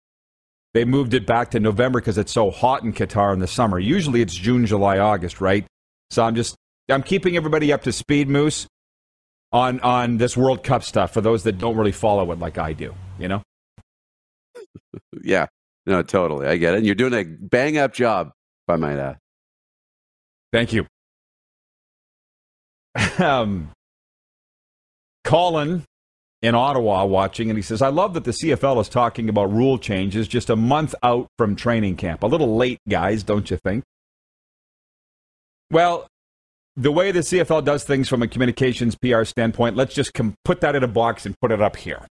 They 0.74 0.86
moved 0.86 1.14
it 1.14 1.26
back 1.26 1.52
to 1.52 1.60
November 1.60 2.00
because 2.00 2.18
it's 2.18 2.32
so 2.32 2.52
hot 2.52 2.84
in 2.84 2.94
Qatar 2.94 3.34
in 3.34 3.40
the 3.40 3.48
summer. 3.48 3.80
Usually 3.80 4.22
it's 4.22 4.36
June, 4.36 4.66
July, 4.66 5.00
August, 5.00 5.42
right? 5.42 5.66
So 6.12 6.24
I'm 6.24 6.36
just 6.36 6.56
I'm 6.90 7.04
keeping 7.04 7.36
everybody 7.36 7.74
up 7.74 7.84
to 7.84 7.92
speed, 7.92 8.28
Moose, 8.28 8.68
on 9.52 9.80
on 9.82 10.18
this 10.18 10.38
World 10.38 10.64
Cup 10.64 10.84
stuff 10.84 11.14
for 11.14 11.22
those 11.22 11.44
that 11.44 11.58
don't 11.58 11.76
really 11.76 11.92
follow 11.92 12.32
it 12.32 12.40
like 12.40 12.58
I 12.58 12.74
do. 12.74 12.94
You 13.18 13.28
know? 13.30 13.42
Yeah. 15.22 15.48
No, 15.86 16.02
totally. 16.04 16.48
I 16.48 16.58
get 16.58 16.74
it. 16.74 16.78
And 16.78 16.86
you're 16.86 16.96
doing 16.96 17.14
a 17.14 17.24
bang 17.24 17.78
up 17.78 17.94
job, 17.94 18.28
if 18.28 18.74
I 18.74 18.76
might 18.78 18.98
add. 18.98 19.18
Thank 20.54 20.72
you. 20.72 20.86
um, 23.20 23.70
Colin 25.24 25.84
in 26.42 26.56
Ottawa 26.56 27.06
watching, 27.06 27.50
and 27.50 27.58
he 27.58 27.62
says, 27.62 27.82
I 27.82 27.90
love 27.90 28.14
that 28.14 28.24
the 28.24 28.32
CFL 28.32 28.80
is 28.82 28.90
talking 28.90 29.28
about 29.28 29.52
rule 29.52 29.78
changes 29.78 30.28
just 30.28 30.50
a 30.50 30.56
month 30.56 30.96
out 31.04 31.28
from 31.38 31.56
training 31.56 31.98
camp. 31.98 32.24
A 32.24 32.28
little 32.28 32.56
late, 32.56 32.80
guys, 32.88 33.24
don't 33.24 33.50
you 33.52 33.58
think? 33.58 33.84
Well, 35.72 36.08
the 36.76 36.92
way 36.92 37.12
the 37.12 37.20
CFL 37.20 37.66
does 37.66 37.84
things 37.84 38.08
from 38.08 38.24
a 38.24 38.28
communications 38.28 38.96
PR 38.96 39.26
standpoint, 39.26 39.76
let's 39.76 39.94
just 39.94 40.14
com- 40.14 40.36
put 40.46 40.62
that 40.62 40.76
in 40.76 40.84
a 40.84 40.88
box 40.88 41.26
and 41.26 41.36
put 41.42 41.52
it 41.52 41.62
up 41.62 41.76
here. 41.76 42.08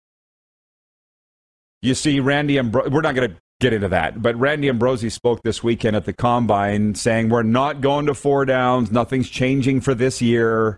You 1.81 1.93
see, 1.93 2.21
Randy 2.21 2.55
Ambro- 2.55 2.89
we're 2.89 3.01
not 3.01 3.13
going 3.13 3.29
to 3.31 3.37
get 3.59 3.73
into 3.73 3.89
that, 3.89 4.21
but 4.21 4.39
Randy 4.39 4.69
Ambrosie 4.69 5.09
spoke 5.09 5.41
this 5.43 5.61
weekend 5.61 5.97
at 5.97 6.05
the 6.05 6.13
combine 6.13 6.95
saying 6.95 7.27
we're 7.27 7.43
not 7.43 7.81
going 7.81 8.05
to 8.05 8.13
four 8.13 8.45
downs, 8.45 8.89
nothing's 8.89 9.29
changing 9.29 9.81
for 9.81 9.93
this 9.93 10.21
year. 10.21 10.77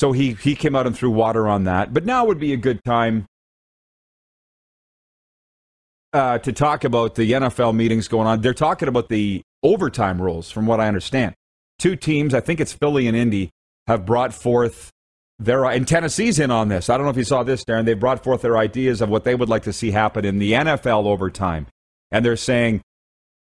So 0.00 0.12
he 0.12 0.32
he 0.32 0.54
came 0.54 0.74
out 0.74 0.86
and 0.86 0.96
threw 0.96 1.10
water 1.10 1.46
on 1.46 1.64
that. 1.64 1.92
But 1.92 2.06
now 2.06 2.24
would 2.24 2.40
be 2.40 2.54
a 2.54 2.56
good 2.56 2.82
time 2.84 3.26
uh, 6.14 6.38
to 6.38 6.54
talk 6.54 6.84
about 6.84 7.16
the 7.16 7.32
NFL 7.32 7.74
meetings 7.76 8.08
going 8.08 8.26
on. 8.26 8.40
They're 8.40 8.54
talking 8.54 8.88
about 8.88 9.10
the 9.10 9.42
overtime 9.62 10.22
rules, 10.22 10.50
from 10.50 10.64
what 10.64 10.80
I 10.80 10.88
understand. 10.88 11.34
Two 11.78 11.96
teams, 11.96 12.32
I 12.32 12.40
think 12.40 12.60
it's 12.60 12.72
Philly 12.72 13.08
and 13.08 13.14
Indy, 13.14 13.50
have 13.88 14.06
brought 14.06 14.32
forth 14.32 14.90
their 15.38 15.66
and 15.66 15.86
Tennessee's 15.86 16.38
in 16.38 16.50
on 16.50 16.68
this. 16.68 16.88
I 16.88 16.96
don't 16.96 17.04
know 17.04 17.10
if 17.10 17.18
you 17.18 17.24
saw 17.24 17.42
this, 17.42 17.62
Darren. 17.62 17.84
They 17.84 17.92
brought 17.92 18.24
forth 18.24 18.40
their 18.40 18.56
ideas 18.56 19.02
of 19.02 19.10
what 19.10 19.24
they 19.24 19.34
would 19.34 19.50
like 19.50 19.64
to 19.64 19.72
see 19.74 19.90
happen 19.90 20.24
in 20.24 20.38
the 20.38 20.52
NFL 20.52 21.04
overtime, 21.04 21.66
and 22.10 22.24
they're 22.24 22.36
saying. 22.36 22.80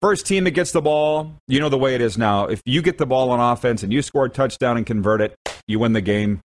First 0.02 0.28
team 0.28 0.44
that 0.44 0.52
gets 0.52 0.72
the 0.72 0.82
ball, 0.82 1.34
you 1.48 1.60
know 1.60 1.70
the 1.70 1.80
way 1.80 1.96
it 1.96 2.02
is 2.02 2.16
now. 2.16 2.46
If 2.46 2.62
you 2.64 2.84
get 2.84 3.00
the 3.00 3.08
ball 3.08 3.32
on 3.32 3.40
offense 3.40 3.82
and 3.82 3.92
you 3.92 4.04
score 4.04 4.26
a 4.26 4.30
touchdown 4.30 4.78
and 4.78 4.86
convert 4.86 5.20
it, 5.20 5.36
you 5.68 5.80
win 5.80 5.94
the 5.94 6.02
game. 6.02 6.42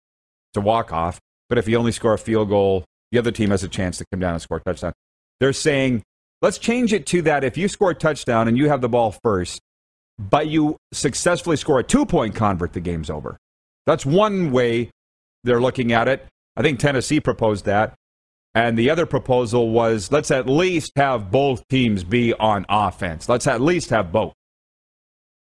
A 0.57 0.61
walk 0.61 0.91
off. 0.91 1.19
But 1.49 1.57
if 1.57 1.67
you 1.67 1.77
only 1.77 1.91
score 1.91 2.13
a 2.13 2.17
field 2.17 2.49
goal, 2.49 2.83
the 3.11 3.19
other 3.19 3.31
team 3.31 3.51
has 3.51 3.63
a 3.63 3.69
chance 3.69 3.97
to 3.99 4.05
come 4.11 4.19
down 4.19 4.33
and 4.33 4.41
score 4.41 4.57
a 4.57 4.61
touchdown. 4.61 4.93
They're 5.39 5.53
saying, 5.53 6.03
let's 6.41 6.57
change 6.57 6.93
it 6.93 7.05
to 7.07 7.21
that 7.23 7.43
if 7.43 7.57
you 7.57 7.67
score 7.67 7.91
a 7.91 7.95
touchdown 7.95 8.47
and 8.47 8.57
you 8.57 8.69
have 8.69 8.81
the 8.81 8.89
ball 8.89 9.15
first, 9.23 9.61
but 10.19 10.47
you 10.47 10.77
successfully 10.91 11.57
score 11.57 11.79
a 11.79 11.83
two 11.83 12.05
point 12.05 12.35
convert, 12.35 12.73
the 12.73 12.79
game's 12.79 13.09
over. 13.09 13.37
That's 13.85 14.05
one 14.05 14.51
way 14.51 14.91
they're 15.43 15.61
looking 15.61 15.93
at 15.93 16.07
it. 16.07 16.25
I 16.55 16.61
think 16.61 16.79
Tennessee 16.79 17.19
proposed 17.19 17.65
that. 17.65 17.93
And 18.55 18.77
the 18.77 18.89
other 18.89 19.05
proposal 19.05 19.69
was 19.69 20.11
let's 20.11 20.31
at 20.31 20.49
least 20.49 20.91
have 20.95 21.29
both 21.29 21.67
teams 21.67 22.03
be 22.03 22.33
on 22.33 22.65
offense. 22.67 23.29
Let's 23.29 23.45
at 23.45 23.61
least 23.61 23.91
have 23.91 24.11
both. 24.11 24.33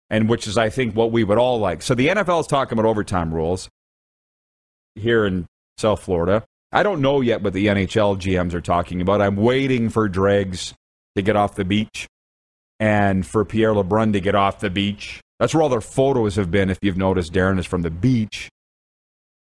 And 0.09 0.29
which 0.29 0.47
is, 0.47 0.57
I 0.57 0.69
think, 0.69 0.95
what 0.95 1.11
we 1.11 1.23
would 1.23 1.37
all 1.37 1.59
like. 1.59 1.81
So 1.81 1.95
the 1.95 2.07
NFL 2.07 2.41
is 2.41 2.47
talking 2.47 2.77
about 2.77 2.87
overtime 2.87 3.33
rules 3.33 3.67
here 4.95 5.25
in 5.25 5.45
South 5.77 6.01
Florida. 6.01 6.43
I 6.71 6.83
don't 6.83 7.01
know 7.01 7.21
yet 7.21 7.41
what 7.41 7.53
the 7.53 7.67
NHL 7.67 8.17
GMs 8.19 8.53
are 8.53 8.61
talking 8.61 9.01
about. 9.01 9.21
I'm 9.21 9.35
waiting 9.35 9.89
for 9.89 10.07
Dregs 10.09 10.73
to 11.15 11.21
get 11.21 11.35
off 11.35 11.55
the 11.55 11.65
beach 11.65 12.07
and 12.79 13.25
for 13.25 13.45
Pierre 13.45 13.73
LeBrun 13.73 14.13
to 14.13 14.19
get 14.19 14.35
off 14.35 14.59
the 14.59 14.69
beach. 14.69 15.21
That's 15.39 15.53
where 15.53 15.61
all 15.61 15.69
their 15.69 15.81
photos 15.81 16.35
have 16.35 16.49
been, 16.49 16.69
if 16.69 16.79
you've 16.81 16.97
noticed, 16.97 17.33
Darren, 17.33 17.59
is 17.59 17.65
from 17.65 17.81
the 17.81 17.91
beach. 17.91 18.49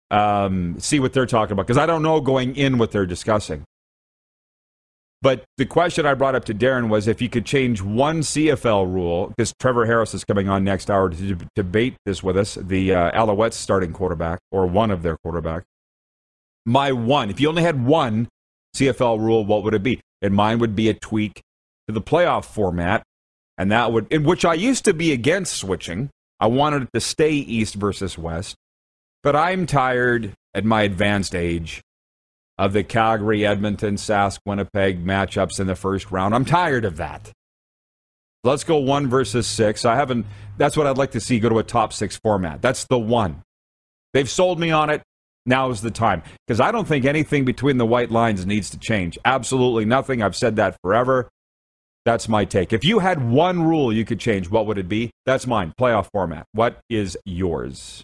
Um, 0.10 0.80
see 0.80 1.00
what 1.00 1.14
they're 1.14 1.26
talking 1.26 1.54
about, 1.54 1.68
because 1.68 1.78
I 1.78 1.86
don't 1.86 2.04
know 2.04 2.20
going 2.20 2.56
in 2.56 2.78
what 2.78 2.92
they're 2.92 3.06
discussing. 3.06 3.64
But 5.22 5.44
the 5.58 5.68
question 5.68 6.08
I 6.08 6.16
brought 6.16 6.34
up 6.34 6.46
to 6.46 6.54
Darren 6.54 6.90
was 6.90 7.08
if 7.08 7.22
you 7.22 7.30
could 7.30 7.46
change 7.46 7.82
one 7.82 8.22
CFL 8.22 8.92
rule, 8.92 9.28
because 9.28 9.54
Trevor 9.60 9.86
Harris 9.86 10.16
is 10.16 10.24
coming 10.24 10.50
on 10.50 10.64
next 10.64 10.90
hour 10.90 11.10
to 11.10 11.38
debate 11.56 11.96
this 12.06 12.24
with 12.24 12.36
us, 12.36 12.56
the 12.56 12.96
uh, 12.96 13.12
Alouettes 13.12 13.54
starting 13.54 13.94
quarterback, 13.94 14.40
or 14.52 14.66
one 14.66 14.90
of 14.90 15.04
their 15.04 15.18
quarterbacks. 15.24 15.64
My 16.66 16.92
one, 16.92 17.30
if 17.30 17.40
you 17.40 17.50
only 17.50 17.62
had 17.62 17.86
one 17.86 18.30
CFL 18.76 19.20
rule, 19.20 19.46
what 19.46 19.64
would 19.64 19.76
it 19.76 19.84
be? 19.84 20.02
And 20.24 20.34
mine 20.34 20.58
would 20.58 20.76
be 20.76 20.90
a 20.90 20.94
tweak 20.96 21.42
to 21.88 21.94
the 21.94 22.02
playoff 22.02 22.46
format, 22.46 23.04
and 23.60 23.72
that 23.72 23.92
would, 23.92 24.12
in 24.12 24.24
which 24.24 24.44
I 24.44 24.56
used 24.56 24.86
to 24.86 24.94
be 24.94 25.12
against 25.12 25.54
switching. 25.54 26.10
I 26.40 26.48
wanted 26.48 26.84
it 26.84 26.90
to 26.96 27.00
stay 27.02 27.32
East 27.34 27.76
versus 27.76 28.18
West. 28.18 28.56
But 29.22 29.36
I'm 29.36 29.68
tired 29.68 30.34
at 30.56 30.66
my 30.66 30.82
advanced 30.82 31.36
age 31.36 31.82
of 32.62 32.74
the 32.74 32.84
Calgary, 32.84 33.44
Edmonton, 33.44 33.96
Sask, 33.96 34.38
Winnipeg 34.46 35.04
matchups 35.04 35.60
in 35.60 35.66
the 35.66 35.76
first 35.76 36.12
round. 36.12 36.36
I'm 36.36 36.46
tired 36.46 36.86
of 36.86 36.98
that. 36.98 37.32
Let's 38.44 38.64
go 38.64 38.78
one 38.78 39.08
versus 39.08 39.48
six. 39.48 39.84
I 39.84 39.96
haven't, 39.96 40.28
that's 40.60 40.78
what 40.78 40.86
I'd 40.86 40.98
like 40.98 41.10
to 41.12 41.20
see 41.20 41.40
go 41.40 41.50
to 41.50 41.58
a 41.58 41.64
top 41.64 41.92
six 41.92 42.18
format. 42.18 42.62
That's 42.62 42.86
the 42.86 43.00
one. 43.00 43.42
They've 44.14 44.30
sold 44.30 44.60
me 44.60 44.70
on 44.70 44.92
it. 44.92 45.02
Now 45.44 45.72
is 45.72 45.82
the 45.82 45.90
time. 45.90 46.22
Because 46.46 46.60
I 46.60 46.72
don't 46.72 46.88
think 46.88 47.04
anything 47.04 47.46
between 47.46 47.80
the 47.80 47.86
white 47.86 48.12
lines 48.12 48.46
needs 48.46 48.70
to 48.70 48.78
change. 48.78 49.18
Absolutely 49.26 49.86
nothing. 49.86 50.22
I've 50.22 50.36
said 50.36 50.58
that 50.58 50.78
forever. 50.84 51.30
That's 52.06 52.30
my 52.30 52.46
take. 52.46 52.74
If 52.74 52.84
you 52.84 53.00
had 53.00 53.28
one 53.28 53.64
rule 53.64 53.92
you 53.92 54.06
could 54.06 54.20
change, 54.20 54.52
what 54.52 54.68
would 54.68 54.78
it 54.78 54.88
be? 54.88 55.10
That's 55.26 55.48
mine. 55.48 55.74
Playoff 55.80 56.10
format. 56.12 56.46
What 56.52 56.78
is 56.92 57.18
yours? 57.26 58.04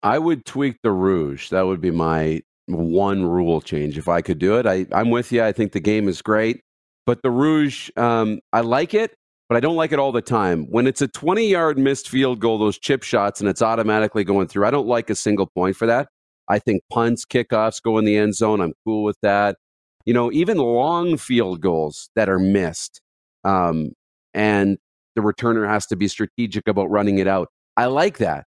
I 0.00 0.20
would 0.20 0.44
tweak 0.44 0.76
the 0.84 0.92
Rouge. 0.92 1.48
That 1.48 1.62
would 1.62 1.80
be 1.80 1.90
my 1.90 2.42
one 2.66 3.24
rule 3.24 3.60
change 3.60 3.98
if 3.98 4.08
I 4.08 4.22
could 4.22 4.38
do 4.38 4.58
it. 4.58 4.66
I, 4.66 4.86
I'm 4.92 5.10
with 5.10 5.32
you. 5.32 5.42
I 5.42 5.52
think 5.52 5.72
the 5.72 5.80
game 5.80 6.08
is 6.08 6.22
great. 6.22 6.60
But 7.04 7.22
the 7.22 7.30
Rouge, 7.30 7.90
um, 7.96 8.40
I 8.52 8.60
like 8.60 8.94
it, 8.94 9.14
but 9.48 9.56
I 9.56 9.60
don't 9.60 9.76
like 9.76 9.92
it 9.92 9.98
all 9.98 10.12
the 10.12 10.22
time. 10.22 10.66
When 10.70 10.86
it's 10.86 11.02
a 11.02 11.08
20 11.08 11.48
yard 11.48 11.78
missed 11.78 12.08
field 12.08 12.40
goal, 12.40 12.58
those 12.58 12.78
chip 12.78 13.02
shots, 13.02 13.40
and 13.40 13.48
it's 13.48 13.62
automatically 13.62 14.24
going 14.24 14.46
through, 14.46 14.66
I 14.66 14.70
don't 14.70 14.86
like 14.86 15.10
a 15.10 15.14
single 15.14 15.46
point 15.46 15.76
for 15.76 15.86
that. 15.86 16.08
I 16.48 16.58
think 16.58 16.82
punts, 16.90 17.24
kickoffs 17.24 17.82
go 17.82 17.98
in 17.98 18.04
the 18.04 18.16
end 18.16 18.34
zone. 18.34 18.60
I'm 18.60 18.74
cool 18.84 19.04
with 19.04 19.16
that. 19.22 19.56
You 20.04 20.14
know, 20.14 20.32
even 20.32 20.58
long 20.58 21.16
field 21.16 21.60
goals 21.60 22.10
that 22.16 22.28
are 22.28 22.38
missed, 22.38 23.00
um, 23.44 23.92
and 24.34 24.78
the 25.14 25.22
returner 25.22 25.68
has 25.68 25.86
to 25.86 25.96
be 25.96 26.08
strategic 26.08 26.66
about 26.66 26.90
running 26.90 27.18
it 27.18 27.28
out. 27.28 27.48
I 27.76 27.86
like 27.86 28.18
that. 28.18 28.44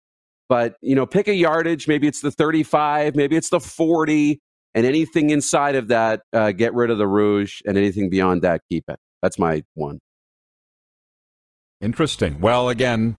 But, 0.52 0.76
you 0.82 0.94
know, 0.94 1.06
pick 1.06 1.28
a 1.28 1.34
yardage. 1.34 1.88
Maybe 1.88 2.06
it's 2.06 2.20
the 2.20 2.30
35, 2.30 3.16
maybe 3.16 3.36
it's 3.36 3.48
the 3.48 3.58
40, 3.58 4.38
and 4.74 4.84
anything 4.84 5.30
inside 5.30 5.76
of 5.76 5.88
that, 5.88 6.24
uh, 6.34 6.52
get 6.52 6.74
rid 6.74 6.90
of 6.90 6.98
the 6.98 7.06
rouge, 7.08 7.62
and 7.64 7.78
anything 7.78 8.10
beyond 8.10 8.42
that, 8.42 8.60
keep 8.70 8.84
it. 8.86 8.98
That's 9.22 9.38
my 9.38 9.62
one. 9.72 9.98
Interesting. 11.80 12.38
Well, 12.42 12.68
again, 12.68 13.16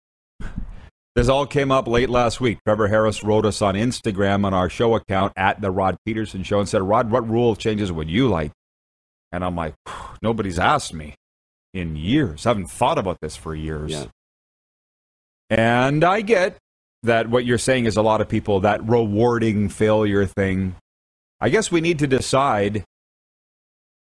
this 1.15 1.27
all 1.27 1.47
came 1.47 1.71
up 1.71 1.87
late 1.87 2.11
last 2.11 2.39
week. 2.39 2.59
Trevor 2.67 2.87
Harris 2.89 3.23
wrote 3.23 3.47
us 3.47 3.63
on 3.63 3.73
Instagram 3.73 4.45
on 4.45 4.53
our 4.53 4.69
show 4.69 4.93
account 4.93 5.33
at 5.35 5.59
the 5.59 5.71
Rod 5.71 5.97
Peterson 6.05 6.43
Show 6.43 6.59
and 6.59 6.69
said, 6.69 6.83
Rod, 6.83 7.09
what 7.09 7.27
rule 7.27 7.55
changes 7.55 7.91
would 7.91 8.11
you 8.11 8.29
like? 8.29 8.51
And 9.31 9.43
I'm 9.43 9.55
like, 9.55 9.73
nobody's 10.21 10.59
asked 10.59 10.93
me 10.93 11.15
in 11.73 11.95
years. 11.95 12.45
I 12.45 12.51
haven't 12.51 12.67
thought 12.67 12.99
about 12.99 13.17
this 13.21 13.35
for 13.35 13.55
years. 13.55 13.91
Yeah. 13.91 14.05
And 15.49 16.03
I 16.03 16.21
get 16.21 16.59
that 17.03 17.29
what 17.29 17.45
you're 17.45 17.57
saying 17.57 17.85
is 17.85 17.97
a 17.97 18.01
lot 18.01 18.21
of 18.21 18.29
people, 18.29 18.61
that 18.61 18.87
rewarding 18.87 19.69
failure 19.69 20.25
thing. 20.25 20.75
I 21.39 21.49
guess 21.49 21.71
we 21.71 21.81
need 21.81 21.99
to 21.99 22.07
decide 22.07 22.85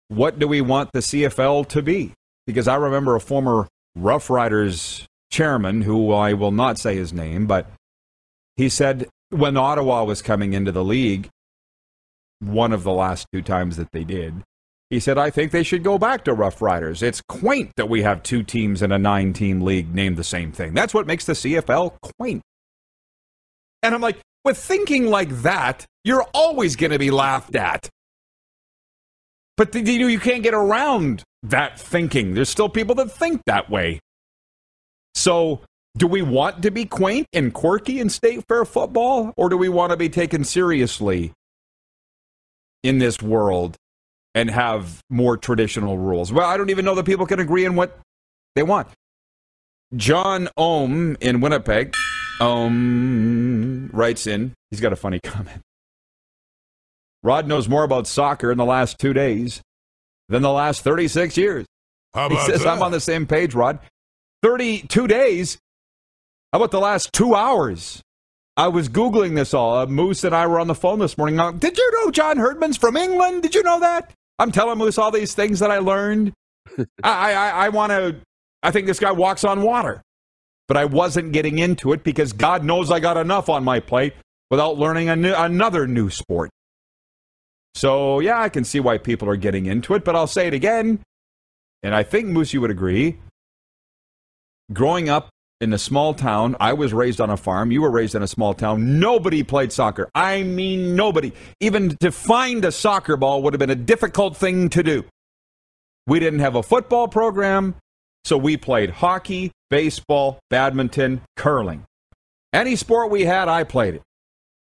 what 0.09 0.39
do 0.39 0.47
we 0.47 0.61
want 0.61 0.93
the 0.93 1.01
CFL 1.01 1.69
to 1.69 1.83
be? 1.83 2.13
Because 2.47 2.69
I 2.69 2.77
remember 2.77 3.17
a 3.17 3.21
former 3.21 3.69
Rough 3.97 4.29
Riders 4.29 5.07
chairman, 5.31 5.83
who 5.83 6.13
I 6.13 6.33
will 6.35 6.51
not 6.51 6.79
say 6.79 6.97
his 6.97 7.13
name, 7.13 7.47
but 7.47 7.67
he 8.57 8.69
said 8.69 9.09
when 9.31 9.57
Ottawa 9.57 10.05
was 10.05 10.21
coming 10.21 10.53
into 10.53 10.73
the 10.73 10.85
league, 10.85 11.29
one 12.41 12.73
of 12.73 12.83
the 12.83 12.93
last 12.93 13.27
two 13.33 13.43
times 13.43 13.77
that 13.77 13.93
they 13.93 14.05
did, 14.05 14.43
he 14.91 14.99
said, 14.99 15.17
I 15.17 15.31
think 15.31 15.53
they 15.53 15.63
should 15.63 15.85
go 15.85 15.99
back 15.99 16.25
to 16.25 16.35
Rough 16.35 16.61
Riders. 16.61 17.03
It's 17.03 17.21
quaint 17.21 17.71
that 17.77 17.89
we 17.89 18.03
have 18.03 18.25
two 18.25 18.43
teams 18.43 18.83
in 18.83 18.91
a 18.91 18.99
nine 18.99 19.33
team 19.33 19.61
league 19.61 19.95
named 19.95 20.17
the 20.17 20.25
same 20.25 20.51
thing. 20.51 20.75
That's 20.75 20.93
what 20.93 21.07
makes 21.07 21.27
the 21.27 21.35
CFL 21.35 21.97
quaint. 22.19 22.43
And 23.83 23.95
I'm 23.95 24.01
like, 24.01 24.19
with 24.45 24.59
thinking 24.59 25.07
like 25.07 25.31
that, 25.43 25.87
you're 26.05 26.27
always 26.35 26.77
going 26.77 26.93
to 26.93 26.99
be 26.99 27.11
laughed 27.11 27.57
at. 27.57 27.89
But 29.57 29.75
you, 29.75 29.99
know, 29.99 30.07
you 30.07 30.19
can't 30.19 30.43
get 30.43 30.55
around 30.55 31.23
that 31.43 31.79
thinking. 31.79 32.35
There's 32.35 32.49
still 32.49 32.69
people 32.69 32.95
that 32.97 33.13
think 33.13 33.43
that 33.47 33.69
way. 33.69 34.01
So, 35.15 35.61
do 35.99 36.07
we 36.07 36.23
want 36.23 36.63
to 36.63 36.71
be 36.71 36.85
quaint 36.85 37.27
and 37.33 37.53
quirky 37.53 38.01
in 38.01 38.09
state 38.09 38.45
fair 38.49 38.65
football, 38.65 39.35
or 39.37 39.49
do 39.49 39.57
we 39.57 39.69
want 39.69 39.91
to 39.91 39.97
be 39.97 40.09
taken 40.09 40.45
seriously 40.45 41.33
in 42.83 42.99
this 42.99 43.21
world 43.21 43.77
and 44.35 44.49
have 44.51 45.01
more 45.11 45.37
traditional 45.37 45.99
rules? 45.99 46.33
Well, 46.33 46.49
I 46.49 46.57
don't 46.57 46.71
even 46.71 46.85
know 46.85 46.95
that 46.95 47.07
people 47.07 47.27
can 47.27 47.41
agree 47.41 47.67
on 47.67 47.75
what 47.75 47.99
they 48.55 48.63
want. 48.63 48.89
John 49.97 50.49
Ohm 50.57 51.17
in 51.21 51.41
Winnipeg 51.41 51.95
um, 52.41 53.91
writes 53.93 54.27
in, 54.27 54.55
he's 54.71 54.81
got 54.81 54.93
a 54.93 54.97
funny 54.97 55.21
comment. 55.25 55.61
Rod 57.23 57.47
knows 57.47 57.69
more 57.69 57.85
about 57.85 58.07
soccer 58.07 58.51
in 58.51 58.59
the 58.59 58.65
last 58.65 58.99
two 58.99 59.13
days 59.13 59.61
than 60.29 60.43
the 60.43 60.51
last 60.53 60.83
36 60.83 61.37
years. 61.37 61.67
How 62.15 62.29
He 62.29 62.39
says, 62.39 62.63
that? 62.65 62.69
I'm 62.69 62.83
on 62.83 62.93
the 62.93 63.01
same 63.01 63.27
page, 63.27 63.55
Rod. 63.55 63.79
32 64.43 65.07
days? 65.07 65.59
How 66.53 66.59
about 66.59 66.71
the 66.71 66.81
last 66.81 67.13
two 67.13 67.35
hours? 67.35 68.01
I 68.57 68.69
was 68.69 68.89
Googling 68.89 69.37
this 69.37 69.55
all. 69.55 69.77
Uh, 69.77 69.87
Moose 69.87 70.25
and 70.25 70.35
I 70.35 70.47
were 70.47 70.59
on 70.59 70.67
the 70.67 70.75
phone 70.75 70.99
this 70.99 71.17
morning. 71.17 71.39
Uh, 71.39 71.53
Did 71.53 71.79
you 71.79 71.91
know 71.93 72.11
John 72.11 72.37
Herdman's 72.37 72.77
from 72.77 72.97
England? 72.97 73.43
Did 73.43 73.55
you 73.55 73.63
know 73.63 73.81
that? 73.81 74.13
I'm 74.39 74.51
telling 74.51 74.79
Moose 74.79 74.99
all 74.99 75.11
these 75.11 75.35
things 75.35 75.61
that 75.61 75.71
I 75.71 75.79
learned. 75.79 76.33
I, 77.03 77.33
I, 77.35 77.51
I 77.51 77.69
want 77.69 77.91
to, 77.91 78.17
I 78.63 78.71
think 78.71 78.87
this 78.87 78.99
guy 78.99 79.13
walks 79.13 79.45
on 79.45 79.63
water. 79.63 80.03
But 80.71 80.77
I 80.77 80.85
wasn't 80.85 81.33
getting 81.33 81.59
into 81.59 81.93
it 81.93 82.05
because 82.05 82.33
God 82.33 82.63
knows 82.63 82.93
I 82.93 83.01
got 83.01 83.17
enough 83.17 83.49
on 83.49 83.65
my 83.65 83.81
plate 83.81 84.13
without 84.53 84.79
learning 84.79 85.09
new, 85.21 85.35
another 85.35 85.89
new 85.89 86.11
sport. 86.11 86.49
So, 87.75 88.21
yeah, 88.21 88.41
I 88.41 88.51
can 88.51 88.63
see 88.63 88.79
why 88.79 88.97
people 88.99 89.29
are 89.29 89.35
getting 89.35 89.67
into 89.67 89.95
it, 89.95 90.05
but 90.05 90.15
I'll 90.15 90.29
say 90.29 90.47
it 90.47 90.55
again. 90.55 91.01
And 91.83 91.93
I 91.93 92.05
think 92.05 92.29
Moose, 92.29 92.53
you 92.53 92.61
would 92.61 92.71
agree. 92.71 93.19
Growing 94.73 95.09
up 95.09 95.29
in 95.61 95.73
a 95.73 95.79
small 95.79 96.15
town, 96.15 96.55
I 96.61 96.75
was 96.75 96.95
raised 96.95 97.21
on 97.21 97.31
a 97.31 97.37
farm. 97.37 97.73
You 97.73 97.83
were 97.83 97.91
raised 97.91 98.15
in 98.15 98.23
a 98.23 98.29
small 98.29 98.55
town. 98.55 99.01
Nobody 99.01 99.43
played 99.43 99.73
soccer. 99.73 100.09
I 100.15 100.45
mean, 100.45 100.95
nobody. 100.95 101.33
Even 101.59 101.97
to 101.97 102.13
find 102.13 102.65
a 102.65 102.71
soccer 102.71 103.17
ball 103.17 103.43
would 103.43 103.55
have 103.55 103.59
been 103.59 103.71
a 103.71 103.75
difficult 103.75 104.37
thing 104.37 104.69
to 104.69 104.85
do. 104.85 105.05
We 106.07 106.21
didn't 106.21 106.39
have 106.39 106.55
a 106.55 106.63
football 106.63 107.09
program, 107.09 107.75
so 108.25 108.37
we 108.37 108.57
played 108.57 108.91
hockey, 108.91 109.53
baseball, 109.71 110.41
badminton, 110.51 111.23
curling. 111.37 111.85
Any 112.53 112.77
sport 112.77 113.11
we 113.11 113.25
had, 113.25 113.49
I 113.49 113.65
played 113.65 113.95
it. 113.95 114.03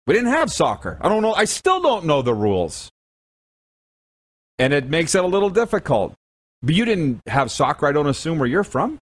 We 0.06 0.14
didn't 0.14 0.32
have 0.32 0.52
soccer. 0.52 0.98
I 1.02 1.10
don't 1.10 1.22
know. 1.22 1.34
I 1.34 1.46
still 1.46 1.82
don't 1.82 2.06
know 2.06 2.22
the 2.22 2.34
rules. 2.34 2.90
And 4.60 4.74
it 4.74 4.90
makes 4.90 5.16
it 5.16 5.24
a 5.24 5.28
little 5.28 5.50
difficult. 5.50 6.14
But 6.64 6.76
you 6.76 6.86
didn't 6.86 7.22
have 7.28 7.52
soccer, 7.52 7.88
I 7.88 7.92
don't 7.92 8.08
assume, 8.08 8.40
where 8.40 8.48
you're 8.48 8.64
from. 8.64 8.98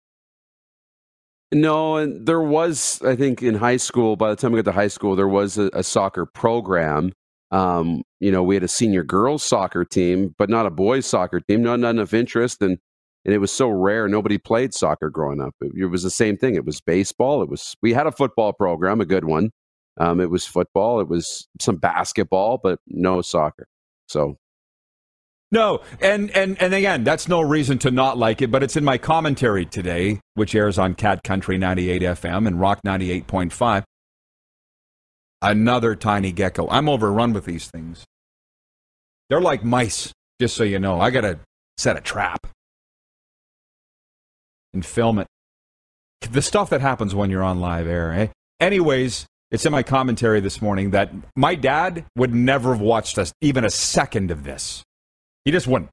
No, 1.54 1.98
and 1.98 2.26
there 2.26 2.42
was, 2.42 3.02
I 3.04 3.16
think, 3.16 3.42
in 3.42 3.56
high 3.56 3.78
school. 3.78 4.16
By 4.16 4.30
the 4.30 4.36
time 4.36 4.52
we 4.52 4.62
got 4.62 4.70
to 4.70 4.76
high 4.76 4.88
school, 4.88 5.16
there 5.16 5.28
was 5.28 5.58
a, 5.58 5.70
a 5.74 5.84
soccer 5.84 6.26
program. 6.26 7.14
Um, 7.52 8.04
you 8.20 8.32
know, 8.32 8.44
we 8.44 8.56
had 8.56 8.64
a 8.64 8.68
senior 8.68 9.04
girls 9.04 9.44
soccer 9.44 9.86
team, 9.86 10.36
but 10.38 10.50
not 10.50 10.66
a 10.66 10.72
boys 10.72 11.06
soccer 11.06 11.40
team. 11.40 11.62
Not, 11.62 11.80
not 11.80 11.92
enough 11.92 12.14
interest, 12.14 12.62
and 12.62 12.80
and 13.26 13.34
it 13.34 13.40
was 13.40 13.52
so 13.52 13.68
rare. 13.68 14.08
Nobody 14.08 14.38
played 14.38 14.74
soccer 14.74 15.10
growing 15.10 15.42
up. 15.42 15.56
It, 15.60 15.72
it 15.76 15.88
was 15.88 16.04
the 16.04 16.12
same 16.12 16.38
thing. 16.38 16.56
It 16.56 16.66
was 16.66 16.80
baseball. 16.80 17.42
It 17.42 17.50
was 17.50 17.76
we 17.82 17.94
had 17.94 18.08
a 18.08 18.12
football 18.12 18.54
program, 18.54 19.02
a 19.02 19.06
good 19.06 19.26
one. 19.26 19.50
Um, 20.00 20.20
it 20.20 20.30
was 20.30 20.46
football. 20.46 21.00
It 21.00 21.08
was 21.08 21.48
some 21.60 21.78
basketball, 21.78 22.60
but 22.62 22.80
no 22.88 23.22
soccer. 23.22 23.68
So 24.08 24.38
No, 25.52 25.82
and 26.00 26.30
and 26.32 26.62
and 26.62 26.74
again, 26.74 27.04
that's 27.04 27.28
no 27.28 27.42
reason 27.42 27.80
to 27.80 27.92
not 27.92 28.18
like 28.18 28.42
it, 28.42 28.52
but 28.52 28.62
it's 28.62 28.78
in 28.78 28.84
my 28.84 28.98
commentary 28.98 29.66
today, 29.66 30.20
which 30.36 30.54
airs 30.54 30.78
on 30.78 30.94
Cat 30.94 31.24
Country 31.24 31.58
98 31.58 32.02
FM 32.04 32.46
and 32.48 32.60
Rock 32.60 32.82
98.5. 32.86 33.84
Another 35.42 35.96
tiny 35.96 36.32
gecko. 36.32 36.68
I'm 36.70 36.88
overrun 36.90 37.34
with 37.34 37.46
these 37.46 37.70
things. 37.70 38.06
They're 39.30 39.42
like 39.42 39.64
mice, 39.64 40.12
just 40.40 40.56
so 40.56 40.64
you 40.64 40.80
know. 40.80 41.00
I 41.00 41.10
got 41.10 41.22
to 41.22 41.40
set 41.78 41.98
a 41.98 42.02
trap 42.02 42.48
and 44.76 44.86
film 44.86 45.18
it. 45.18 45.28
The 46.30 46.42
stuff 46.42 46.70
that 46.70 46.82
happens 46.82 47.16
when 47.16 47.30
you're 47.30 47.44
on 47.44 47.60
live 47.60 47.88
air, 47.88 48.14
eh? 48.14 48.28
Anyways, 48.60 49.26
it's 49.52 49.66
in 49.66 49.72
my 49.72 49.84
commentary 49.84 50.40
this 50.40 50.62
morning 50.62 50.92
that 50.92 51.12
my 51.36 51.56
dad 51.56 52.06
would 52.16 52.34
never 52.34 52.74
have 52.74 52.82
watched 52.82 53.18
us 53.18 53.34
even 53.42 53.66
a 53.66 53.70
second 53.70 54.32
of 54.32 54.44
this. 54.44 54.84
He 55.44 55.52
just 55.52 55.68
wouldn't. 55.68 55.90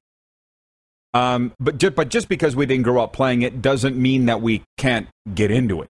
Um, 1.13 1.53
but 1.59 1.77
just, 1.77 1.95
but 1.95 2.09
just 2.09 2.27
because 2.27 2.55
we 2.55 2.65
didn't 2.65 2.83
grow 2.83 3.03
up 3.03 3.13
playing 3.13 3.43
it 3.43 3.61
doesn't 3.61 3.95
mean 3.95 4.25
that 4.25 4.41
we 4.41 4.63
can't 4.77 5.07
get 5.33 5.51
into 5.51 5.81
it. 5.81 5.89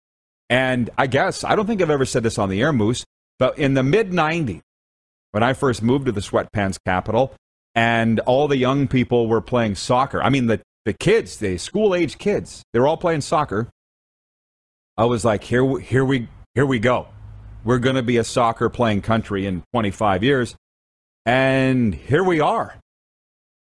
And 0.49 0.89
I 0.97 1.07
guess 1.07 1.43
I 1.43 1.55
don't 1.55 1.65
think 1.65 1.81
I've 1.81 1.89
ever 1.89 2.05
said 2.05 2.23
this 2.23 2.37
on 2.37 2.49
the 2.49 2.61
air, 2.61 2.73
Moose, 2.73 3.05
but 3.39 3.57
in 3.57 3.73
the 3.73 3.83
mid 3.83 4.11
'90s, 4.11 4.61
when 5.31 5.41
I 5.41 5.53
first 5.53 5.81
moved 5.81 6.05
to 6.07 6.11
the 6.11 6.21
sweatpants 6.21 6.77
capital, 6.85 7.33
and 7.73 8.19
all 8.21 8.47
the 8.47 8.57
young 8.57 8.87
people 8.87 9.27
were 9.27 9.41
playing 9.41 9.75
soccer. 9.75 10.21
I 10.21 10.29
mean, 10.29 10.47
the 10.47 10.61
the 10.85 10.93
kids, 10.93 11.37
the 11.37 11.57
school 11.57 11.95
age 11.95 12.17
kids, 12.17 12.63
they 12.73 12.79
were 12.79 12.87
all 12.87 12.97
playing 12.97 13.21
soccer. 13.21 13.69
I 14.97 15.05
was 15.05 15.23
like, 15.25 15.43
here, 15.45 15.63
we- 15.63 15.83
here 15.83 16.05
we, 16.05 16.27
here 16.55 16.65
we 16.65 16.79
go. 16.79 17.07
we're 17.63 17.79
going 17.79 17.95
to 17.95 18.03
be 18.03 18.17
a 18.17 18.23
soccer 18.25 18.67
playing 18.69 19.01
country 19.01 19.45
in 19.45 19.63
25 19.73 20.21
years. 20.23 20.55
And 21.25 21.95
here 21.95 22.23
we 22.23 22.41
are. 22.41 22.75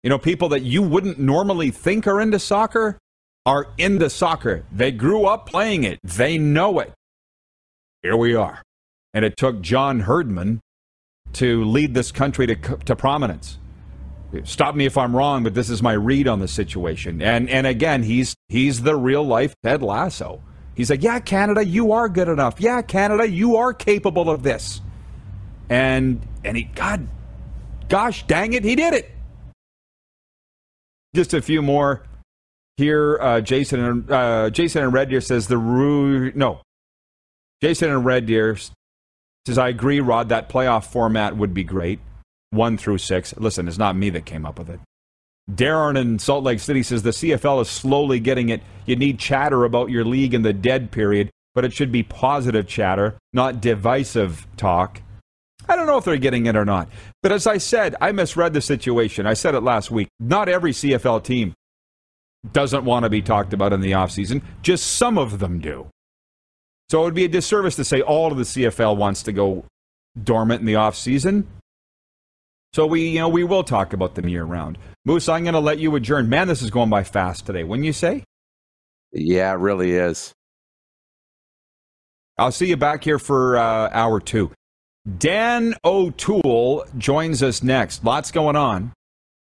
You 0.04 0.10
know, 0.10 0.18
people 0.18 0.50
that 0.50 0.63
you 0.63 0.82
wouldn't 0.82 1.20
normally 1.20 1.70
think 1.70 2.08
are 2.08 2.20
into 2.20 2.39
soccer 2.39 2.98
are 3.46 3.68
into 3.78 4.10
soccer. 4.10 4.63
They 4.72 4.91
grew 4.91 5.26
up 5.26 5.46
playing 5.48 5.84
it, 5.84 6.00
they 6.04 6.39
know 6.39 6.80
it. 6.80 6.94
Here 8.02 8.18
we 8.18 8.34
are. 8.36 8.62
And 9.13 9.24
it 9.24 9.38
took 9.38 9.62
John 9.62 10.02
Herdman 10.02 10.60
to 11.34 11.63
lead 11.63 11.94
this 11.94 12.12
country 12.12 12.48
to, 12.48 12.56
to 12.56 12.96
prominence. 12.96 13.60
Stop 14.43 14.76
me 14.76 14.86
if 14.86 14.98
I'm 14.98 15.15
wrong, 15.15 15.43
but 15.43 15.54
this 15.54 15.69
is 15.69 15.82
my 15.82 15.93
read 15.93 16.28
on 16.28 16.39
the 16.39 16.48
situation. 16.48 17.21
And 17.21 17.50
and 17.50 17.65
again, 17.65 18.04
he's 18.04 18.36
he's 18.50 18.82
the 18.82 18.95
real 18.95 19.24
life 19.24 19.56
Ted 19.63 19.82
Lasso. 19.82 20.41
He's 20.76 20.89
like, 20.89 21.02
yeah, 21.02 21.19
Canada, 21.19 21.65
you 21.65 21.93
are 21.93 22.10
good 22.10 22.28
enough. 22.28 22.60
Yeah, 22.60 22.82
Canada, 22.82 23.30
you 23.30 23.56
are 23.56 23.74
capable 23.74 24.30
of 24.30 24.43
this. 24.43 24.82
And 25.69 26.21
and 26.43 26.58
he, 26.58 26.63
God, 26.63 27.08
gosh, 27.88 28.28
dang 28.28 28.54
it, 28.54 28.63
he 28.63 28.76
did 28.76 28.93
it. 28.93 29.12
Just 31.15 31.34
a 31.34 31.41
few 31.41 31.62
more 31.62 32.04
here. 32.78 33.17
Uh, 33.21 33.41
Jason 33.41 33.80
and 33.80 34.12
uh, 34.12 34.50
Jason 34.50 34.84
and 34.84 34.93
Red 34.93 35.10
Deer 35.10 35.21
says 35.21 35.48
the 35.48 35.58
Ru- 35.58 36.34
no. 36.36 36.62
Jason 37.62 37.89
and 37.89 38.04
Red 38.04 38.26
Deer 38.26 38.58
says 39.48 39.58
I 39.58 39.69
agree, 39.69 40.02
Rod. 40.02 40.30
That 40.30 40.50
playoff 40.50 40.86
format 40.86 41.38
would 41.38 41.54
be 41.54 41.63
great, 41.63 42.00
one 42.56 42.78
through 42.78 42.98
six. 42.98 43.36
Listen, 43.38 43.68
it's 43.68 43.78
not 43.78 43.96
me 43.96 44.10
that 44.12 44.26
came 44.26 44.46
up 44.46 44.58
with 44.58 44.70
it. 44.70 44.80
Darren 45.52 46.00
in 46.00 46.18
Salt 46.18 46.44
Lake 46.44 46.60
City 46.60 46.82
says 46.82 47.04
the 47.04 47.12
CFL 47.12 47.62
is 47.62 47.70
slowly 47.70 48.20
getting 48.20 48.50
it. 48.50 48.62
You 48.86 48.96
need 48.96 49.20
chatter 49.20 49.63
about 49.63 49.91
your 49.91 50.04
league 50.04 50.34
in 50.34 50.41
the 50.41 50.54
dead 50.54 50.91
period, 50.91 51.30
but 51.54 51.63
it 51.63 51.74
should 51.74 51.91
be 51.91 52.02
positive 52.02 52.68
chatter, 52.68 53.18
not 53.32 53.62
divisive 53.62 54.48
talk. 54.58 55.02
I 55.68 55.76
don't 55.76 55.88
know 55.88 55.98
if 55.98 56.06
they're 56.06 56.18
getting 56.18 56.48
it 56.48 56.56
or 56.56 56.65
not. 56.65 56.89
But 57.22 57.32
as 57.32 57.48
I 57.48 57.58
said, 57.58 57.96
I 58.02 58.12
misread 58.12 58.54
the 58.54 58.62
situation. 58.62 59.26
I 59.28 59.34
said 59.34 59.56
it 59.56 59.62
last 59.62 59.91
week. 59.91 60.08
Not 60.20 60.50
every 60.50 60.72
CFL 60.72 61.24
team 61.24 61.54
doesn't 62.52 62.86
want 62.86 63.04
to 63.04 63.10
be 63.10 63.22
talked 63.22 63.54
about 63.54 63.74
in 63.74 63.82
the 63.82 63.91
offseason, 63.91 64.41
just 64.62 64.86
some 64.98 65.18
of 65.18 65.39
them 65.39 65.60
do. 65.60 65.88
So 66.89 67.02
it 67.02 67.06
would 67.06 67.15
be 67.15 67.26
a 67.26 67.30
disservice 67.30 67.76
to 67.78 67.84
say 67.84 68.02
all 68.02 68.32
of 68.32 68.38
the 68.38 68.44
CFL 68.44 68.96
wants 68.98 69.24
to 69.24 69.32
go 69.32 69.65
dormant 70.22 70.60
in 70.60 70.65
the 70.65 70.74
offseason. 70.74 71.46
So 72.76 72.86
we, 72.86 73.08
you 73.08 73.20
know, 73.20 73.30
we 73.30 73.46
will 73.46 73.64
talk 73.64 73.94
about 73.94 74.16
them 74.16 74.28
year 74.28 74.44
round. 74.44 74.78
Moose, 75.06 75.30
I'm 75.30 75.44
going 75.44 75.54
to 75.54 75.62
let 75.62 75.80
you 75.80 75.96
adjourn. 75.96 76.28
Man, 76.28 76.50
this 76.50 76.62
is 76.62 76.70
going 76.70 76.90
by 76.90 77.06
fast 77.06 77.46
today. 77.46 77.64
Wouldn't 77.64 77.86
you 77.86 77.94
say? 77.94 78.26
Yeah, 79.14 79.54
it 79.54 79.60
really 79.60 79.94
is. 79.94 80.34
I'll 82.38 82.52
see 82.52 82.66
you 82.66 82.76
back 82.76 83.06
here 83.06 83.18
for 83.18 83.56
uh, 83.56 83.90
hour 83.94 84.20
two. 84.20 84.52
Dan 85.18 85.76
O'Toole 85.86 86.84
joins 86.98 87.42
us 87.42 87.64
next. 87.64 88.04
Lots 88.04 88.32
going 88.32 88.58
on 88.58 88.92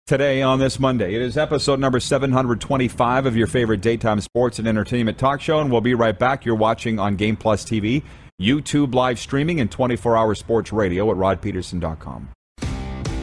today 0.06 0.40
on 0.40 0.60
this 0.60 0.78
Monday. 0.78 1.12
It 1.16 1.20
is 1.20 1.36
episode 1.36 1.80
number 1.80 1.98
725 1.98 3.26
of 3.26 3.36
your 3.36 3.48
favorite 3.48 3.80
daytime 3.80 4.20
sports 4.20 4.60
and 4.60 4.68
entertainment 4.68 5.18
talk 5.18 5.40
show, 5.40 5.58
and 5.58 5.72
we'll 5.72 5.80
be 5.80 5.94
right 5.94 6.16
back. 6.16 6.44
You're 6.44 6.54
watching 6.54 7.00
on 7.00 7.16
Game 7.16 7.36
Plus 7.36 7.64
TV, 7.64 8.04
YouTube 8.40 8.94
live 8.94 9.18
streaming, 9.18 9.58
and 9.58 9.72
24 9.72 10.16
hour 10.16 10.36
sports 10.36 10.72
radio 10.72 11.10
at 11.10 11.16
rodpeterson.com. 11.16 12.28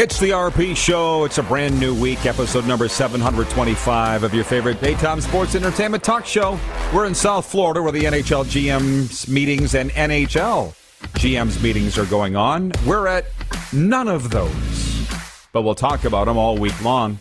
It's 0.00 0.18
the 0.18 0.30
RP 0.30 0.74
Show. 0.74 1.26
It's 1.26 1.36
a 1.36 1.42
brand 1.42 1.78
new 1.78 1.94
week, 1.94 2.24
episode 2.24 2.66
number 2.66 2.88
725 2.88 4.22
of 4.22 4.32
your 4.32 4.44
favorite 4.44 4.80
daytime 4.80 5.20
sports 5.20 5.54
entertainment 5.54 6.02
talk 6.02 6.24
show. 6.24 6.58
We're 6.94 7.04
in 7.04 7.14
South 7.14 7.44
Florida 7.44 7.82
where 7.82 7.92
the 7.92 8.04
NHL 8.04 8.46
GM's 8.46 9.28
meetings 9.28 9.74
and 9.74 9.90
NHL 9.90 10.74
GM's 11.18 11.62
meetings 11.62 11.98
are 11.98 12.06
going 12.06 12.34
on. 12.34 12.72
We're 12.86 13.08
at 13.08 13.26
none 13.74 14.08
of 14.08 14.30
those, 14.30 15.06
but 15.52 15.64
we'll 15.64 15.74
talk 15.74 16.04
about 16.04 16.24
them 16.24 16.38
all 16.38 16.56
week 16.56 16.82
long. 16.82 17.20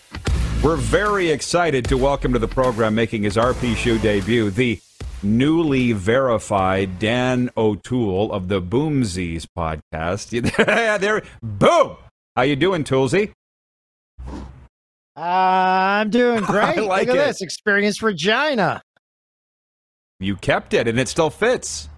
We're 0.63 0.77
very 0.77 1.31
excited 1.31 1.83
to 1.89 1.97
welcome 1.97 2.31
to 2.31 2.39
the 2.39 2.47
program, 2.47 2.95
making 2.95 3.23
his 3.23 3.35
RP 3.35 3.75
Show 3.75 3.97
debut, 3.97 4.51
the 4.51 4.79
newly 5.21 5.91
verified 5.91 6.97
Dan 6.97 7.49
O'Toole 7.57 8.31
of 8.31 8.47
the 8.47 8.61
Boomsies 8.61 9.47
podcast. 9.53 10.29
there, 11.01 11.23
boom! 11.43 11.97
How 12.39 12.43
you 12.43 12.55
doing, 12.55 12.85
Toolsy? 12.85 13.33
Uh, 14.25 15.19
I'm 15.19 16.09
doing 16.09 16.41
great. 16.45 16.77
like 16.83 17.09
Look 17.09 17.17
at 17.17 17.21
it. 17.21 17.27
this 17.27 17.41
experienced 17.41 18.01
Regina. 18.01 18.81
You 20.21 20.37
kept 20.37 20.73
it, 20.73 20.87
and 20.87 20.97
it 20.97 21.09
still 21.09 21.29
fits. 21.29 21.89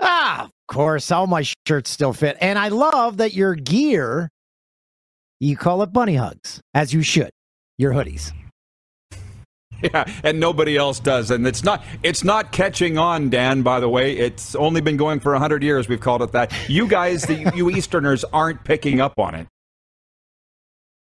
Ah, 0.00 0.44
of 0.44 0.50
course, 0.68 1.10
all 1.12 1.26
my 1.26 1.44
shirts 1.68 1.90
still 1.90 2.14
fit, 2.14 2.38
and 2.40 2.58
I 2.58 2.68
love 2.68 3.18
that 3.18 3.34
your 3.34 3.54
gear. 3.54 4.30
You 5.38 5.54
call 5.54 5.82
it 5.82 5.92
bunny 5.92 6.14
hugs, 6.14 6.62
as 6.72 6.94
you 6.94 7.02
should. 7.02 7.28
Your 7.76 7.92
hoodies. 7.92 8.32
Yeah, 9.82 10.04
and 10.24 10.40
nobody 10.40 10.76
else 10.76 11.00
does, 11.00 11.30
and 11.30 11.46
it's 11.46 11.62
not 11.62 11.84
it's 12.02 12.24
not 12.24 12.50
catching 12.50 12.96
on, 12.98 13.28
Dan. 13.28 13.62
By 13.62 13.78
the 13.78 13.88
way, 13.88 14.16
it's 14.16 14.54
only 14.54 14.80
been 14.80 14.96
going 14.96 15.20
for 15.20 15.34
hundred 15.34 15.62
years. 15.62 15.88
We've 15.88 16.00
called 16.00 16.22
it 16.22 16.32
that. 16.32 16.52
You 16.68 16.88
guys, 16.88 17.22
the 17.24 17.52
you 17.54 17.70
Easterners, 17.70 18.24
aren't 18.32 18.64
picking 18.64 19.00
up 19.00 19.18
on 19.18 19.34
it. 19.34 19.46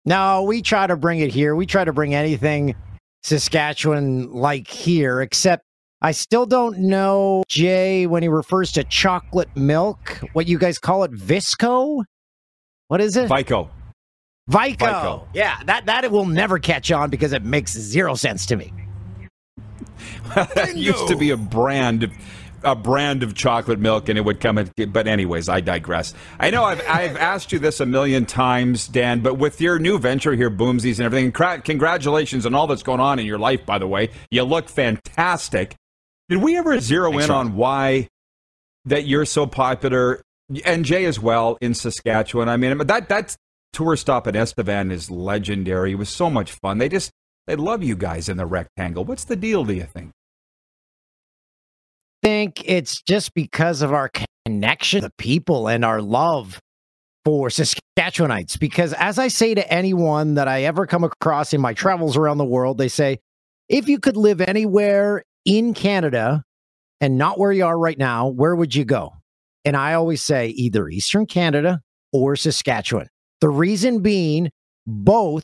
No, 0.05 0.43
we 0.43 0.63
try 0.63 0.87
to 0.87 0.97
bring 0.97 1.21
it 1.21 1.31
here. 1.31 1.55
We 1.55 1.67
try 1.67 1.85
to 1.85 1.93
bring 1.93 2.15
anything 2.15 2.75
Saskatchewan 3.23 4.33
like 4.33 4.67
here, 4.69 5.21
except 5.21 5.65
I 6.01 6.11
still 6.11 6.47
don't 6.47 6.79
know, 6.79 7.45
Jay, 7.49 8.09
when 8.09 8.23
he 8.23 8.29
refers 8.29 8.73
to 8.73 8.83
chocolate 8.85 9.55
milk, 9.55 10.21
what 10.33 10.49
you 10.49 10.59
guys 10.59 10.79
call 10.79 11.05
it, 11.05 11.13
Visco? 11.13 12.03
What 12.89 13.01
is 13.01 13.17
it? 13.17 13.29
Vico. 13.29 13.71
Vico. 14.49 14.87
Vico. 14.87 15.29
Yeah, 15.35 15.59
that, 15.67 15.87
that 15.87 16.05
it 16.05 16.11
will 16.11 16.27
never 16.27 16.59
catch 16.59 16.91
on 16.91 17.11
because 17.11 17.33
it 17.33 17.45
makes 17.45 17.73
zero 17.73 18.15
sense 18.15 18.47
to 18.47 18.57
me. 18.57 18.73
That 20.35 20.77
used 20.77 21.09
to 21.09 21.17
be 21.17 21.31
a 21.31 21.37
brand, 21.37 22.11
a 22.63 22.75
brand 22.75 23.23
of 23.23 23.35
chocolate 23.35 23.79
milk, 23.79 24.09
and 24.09 24.17
it 24.17 24.23
would 24.23 24.41
come. 24.41 24.57
In, 24.57 24.71
but 24.91 25.07
anyways, 25.07 25.49
I 25.51 25.61
digress. 25.61 26.15
I 26.41 26.49
know 26.49 26.65
I've 26.65 26.81
I've 26.89 27.17
asked 27.33 27.53
you 27.53 27.59
this 27.59 27.81
a 27.81 27.87
million 27.87 28.25
times, 28.25 28.89
Dan, 28.89 29.21
but 29.21 29.35
with 29.35 29.61
your 29.61 29.79
new 29.79 29.99
venture 29.99 30.33
here, 30.33 30.51
Boomsies 30.51 30.99
and 30.99 31.01
everything, 31.01 31.33
cra- 31.33 31.61
congratulations 31.61 32.47
on 32.47 32.55
all 32.55 32.67
that's 32.67 32.83
going 32.83 33.01
on 33.01 33.19
in 33.19 33.27
your 33.27 33.39
life. 33.39 33.67
By 33.67 33.79
the 33.79 33.87
way, 33.87 34.09
you 34.31 34.43
look 34.45 34.71
fantastic. 34.71 35.75
Did 36.31 36.39
we 36.39 36.57
ever 36.57 36.81
zero 36.81 37.11
Thanks, 37.11 37.27
in 37.27 37.31
Ron. 37.31 37.47
on 37.49 37.57
why 37.57 38.09
that 38.87 39.07
you're 39.07 39.27
so 39.27 39.47
popular, 39.47 40.23
and 40.65 40.85
Jay 40.87 41.05
as 41.05 41.21
well 41.21 41.59
in 41.61 41.75
Saskatchewan? 41.75 42.49
I 42.49 42.57
mean, 42.57 42.79
that 42.79 43.11
that 43.11 43.37
tour 43.73 43.97
stop 43.97 44.27
at 44.27 44.37
Estevan 44.37 44.91
is 44.91 45.11
legendary. 45.11 45.93
It 45.93 45.97
was 45.97 46.09
so 46.09 46.31
much 46.31 46.53
fun. 46.53 46.79
They 46.79 46.89
just 46.89 47.11
they 47.47 47.57
love 47.57 47.83
you 47.83 47.97
guys 47.97 48.29
in 48.29 48.37
the 48.37 48.47
rectangle. 48.47 49.05
What's 49.05 49.25
the 49.25 49.37
deal? 49.37 49.65
Do 49.65 49.75
you 49.75 49.85
think? 49.85 50.11
I 52.23 52.29
think 52.29 52.63
it's 52.65 53.03
just 53.03 53.35
because 53.35 53.83
of 53.83 53.93
our 53.93 54.11
connection 54.47 55.01
to 55.01 55.09
the 55.09 55.13
people 55.19 55.69
and 55.69 55.85
our 55.85 56.01
love 56.01 56.61
for 57.25 57.49
Saskatchewanites. 57.49 58.59
Because 58.59 58.93
as 58.93 59.19
I 59.19 59.29
say 59.29 59.55
to 59.55 59.73
anyone 59.73 60.35
that 60.35 60.47
I 60.47 60.63
ever 60.63 60.87
come 60.87 61.05
across 61.05 61.53
in 61.53 61.61
my 61.61 61.75
travels 61.75 62.17
around 62.17 62.39
the 62.39 62.45
world, 62.45 62.79
they 62.79 62.89
say, 62.89 63.19
if 63.69 63.89
you 63.89 63.99
could 63.99 64.17
live 64.17 64.41
anywhere 64.41 65.25
in 65.45 65.75
Canada 65.75 66.45
and 67.01 67.19
not 67.19 67.39
where 67.39 67.53
you 67.53 67.65
are 67.65 67.79
right 67.79 67.99
now, 67.99 68.29
where 68.29 68.55
would 68.55 68.75
you 68.75 68.85
go? 68.85 69.13
And 69.65 69.77
I 69.77 69.95
always 69.95 70.23
say 70.23 70.49
either 70.49 70.89
Eastern 70.89 71.27
Canada 71.27 71.81
or 72.13 72.37
Saskatchewan. 72.37 73.09
The 73.43 73.51
reason 73.51 74.03
being, 74.03 74.51
both 74.87 75.43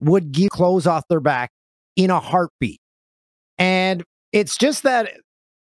would 0.00 0.32
give 0.32 0.50
clothes 0.50 0.88
off 0.88 1.04
their 1.08 1.20
back 1.20 1.50
in 1.94 2.10
a 2.10 2.18
heartbeat. 2.18 2.80
And 3.56 4.02
it's 4.32 4.58
just 4.58 4.82
that 4.82 5.12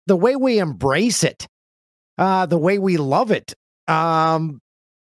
the 0.08 0.16
way 0.16 0.34
we 0.34 0.58
embrace 0.58 1.22
it, 1.22 1.46
uh, 2.18 2.46
the 2.46 2.58
way 2.58 2.78
we 2.80 2.96
love 2.96 3.30
it. 3.30 3.54
Um, 3.86 4.58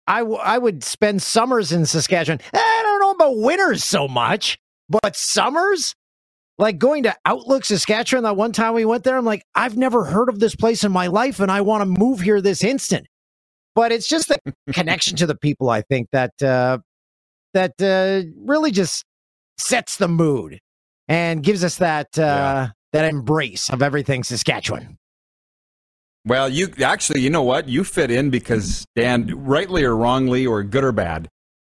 I, 0.08 0.20
w- 0.20 0.40
I 0.42 0.58
would 0.58 0.82
spend 0.82 1.22
summers 1.22 1.70
in 1.70 1.86
Saskatchewan. 1.86 2.40
I 2.52 2.80
don't 2.84 3.00
know 3.00 3.12
about 3.12 3.38
winters 3.38 3.84
so 3.84 4.08
much, 4.08 4.58
but 4.88 5.14
summers, 5.14 5.94
like 6.58 6.78
going 6.78 7.04
to 7.04 7.14
Outlook, 7.24 7.64
Saskatchewan, 7.64 8.24
that 8.24 8.36
one 8.36 8.52
time 8.52 8.74
we 8.74 8.84
went 8.84 9.04
there, 9.04 9.16
I'm 9.16 9.24
like, 9.24 9.44
I've 9.54 9.76
never 9.76 10.04
heard 10.04 10.28
of 10.28 10.40
this 10.40 10.56
place 10.56 10.82
in 10.82 10.90
my 10.90 11.06
life 11.06 11.38
and 11.38 11.50
I 11.50 11.60
want 11.60 11.82
to 11.82 11.86
move 11.86 12.20
here 12.20 12.40
this 12.40 12.64
instant. 12.64 13.06
But 13.76 13.92
it's 13.92 14.08
just 14.08 14.28
the 14.28 14.38
connection 14.72 15.16
to 15.18 15.26
the 15.26 15.36
people, 15.36 15.70
I 15.70 15.82
think, 15.82 16.08
that 16.10 16.32
uh, 16.42 16.78
that 17.54 17.80
uh, 17.80 18.28
really 18.44 18.72
just 18.72 19.04
sets 19.58 19.98
the 19.98 20.08
mood 20.08 20.58
and 21.06 21.42
gives 21.44 21.62
us 21.62 21.76
that 21.76 22.08
uh, 22.18 22.22
Yeah. 22.22 22.68
that 22.92 23.04
embrace 23.04 23.68
of 23.70 23.82
everything 23.82 24.24
Saskatchewan. 24.24 24.96
Well, 26.24 26.48
you 26.48 26.72
actually, 26.82 27.20
you 27.20 27.30
know 27.30 27.42
what? 27.44 27.68
You 27.68 27.84
fit 27.84 28.10
in 28.10 28.30
because 28.30 28.84
Dan, 28.96 29.32
rightly 29.44 29.84
or 29.84 29.96
wrongly, 29.96 30.44
or 30.44 30.64
good 30.64 30.82
or 30.82 30.90
bad, 30.90 31.28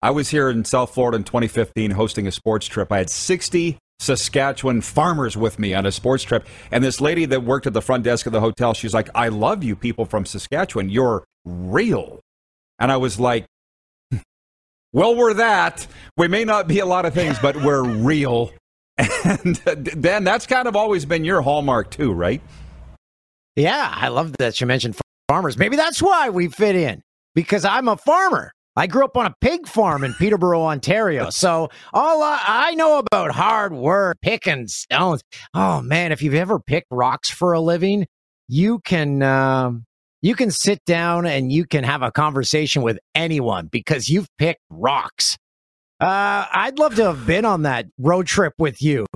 I 0.03 0.11
was 0.11 0.29
here 0.29 0.49
in 0.49 0.65
South 0.65 0.95
Florida 0.95 1.17
in 1.17 1.25
2015 1.25 1.91
hosting 1.91 2.29
a 2.29 2.31
sports 2.33 2.67
trip. 2.67 2.93
I 2.93 2.99
had 2.99 3.11
60 3.11 3.77
Saskatchewan 3.99 4.83
farmers 4.83 5.37
with 5.37 5.59
me 5.59 5.75
on 5.75 5.85
a 5.85 5.91
sports 5.91 6.23
trip. 6.23 6.47
And 6.71 6.85
this 6.85 7.01
lady 7.01 7.25
that 7.25 7.43
worked 7.43 7.67
at 7.67 7.73
the 7.73 7.83
front 7.83 8.05
desk 8.05 8.27
of 8.27 8.33
the 8.33 8.41
hotel, 8.41 8.73
she's 8.73 8.95
like, 8.95 9.09
I 9.17 9.29
love 9.29 9.65
you 9.65 9.75
people 9.75 10.05
from 10.05 10.25
Saskatchewan. 10.25 10.91
You're 10.91 11.25
real. 11.47 12.21
And 12.79 12.93
I 12.93 12.99
was 12.99 13.19
like, 13.19 13.47
well, 14.93 15.17
we're 15.17 15.35
that. 15.35 15.87
We 16.17 16.29
may 16.29 16.45
not 16.45 16.69
be 16.69 16.81
a 16.81 16.87
lot 16.87 17.07
of 17.07 17.15
things, 17.15 17.39
but 17.39 17.57
we're 17.57 17.85
real. 17.85 18.53
And 19.25 19.57
then 19.57 20.23
that's 20.23 20.47
kind 20.47 20.69
of 20.69 20.77
always 20.77 21.05
been 21.05 21.25
your 21.25 21.43
hallmark, 21.43 21.91
too, 21.91 22.13
right? 22.13 22.41
Yeah, 23.57 23.93
I 23.93 24.09
love 24.09 24.35
that 24.39 24.61
you 24.61 24.67
mentioned 24.67 24.97
farmers. 25.29 25.59
Maybe 25.59 25.77
that's 25.77 26.01
why 26.01 26.31
we 26.31 26.49
fit 26.49 26.77
in 26.77 27.03
because 27.35 27.65
I'm 27.65 27.89
a 27.89 27.97
farmer. 27.97 28.53
I 28.77 28.87
grew 28.87 29.05
up 29.05 29.17
on 29.17 29.27
a 29.27 29.35
pig 29.41 29.67
farm 29.67 30.05
in 30.05 30.13
Peterborough, 30.15 30.63
Ontario. 30.63 31.31
So 31.37 31.71
all 31.93 32.23
I, 32.23 32.41
I, 32.47 32.75
know 32.75 32.99
about 32.99 33.31
hard 33.31 33.73
work, 33.73 34.19
picking 34.23 34.69
stones. 34.69 35.23
Oh 35.55 35.81
man, 35.81 36.13
if 36.13 36.23
you've 36.23 36.35
ever 36.35 36.59
picked 36.61 36.89
rocks 36.91 37.31
for 37.31 37.53
a 37.53 37.61
living, 37.61 38.07
you 38.49 38.81
can 38.81 39.23
um, 39.23 39.85
you 40.27 40.35
can 40.35 40.51
sit 40.51 40.85
down 40.85 41.25
and 41.25 41.53
you 41.53 41.65
can 41.65 41.85
have 41.85 42.03
a 42.03 42.11
conversation 42.11 42.83
with 42.83 42.99
anyone 43.15 43.69
because 43.69 44.09
you've 44.09 44.27
picked 44.39 44.61
rocks. 44.69 45.37
Uh, 46.01 46.45
I'd 46.53 46.81
love 46.81 46.97
to 46.97 47.05
have 47.05 47.29
been 47.29 47.45
on 47.45 47.63
that 47.63 47.87
road 47.97 48.27
trip 48.27 48.53
with 48.59 48.83
you. 48.83 49.07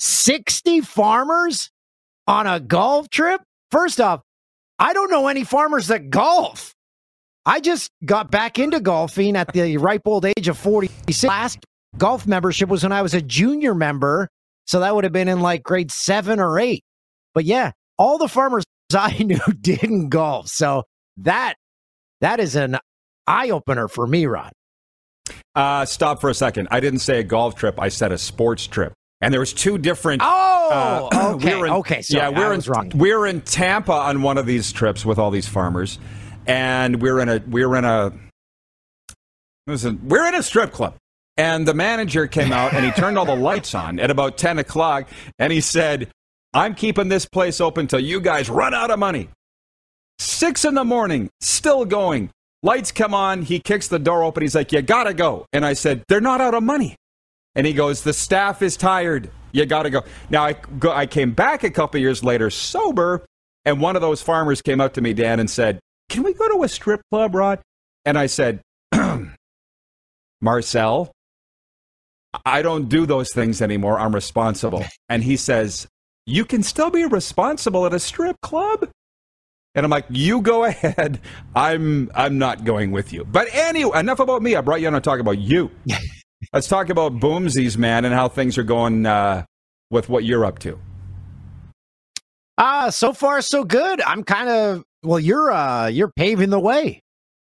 Sixty 0.00 0.80
farmers 0.80 1.70
on 2.26 2.48
a 2.48 2.58
golf 2.58 3.08
trip. 3.08 3.40
First 3.70 4.00
off, 4.00 4.22
I 4.80 4.94
don't 4.94 5.12
know 5.12 5.28
any 5.28 5.44
farmers 5.44 5.86
that 5.86 6.10
golf. 6.10 6.74
I 7.46 7.60
just 7.60 7.88
got 8.04 8.32
back 8.32 8.58
into 8.58 8.80
golfing 8.80 9.36
at 9.36 9.52
the 9.52 9.76
ripe 9.76 10.02
old 10.06 10.24
age 10.26 10.48
of 10.48 10.58
46. 10.58 11.22
Last 11.22 11.60
golf 11.96 12.26
membership 12.26 12.68
was 12.68 12.82
when 12.82 12.90
I 12.90 13.02
was 13.02 13.14
a 13.14 13.22
junior 13.22 13.76
member. 13.76 14.28
So 14.66 14.80
that 14.80 14.92
would 14.92 15.04
have 15.04 15.12
been 15.12 15.28
in 15.28 15.38
like 15.38 15.62
grade 15.62 15.92
seven 15.92 16.40
or 16.40 16.58
eight. 16.58 16.82
But 17.32 17.44
yeah, 17.44 17.70
all 17.96 18.18
the 18.18 18.28
farmers 18.28 18.64
I 18.94 19.16
knew 19.24 19.40
didn't 19.60 20.08
golf. 20.08 20.48
So 20.48 20.84
that 21.18 21.54
that 22.20 22.40
is 22.40 22.56
an 22.56 22.78
eye 23.26 23.50
opener 23.50 23.88
for 23.88 24.06
me, 24.06 24.26
Rod. 24.26 24.52
Uh, 25.54 25.84
stop 25.84 26.20
for 26.20 26.30
a 26.30 26.34
second. 26.34 26.68
I 26.70 26.80
didn't 26.80 27.00
say 27.00 27.20
a 27.20 27.24
golf 27.24 27.54
trip. 27.54 27.80
I 27.80 27.88
said 27.88 28.12
a 28.12 28.18
sports 28.18 28.66
trip. 28.66 28.92
And 29.20 29.32
there 29.32 29.40
was 29.40 29.52
two 29.52 29.78
different. 29.78 30.22
Oh, 30.24 31.08
uh, 31.12 31.34
okay, 31.34 31.56
we 31.60 31.68
in, 31.68 31.74
okay. 31.74 32.02
Sorry, 32.02 32.22
yeah, 32.22 32.38
we're 32.38 32.52
in, 32.52 32.60
wrong. 32.60 32.90
We're 32.94 33.26
in 33.26 33.42
Tampa 33.42 33.92
on 33.92 34.22
one 34.22 34.38
of 34.38 34.46
these 34.46 34.72
trips 34.72 35.04
with 35.04 35.18
all 35.18 35.30
these 35.30 35.46
farmers, 35.46 35.98
and 36.46 37.02
we're 37.02 37.20
in 37.20 37.28
a 37.28 37.42
we're 37.46 37.76
in 37.76 37.84
a 37.84 38.12
listen, 39.66 40.00
we're 40.08 40.26
in 40.26 40.34
a 40.34 40.42
strip 40.42 40.72
club. 40.72 40.94
And 41.36 41.66
the 41.66 41.74
manager 41.74 42.26
came 42.26 42.52
out 42.52 42.74
and 42.74 42.84
he 42.84 42.90
turned 42.90 43.16
all 43.16 43.24
the 43.24 43.36
lights 43.36 43.74
on 43.74 43.98
at 43.98 44.10
about 44.10 44.36
10 44.36 44.58
o'clock 44.58 45.08
and 45.38 45.50
he 45.50 45.62
said, 45.62 46.10
I'm 46.52 46.74
keeping 46.74 47.08
this 47.08 47.26
place 47.26 47.60
open 47.60 47.86
till 47.86 48.00
you 48.00 48.20
guys 48.20 48.50
run 48.50 48.74
out 48.74 48.90
of 48.90 48.98
money. 48.98 49.28
Six 50.18 50.64
in 50.64 50.74
the 50.74 50.84
morning, 50.84 51.30
still 51.40 51.84
going. 51.84 52.30
Lights 52.62 52.92
come 52.92 53.14
on. 53.14 53.42
He 53.42 53.58
kicks 53.58 53.88
the 53.88 53.98
door 53.98 54.22
open. 54.24 54.42
He's 54.42 54.54
like, 54.54 54.72
You 54.72 54.82
gotta 54.82 55.14
go. 55.14 55.46
And 55.52 55.64
I 55.64 55.72
said, 55.72 56.02
They're 56.08 56.20
not 56.20 56.40
out 56.40 56.54
of 56.54 56.62
money. 56.62 56.96
And 57.54 57.66
he 57.66 57.72
goes, 57.72 58.02
The 58.02 58.12
staff 58.12 58.62
is 58.62 58.76
tired. 58.76 59.30
You 59.52 59.64
gotta 59.66 59.90
go. 59.90 60.02
Now, 60.28 60.44
I, 60.44 60.52
go, 60.78 60.92
I 60.92 61.06
came 61.06 61.32
back 61.32 61.64
a 61.64 61.70
couple 61.70 62.00
years 62.00 62.22
later 62.22 62.50
sober, 62.50 63.24
and 63.64 63.80
one 63.80 63.96
of 63.96 64.02
those 64.02 64.22
farmers 64.22 64.60
came 64.60 64.80
up 64.80 64.94
to 64.94 65.00
me, 65.00 65.14
Dan, 65.14 65.40
and 65.40 65.48
said, 65.48 65.80
can 66.10 66.24
we 66.24 66.34
go 66.34 66.48
to 66.48 66.64
a 66.64 66.68
strip 66.68 67.00
club, 67.10 67.34
Rod? 67.34 67.60
And 68.04 68.18
I 68.18 68.26
said, 68.26 68.60
Marcel, 70.40 71.12
I 72.44 72.62
don't 72.62 72.88
do 72.88 73.06
those 73.06 73.32
things 73.32 73.62
anymore. 73.62 73.98
I'm 73.98 74.14
responsible. 74.14 74.84
And 75.08 75.22
he 75.22 75.36
says, 75.36 75.86
You 76.30 76.44
can 76.44 76.62
still 76.62 76.90
be 76.90 77.04
responsible 77.04 77.86
at 77.86 77.92
a 77.92 77.98
strip 77.98 78.40
club? 78.40 78.88
And 79.74 79.84
I'm 79.84 79.90
like, 79.90 80.06
you 80.10 80.40
go 80.40 80.64
ahead. 80.64 81.20
I'm 81.56 82.08
I'm 82.14 82.38
not 82.38 82.64
going 82.64 82.92
with 82.92 83.12
you. 83.12 83.24
But 83.24 83.48
anyway, 83.52 83.98
enough 83.98 84.20
about 84.20 84.40
me. 84.40 84.54
I 84.54 84.60
brought 84.60 84.80
you 84.80 84.86
on 84.86 84.92
to 84.92 85.00
talk 85.00 85.18
about 85.18 85.38
you. 85.38 85.72
Let's 86.52 86.68
talk 86.68 86.88
about 86.88 87.14
Boomsies, 87.14 87.76
man, 87.76 88.04
and 88.04 88.14
how 88.14 88.28
things 88.28 88.58
are 88.58 88.62
going 88.62 89.06
uh, 89.06 89.44
with 89.90 90.08
what 90.08 90.24
you're 90.24 90.44
up 90.44 90.60
to. 90.60 90.78
Ah, 92.58 92.86
uh, 92.86 92.90
so 92.92 93.12
far 93.12 93.42
so 93.42 93.64
good. 93.64 94.00
I'm 94.00 94.22
kind 94.22 94.48
of 94.48 94.84
well, 95.02 95.18
you're 95.18 95.50
uh 95.50 95.88
you're 95.88 96.12
paving 96.14 96.50
the 96.50 96.60
way. 96.60 97.02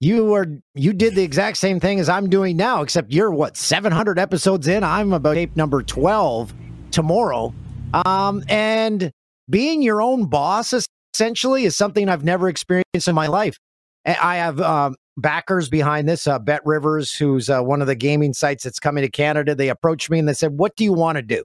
You 0.00 0.34
are 0.34 0.46
you 0.76 0.92
did 0.92 1.16
the 1.16 1.24
exact 1.24 1.56
same 1.56 1.80
thing 1.80 1.98
as 1.98 2.08
I'm 2.08 2.30
doing 2.30 2.56
now, 2.56 2.82
except 2.82 3.12
you're 3.12 3.32
what 3.32 3.56
700 3.56 4.20
episodes 4.20 4.68
in. 4.68 4.84
I'm 4.84 5.12
about 5.12 5.34
tape 5.34 5.56
number 5.56 5.82
12 5.82 6.54
tomorrow. 6.92 7.52
Um, 7.94 8.44
and 8.48 9.12
being 9.48 9.82
your 9.82 10.02
own 10.02 10.26
boss 10.26 10.74
essentially 11.14 11.64
is 11.64 11.76
something 11.76 12.08
I've 12.08 12.24
never 12.24 12.48
experienced 12.48 13.08
in 13.08 13.14
my 13.14 13.26
life. 13.26 13.58
I 14.04 14.36
have 14.36 14.60
um, 14.60 14.96
backers 15.16 15.68
behind 15.68 16.08
this. 16.08 16.26
Uh, 16.26 16.38
BetRivers, 16.38 17.16
who's 17.16 17.50
uh, 17.50 17.60
one 17.60 17.80
of 17.80 17.86
the 17.86 17.94
gaming 17.94 18.32
sites 18.32 18.64
that's 18.64 18.78
coming 18.80 19.02
to 19.02 19.10
Canada, 19.10 19.54
they 19.54 19.68
approached 19.68 20.10
me 20.10 20.18
and 20.18 20.28
they 20.28 20.34
said, 20.34 20.56
"What 20.56 20.76
do 20.76 20.84
you 20.84 20.92
want 20.92 21.16
to 21.16 21.22
do?" 21.22 21.44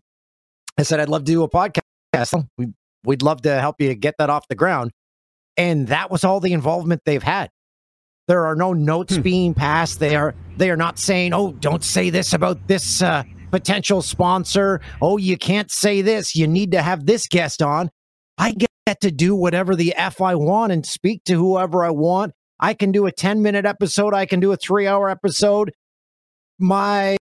I 0.77 0.83
said, 0.83 0.99
"I'd 0.99 1.09
love 1.09 1.25
to 1.25 1.31
do 1.31 1.43
a 1.43 1.49
podcast. 1.49 2.47
We, 2.57 2.67
we'd 3.03 3.21
love 3.21 3.41
to 3.41 3.59
help 3.59 3.81
you 3.81 3.93
get 3.95 4.15
that 4.19 4.29
off 4.29 4.47
the 4.47 4.55
ground." 4.55 4.91
And 5.57 5.87
that 5.87 6.09
was 6.09 6.23
all 6.23 6.39
the 6.39 6.53
involvement 6.53 7.01
they've 7.05 7.23
had. 7.23 7.49
There 8.27 8.45
are 8.45 8.55
no 8.55 8.71
notes 8.71 9.15
hmm. 9.15 9.21
being 9.21 9.53
passed. 9.53 9.99
They 9.99 10.15
are 10.15 10.35
they 10.55 10.69
are 10.69 10.77
not 10.77 10.99
saying, 10.99 11.33
"Oh, 11.33 11.51
don't 11.53 11.83
say 11.83 12.09
this 12.09 12.33
about 12.33 12.67
this 12.67 13.01
uh, 13.01 13.23
potential 13.53 14.01
sponsor. 14.01 14.81
Oh, 15.01 15.17
you 15.17 15.37
can't 15.37 15.69
say 15.69 16.01
this. 16.01 16.35
You 16.35 16.47
need 16.47 16.71
to 16.71 16.81
have 16.81 17.05
this 17.05 17.27
guest 17.27 17.61
on." 17.61 17.89
I 18.37 18.51
get 18.51 18.99
to 19.01 19.11
do 19.11 19.35
whatever 19.35 19.75
the 19.75 19.93
f 19.95 20.19
I 20.19 20.35
want 20.35 20.71
and 20.71 20.85
speak 20.85 21.23
to 21.25 21.35
whoever 21.35 21.85
I 21.85 21.91
want. 21.91 22.33
I 22.59 22.73
can 22.73 22.91
do 22.91 23.05
a 23.05 23.11
10 23.11 23.41
minute 23.41 23.65
episode. 23.65 24.13
I 24.13 24.25
can 24.25 24.39
do 24.39 24.51
a 24.51 24.57
three 24.57 24.87
hour 24.87 25.09
episode. 25.09 25.71
My 26.59 27.15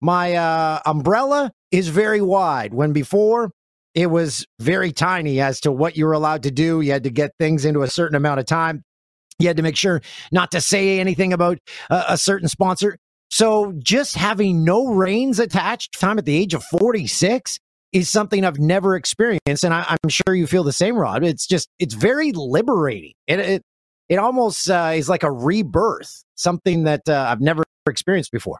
my 0.00 0.34
uh, 0.34 0.80
umbrella 0.84 1.52
is 1.70 1.88
very 1.88 2.20
wide. 2.20 2.74
When 2.74 2.92
before 2.92 3.50
it 3.94 4.06
was 4.06 4.46
very 4.58 4.92
tiny 4.92 5.40
as 5.40 5.60
to 5.60 5.72
what 5.72 5.96
you 5.96 6.06
were 6.06 6.12
allowed 6.12 6.42
to 6.44 6.50
do. 6.50 6.80
You 6.80 6.92
had 6.92 7.04
to 7.04 7.10
get 7.10 7.32
things 7.38 7.64
into 7.64 7.82
a 7.82 7.88
certain 7.88 8.16
amount 8.16 8.40
of 8.40 8.46
time. 8.46 8.82
You 9.38 9.48
had 9.48 9.56
to 9.56 9.62
make 9.62 9.76
sure 9.76 10.00
not 10.30 10.50
to 10.52 10.60
say 10.60 10.98
anything 10.98 11.32
about 11.32 11.58
a, 11.90 12.04
a 12.10 12.18
certain 12.18 12.48
sponsor. 12.48 12.96
So 13.32 13.72
just 13.78 14.14
having 14.14 14.62
no 14.62 14.88
reins 14.88 15.40
attached 15.40 15.98
time 15.98 16.18
at 16.18 16.26
the 16.26 16.36
age 16.36 16.52
of 16.52 16.62
46 16.64 17.58
is 17.94 18.10
something 18.10 18.44
I've 18.44 18.58
never 18.58 18.94
experienced. 18.94 19.64
And 19.64 19.72
I, 19.72 19.96
am 20.04 20.10
sure 20.10 20.34
you 20.34 20.46
feel 20.46 20.64
the 20.64 20.72
same, 20.72 20.96
Rod. 20.96 21.24
It's 21.24 21.46
just, 21.46 21.66
it's 21.78 21.94
very 21.94 22.32
liberating. 22.32 23.14
It, 23.26 23.40
it, 23.40 23.62
it 24.10 24.16
almost 24.16 24.68
uh, 24.68 24.92
is 24.94 25.08
like 25.08 25.22
a 25.22 25.32
rebirth, 25.32 26.24
something 26.34 26.84
that 26.84 27.08
uh, 27.08 27.24
I've 27.30 27.40
never 27.40 27.64
experienced 27.88 28.32
before. 28.32 28.58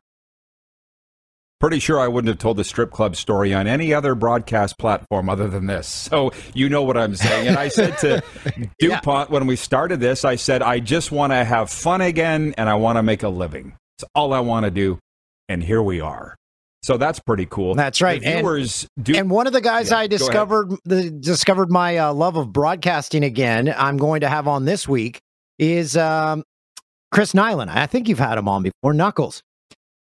Pretty 1.60 1.78
sure 1.78 2.00
I 2.00 2.08
wouldn't 2.08 2.28
have 2.28 2.38
told 2.38 2.56
the 2.56 2.64
strip 2.64 2.92
club 2.92 3.14
story 3.14 3.52
on 3.52 3.66
any 3.66 3.92
other 3.92 4.14
broadcast 4.14 4.78
platform 4.78 5.28
other 5.28 5.48
than 5.48 5.66
this. 5.66 5.86
So 5.86 6.32
you 6.54 6.70
know 6.70 6.82
what 6.82 6.96
I'm 6.96 7.14
saying. 7.14 7.46
And 7.46 7.58
I 7.58 7.68
said 7.68 7.98
to 7.98 8.22
DuPont 8.78 9.28
yeah. 9.28 9.32
when 9.34 9.46
we 9.46 9.56
started 9.56 10.00
this, 10.00 10.24
I 10.24 10.36
said, 10.36 10.62
I 10.62 10.80
just 10.80 11.12
want 11.12 11.34
to 11.34 11.44
have 11.44 11.68
fun 11.68 12.00
again 12.00 12.54
and 12.56 12.70
I 12.70 12.76
want 12.76 12.96
to 12.96 13.02
make 13.02 13.22
a 13.22 13.28
living. 13.28 13.76
It's 13.96 14.04
all 14.14 14.32
I 14.32 14.40
want 14.40 14.64
to 14.64 14.70
do. 14.70 14.98
And 15.48 15.62
here 15.62 15.82
we 15.82 16.00
are. 16.00 16.36
So 16.82 16.96
that's 16.96 17.20
pretty 17.20 17.46
cool. 17.46 17.74
That's 17.74 18.00
right. 18.02 18.20
viewers 18.20 18.88
and, 18.96 19.04
do, 19.04 19.16
and 19.16 19.30
one 19.30 19.46
of 19.46 19.52
the 19.52 19.60
guys 19.60 19.90
yeah, 19.90 19.98
I 19.98 20.06
discovered 20.08 20.74
the, 20.84 21.10
discovered 21.10 21.70
my 21.70 21.96
uh, 21.96 22.12
love 22.12 22.36
of 22.36 22.52
broadcasting 22.52 23.22
again. 23.22 23.72
I'm 23.76 23.98
going 23.98 24.22
to 24.22 24.28
have 24.28 24.48
on 24.48 24.64
this 24.64 24.88
week 24.88 25.20
is 25.60 25.96
um, 25.96 26.42
Chris 27.12 27.34
Nilan. 27.34 27.68
I 27.68 27.86
think 27.86 28.08
you've 28.08 28.18
had 28.18 28.36
him 28.36 28.48
on 28.48 28.64
before. 28.64 28.94
Knuckles. 28.94 29.42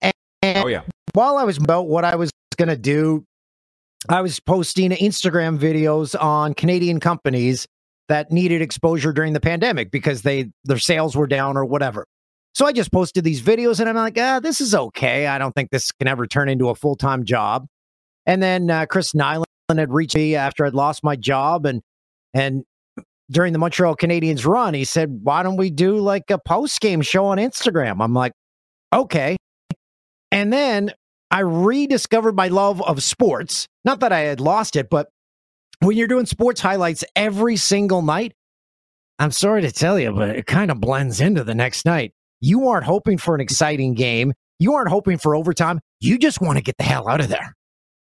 And, 0.00 0.14
and 0.40 0.64
oh 0.64 0.68
yeah 0.68 0.82
while 1.12 1.36
I 1.36 1.44
was 1.44 1.58
about 1.58 1.88
what 1.88 2.04
I 2.04 2.16
was 2.16 2.30
going 2.56 2.68
to 2.68 2.76
do, 2.76 3.24
I 4.08 4.20
was 4.20 4.40
posting 4.40 4.90
Instagram 4.90 5.58
videos 5.58 6.20
on 6.20 6.54
Canadian 6.54 7.00
companies 7.00 7.66
that 8.08 8.32
needed 8.32 8.60
exposure 8.60 9.12
during 9.12 9.32
the 9.32 9.40
pandemic 9.40 9.90
because 9.90 10.22
they 10.22 10.50
their 10.64 10.78
sales 10.78 11.16
were 11.16 11.26
down 11.26 11.56
or 11.56 11.64
whatever. 11.64 12.06
So 12.54 12.66
I 12.66 12.72
just 12.72 12.92
posted 12.92 13.24
these 13.24 13.40
videos 13.40 13.80
and 13.80 13.88
I'm 13.88 13.96
like, 13.96 14.18
ah, 14.18 14.40
this 14.40 14.60
is 14.60 14.74
okay. 14.74 15.26
I 15.26 15.38
don't 15.38 15.54
think 15.54 15.70
this 15.70 15.90
can 15.92 16.06
ever 16.06 16.26
turn 16.26 16.48
into 16.48 16.68
a 16.68 16.74
full 16.74 16.96
time 16.96 17.24
job. 17.24 17.66
And 18.26 18.42
then 18.42 18.70
uh, 18.70 18.86
Chris 18.86 19.12
Nilan 19.12 19.44
had 19.74 19.92
reached 19.92 20.14
me 20.14 20.36
after 20.36 20.66
I'd 20.66 20.74
lost 20.74 21.02
my 21.02 21.16
job 21.16 21.66
and 21.66 21.80
and 22.34 22.64
during 23.30 23.52
the 23.52 23.58
Montreal 23.58 23.96
Canadiens 23.96 24.46
run, 24.46 24.74
he 24.74 24.84
said, 24.84 25.20
"Why 25.22 25.42
don't 25.42 25.56
we 25.56 25.70
do 25.70 25.98
like 25.98 26.30
a 26.30 26.38
post 26.38 26.80
game 26.80 27.00
show 27.00 27.26
on 27.26 27.38
Instagram?" 27.38 28.02
I'm 28.02 28.12
like, 28.14 28.32
"Okay." 28.92 29.36
And 30.30 30.52
then 30.52 30.92
I 31.30 31.40
rediscovered 31.40 32.36
my 32.36 32.48
love 32.48 32.82
of 32.82 33.02
sports. 33.02 33.66
Not 33.84 34.00
that 34.00 34.12
I 34.12 34.20
had 34.20 34.40
lost 34.40 34.76
it, 34.76 34.88
but 34.90 35.08
when 35.80 35.96
you're 35.96 36.08
doing 36.08 36.26
sports 36.26 36.60
highlights 36.60 37.04
every 37.16 37.56
single 37.56 38.02
night, 38.02 38.34
I'm 39.18 39.30
sorry 39.30 39.62
to 39.62 39.72
tell 39.72 39.98
you, 39.98 40.12
but 40.12 40.30
it 40.30 40.46
kind 40.46 40.70
of 40.70 40.80
blends 40.80 41.20
into 41.20 41.42
the 41.42 41.54
next 41.54 41.86
night. 41.86 42.12
You 42.42 42.68
aren't 42.68 42.84
hoping 42.84 43.16
for 43.16 43.34
an 43.34 43.40
exciting 43.40 43.94
game. 43.94 44.34
You 44.58 44.74
aren't 44.74 44.90
hoping 44.90 45.16
for 45.16 45.34
overtime. 45.34 45.80
You 46.00 46.18
just 46.18 46.40
want 46.40 46.58
to 46.58 46.62
get 46.62 46.76
the 46.76 46.84
hell 46.84 47.08
out 47.08 47.20
of 47.20 47.28
there. 47.28 47.54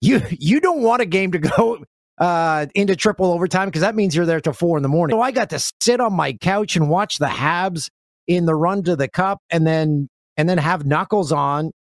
You 0.02 0.22
you 0.32 0.60
don't 0.60 0.82
want 0.82 1.02
a 1.02 1.06
game 1.06 1.32
to 1.32 1.40
go 1.40 1.86
uh, 2.18 2.66
into 2.76 2.96
triple 2.96 3.32
overtime 3.32 3.68
because 3.68 3.82
that 3.82 3.96
means 3.96 4.16
you're 4.16 4.26
there 4.26 4.42
till 4.42 4.54
four 4.54 4.76
in 4.78 4.84
the 4.84 4.90
morning. 4.90 5.16
So 5.16 5.22
I 5.22 5.32
got 5.32 5.52
to 5.52 5.60
sit 5.80 6.02
on 6.02 6.14
my 6.14 6.34
couch 6.34 6.76
and 6.76 6.90
watch 6.90 7.20
the 7.20 7.28
Habs 7.28 7.90
in 8.28 8.46
the 8.46 8.56
run 8.56 8.84
to 8.84 8.96
the 8.96 9.08
cup, 9.08 9.38
and 9.50 9.68
then 9.68 10.10
and 10.36 10.50
then 10.50 10.58
have 10.58 10.86
Knuckles 10.86 11.32
on, 11.32 11.72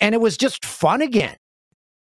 and 0.00 0.14
it 0.14 0.20
was 0.20 0.36
just 0.36 0.64
fun 0.64 1.02
again. 1.02 1.36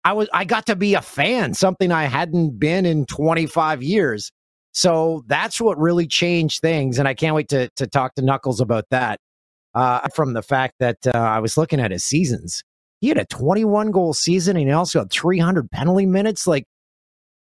I 0.02 0.14
was 0.14 0.28
I 0.32 0.46
got 0.46 0.66
to 0.66 0.76
be 0.76 0.94
a 0.94 1.02
fan, 1.02 1.52
something 1.52 1.92
I 1.92 2.04
hadn't 2.04 2.58
been 2.58 2.86
in 2.86 3.04
25 3.04 3.82
years. 3.82 4.30
So 4.72 5.24
that's 5.26 5.60
what 5.60 5.78
really 5.78 6.06
changed 6.06 6.60
things, 6.62 6.98
and 6.98 7.06
I 7.06 7.12
can't 7.12 7.34
wait 7.34 7.48
to 7.48 7.68
to 7.76 7.86
talk 7.86 8.14
to 8.14 8.22
Knuckles 8.22 8.60
about 8.60 8.84
that. 8.90 9.20
Uh, 9.74 10.08
from 10.14 10.32
the 10.32 10.42
fact 10.42 10.74
that 10.80 10.96
uh, 11.06 11.16
I 11.16 11.38
was 11.38 11.56
looking 11.56 11.80
at 11.80 11.90
his 11.90 12.04
seasons, 12.04 12.62
he 13.00 13.08
had 13.08 13.18
a 13.18 13.24
21 13.26 13.90
goal 13.92 14.12
season, 14.12 14.56
and 14.56 14.66
he 14.66 14.72
also 14.72 15.00
had 15.00 15.10
300 15.10 15.70
penalty 15.70 16.06
minutes. 16.06 16.46
Like, 16.46 16.64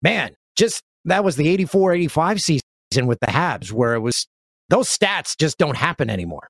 man, 0.02 0.34
just 0.56 0.82
that 1.04 1.24
was 1.24 1.36
the 1.36 1.48
84 1.48 1.94
85 1.94 2.42
season 2.42 2.62
with 3.04 3.20
the 3.20 3.28
Habs, 3.28 3.72
where 3.72 3.94
it 3.94 4.00
was 4.00 4.26
those 4.68 4.88
stats 4.88 5.36
just 5.38 5.58
don't 5.58 5.76
happen 5.76 6.10
anymore. 6.10 6.48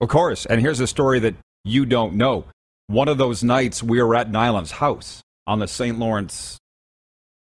Of 0.00 0.08
course, 0.08 0.46
and 0.46 0.60
here's 0.60 0.80
a 0.80 0.86
story 0.86 1.18
that 1.20 1.34
you 1.64 1.86
don't 1.86 2.14
know. 2.14 2.44
One 2.86 3.08
of 3.08 3.18
those 3.18 3.42
nights, 3.42 3.82
we 3.82 4.02
were 4.02 4.14
at 4.14 4.30
Nilan's 4.30 4.70
house 4.70 5.22
on 5.46 5.58
the 5.58 5.68
St. 5.68 5.98
Lawrence 5.98 6.58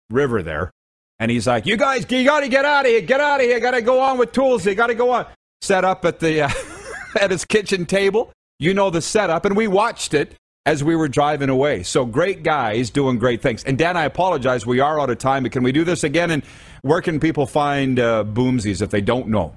River 0.10 0.44
there, 0.44 0.72
and 1.20 1.32
he's 1.32 1.48
like, 1.48 1.66
"You 1.66 1.78
guys, 1.78 2.06
you 2.10 2.24
got 2.24 2.42
to 2.42 2.48
get 2.48 2.66
out 2.66 2.86
of 2.86 2.92
here! 2.92 3.02
Get 3.02 3.20
out 3.20 3.40
of 3.40 3.46
here! 3.46 3.60
Got 3.60 3.72
to 3.72 3.82
go 3.82 4.00
on 4.00 4.18
with 4.18 4.32
tools. 4.32 4.66
You 4.66 4.76
got 4.76 4.88
to 4.88 4.96
go 4.96 5.12
on." 5.12 5.26
Set 5.62 5.86
up 5.86 6.06
at 6.06 6.20
the 6.20 6.42
uh, 6.42 6.50
at 7.22 7.32
his 7.32 7.46
kitchen 7.46 7.86
table. 7.86 8.32
You 8.60 8.74
know 8.74 8.90
the 8.90 9.02
setup, 9.02 9.46
and 9.46 9.58
we 9.58 9.68
watched 9.68 10.14
it 10.14 10.36
as 10.66 10.84
we 10.84 10.96
were 10.96 11.08
driving 11.08 11.50
away. 11.50 11.84
So 11.84 12.06
great 12.06 12.44
guys 12.44 12.90
doing 12.90 13.18
great 13.18 13.42
things. 13.42 13.64
And 13.64 13.78
Dan, 13.78 13.98
I 13.98 14.06
apologize. 14.06 14.66
We 14.66 14.80
are 14.80 15.00
out 15.00 15.10
of 15.10 15.18
time, 15.18 15.44
but 15.44 15.52
can 15.52 15.64
we 15.64 15.72
do 15.72 15.84
this 15.84 16.04
again? 16.04 16.32
And 16.32 16.44
where 16.82 17.02
can 17.02 17.20
people 17.20 17.46
find 17.46 18.00
uh, 18.00 18.24
Boomsies 18.24 18.82
if 18.82 18.90
they 18.90 19.02
don't 19.02 19.28
know? 19.28 19.56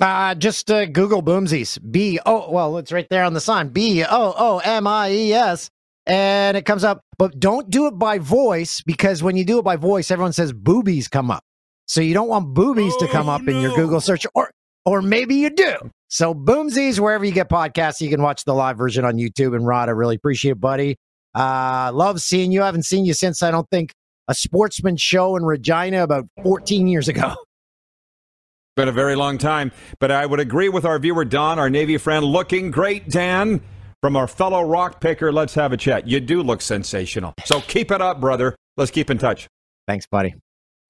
Uh, 0.00 0.34
just 0.34 0.70
uh, 0.70 0.86
Google 0.86 1.22
Boomsies. 1.22 1.78
B 1.90 2.18
O. 2.24 2.50
Well, 2.50 2.78
it's 2.78 2.90
right 2.90 3.06
there 3.10 3.24
on 3.24 3.34
the 3.34 3.40
sign. 3.40 3.68
B 3.68 4.02
O 4.02 4.34
O 4.36 4.58
M 4.64 4.86
I 4.86 5.10
E 5.10 5.32
S, 5.32 5.70
and 6.06 6.56
it 6.56 6.64
comes 6.64 6.84
up. 6.84 7.02
But 7.18 7.38
don't 7.38 7.68
do 7.68 7.86
it 7.86 7.98
by 7.98 8.18
voice 8.18 8.80
because 8.80 9.22
when 9.22 9.36
you 9.36 9.44
do 9.44 9.58
it 9.58 9.62
by 9.62 9.76
voice, 9.76 10.10
everyone 10.10 10.32
says 10.32 10.52
boobies 10.52 11.06
come 11.06 11.30
up. 11.30 11.44
So 11.86 12.00
you 12.00 12.14
don't 12.14 12.28
want 12.28 12.54
boobies 12.54 12.94
oh, 12.96 13.00
to 13.00 13.08
come 13.08 13.28
up 13.28 13.42
no. 13.42 13.52
in 13.52 13.60
your 13.60 13.74
Google 13.76 14.00
search, 14.00 14.26
or 14.34 14.50
or 14.84 15.02
maybe 15.02 15.36
you 15.36 15.50
do. 15.50 15.76
So 16.08 16.34
Boomsies, 16.34 16.98
wherever 16.98 17.24
you 17.24 17.32
get 17.32 17.48
podcasts, 17.48 18.00
you 18.00 18.10
can 18.10 18.20
watch 18.22 18.44
the 18.44 18.54
live 18.54 18.76
version 18.76 19.04
on 19.04 19.14
YouTube. 19.14 19.54
And 19.54 19.66
Rod, 19.66 19.88
I 19.88 19.92
really 19.92 20.16
appreciate 20.16 20.52
it, 20.52 20.60
buddy. 20.60 20.96
Uh, 21.34 21.92
love 21.94 22.20
seeing 22.20 22.50
you. 22.50 22.62
I 22.62 22.66
haven't 22.66 22.84
seen 22.84 23.04
you 23.04 23.14
since 23.14 23.42
I 23.42 23.50
don't 23.50 23.68
think 23.70 23.92
a 24.26 24.34
sportsman 24.34 24.96
show 24.96 25.36
in 25.36 25.44
Regina 25.44 26.02
about 26.02 26.26
14 26.42 26.88
years 26.88 27.08
ago. 27.08 27.34
Been 28.76 28.88
a 28.88 28.92
very 28.92 29.14
long 29.14 29.36
time, 29.36 29.72
but 29.98 30.10
I 30.10 30.24
would 30.26 30.40
agree 30.40 30.68
with 30.68 30.84
our 30.84 30.98
viewer 30.98 31.24
Don, 31.24 31.58
our 31.58 31.68
Navy 31.68 31.96
friend, 31.96 32.24
looking 32.24 32.70
great, 32.70 33.08
Dan. 33.08 33.60
From 34.00 34.16
our 34.16 34.26
fellow 34.26 34.62
rock 34.62 35.00
picker, 35.00 35.30
let's 35.30 35.54
have 35.54 35.72
a 35.72 35.76
chat. 35.76 36.08
You 36.08 36.20
do 36.20 36.42
look 36.42 36.62
sensational. 36.62 37.34
So 37.44 37.60
keep 37.60 37.90
it 37.90 38.00
up, 38.00 38.20
brother. 38.20 38.56
Let's 38.78 38.90
keep 38.90 39.10
in 39.10 39.18
touch. 39.18 39.46
Thanks, 39.86 40.06
buddy. 40.06 40.34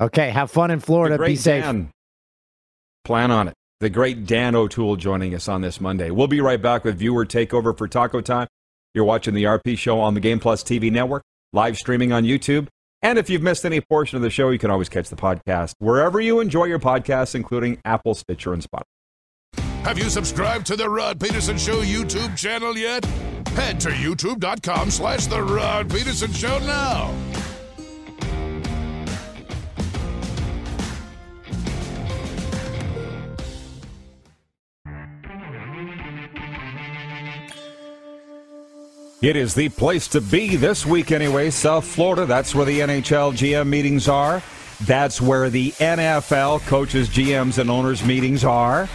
Okay, 0.00 0.30
have 0.30 0.50
fun 0.50 0.70
in 0.70 0.78
Florida. 0.78 1.18
Be 1.18 1.34
safe. 1.34 1.64
Dan. 1.64 1.90
Plan 3.04 3.30
on 3.32 3.48
it 3.48 3.54
the 3.80 3.90
great 3.90 4.26
Dan 4.26 4.54
O'Toole 4.54 4.96
joining 4.96 5.34
us 5.34 5.48
on 5.48 5.62
this 5.62 5.80
Monday. 5.80 6.10
We'll 6.10 6.26
be 6.28 6.40
right 6.40 6.60
back 6.60 6.84
with 6.84 6.98
viewer 6.98 7.24
takeover 7.24 7.76
for 7.76 7.88
Taco 7.88 8.20
Time. 8.20 8.46
You're 8.94 9.04
watching 9.04 9.34
the 9.34 9.44
RP 9.44 9.78
Show 9.78 10.00
on 10.00 10.14
the 10.14 10.20
Game 10.20 10.38
Plus 10.38 10.62
TV 10.62 10.92
network, 10.92 11.22
live 11.52 11.76
streaming 11.76 12.12
on 12.12 12.24
YouTube. 12.24 12.68
And 13.02 13.18
if 13.18 13.30
you've 13.30 13.42
missed 13.42 13.64
any 13.64 13.80
portion 13.80 14.16
of 14.16 14.22
the 14.22 14.28
show, 14.28 14.50
you 14.50 14.58
can 14.58 14.70
always 14.70 14.90
catch 14.90 15.08
the 15.08 15.16
podcast 15.16 15.72
wherever 15.78 16.20
you 16.20 16.40
enjoy 16.40 16.64
your 16.64 16.78
podcasts, 16.78 17.34
including 17.34 17.78
Apple, 17.84 18.14
Stitcher, 18.14 18.52
and 18.52 18.62
Spotify. 18.62 18.82
Have 19.84 19.96
you 19.96 20.10
subscribed 20.10 20.66
to 20.66 20.76
the 20.76 20.88
Rod 20.90 21.18
Peterson 21.18 21.56
Show 21.56 21.80
YouTube 21.80 22.36
channel 22.36 22.76
yet? 22.76 23.02
Head 23.54 23.80
to 23.80 23.88
youtube.com 23.88 24.90
slash 24.90 25.26
the 25.26 25.42
Rod 25.42 25.88
Peterson 25.88 26.32
Show 26.32 26.58
now. 26.58 27.14
It 39.22 39.36
is 39.36 39.52
the 39.52 39.68
place 39.68 40.08
to 40.08 40.22
be 40.22 40.56
this 40.56 40.86
week, 40.86 41.12
anyway. 41.12 41.50
South 41.50 41.84
Florida, 41.84 42.24
that's 42.24 42.54
where 42.54 42.64
the 42.64 42.80
NHL 42.80 43.34
GM 43.34 43.66
meetings 43.66 44.08
are. 44.08 44.42
That's 44.86 45.20
where 45.20 45.50
the 45.50 45.72
NFL 45.72 46.60
coaches, 46.62 47.10
GMs, 47.10 47.58
and 47.58 47.70
owners 47.70 48.02
meetings 48.02 48.44
are. 48.44 48.88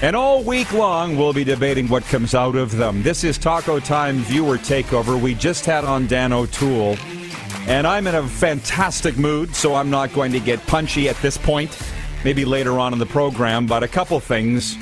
And 0.00 0.16
all 0.16 0.42
week 0.42 0.72
long, 0.72 1.18
we'll 1.18 1.34
be 1.34 1.44
debating 1.44 1.86
what 1.88 2.02
comes 2.04 2.34
out 2.34 2.56
of 2.56 2.74
them. 2.78 3.02
This 3.02 3.24
is 3.24 3.36
Taco 3.36 3.78
Time 3.78 4.20
Viewer 4.20 4.56
Takeover. 4.56 5.20
We 5.20 5.34
just 5.34 5.66
had 5.66 5.84
on 5.84 6.06
Dan 6.06 6.32
O'Toole. 6.32 6.96
And 7.66 7.86
I'm 7.86 8.06
in 8.06 8.14
a 8.14 8.26
fantastic 8.26 9.18
mood, 9.18 9.54
so 9.54 9.74
I'm 9.74 9.90
not 9.90 10.14
going 10.14 10.32
to 10.32 10.40
get 10.40 10.66
punchy 10.66 11.10
at 11.10 11.16
this 11.16 11.36
point. 11.36 11.78
Maybe 12.24 12.46
later 12.46 12.78
on 12.78 12.94
in 12.94 12.98
the 12.98 13.04
program, 13.04 13.66
but 13.66 13.82
a 13.82 13.88
couple 13.88 14.18
things. 14.18 14.78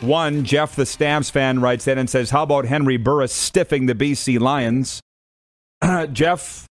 One, 0.00 0.44
Jeff 0.44 0.76
the 0.76 0.86
Stamps 0.86 1.30
fan 1.30 1.60
writes 1.60 1.86
in 1.86 1.98
and 1.98 2.10
says, 2.10 2.30
How 2.30 2.42
about 2.42 2.66
Henry 2.66 2.96
Burris 2.96 3.32
stiffing 3.32 3.86
the 3.86 3.94
BC 3.94 4.38
Lions? 4.38 5.00
Jeff, 6.12 6.66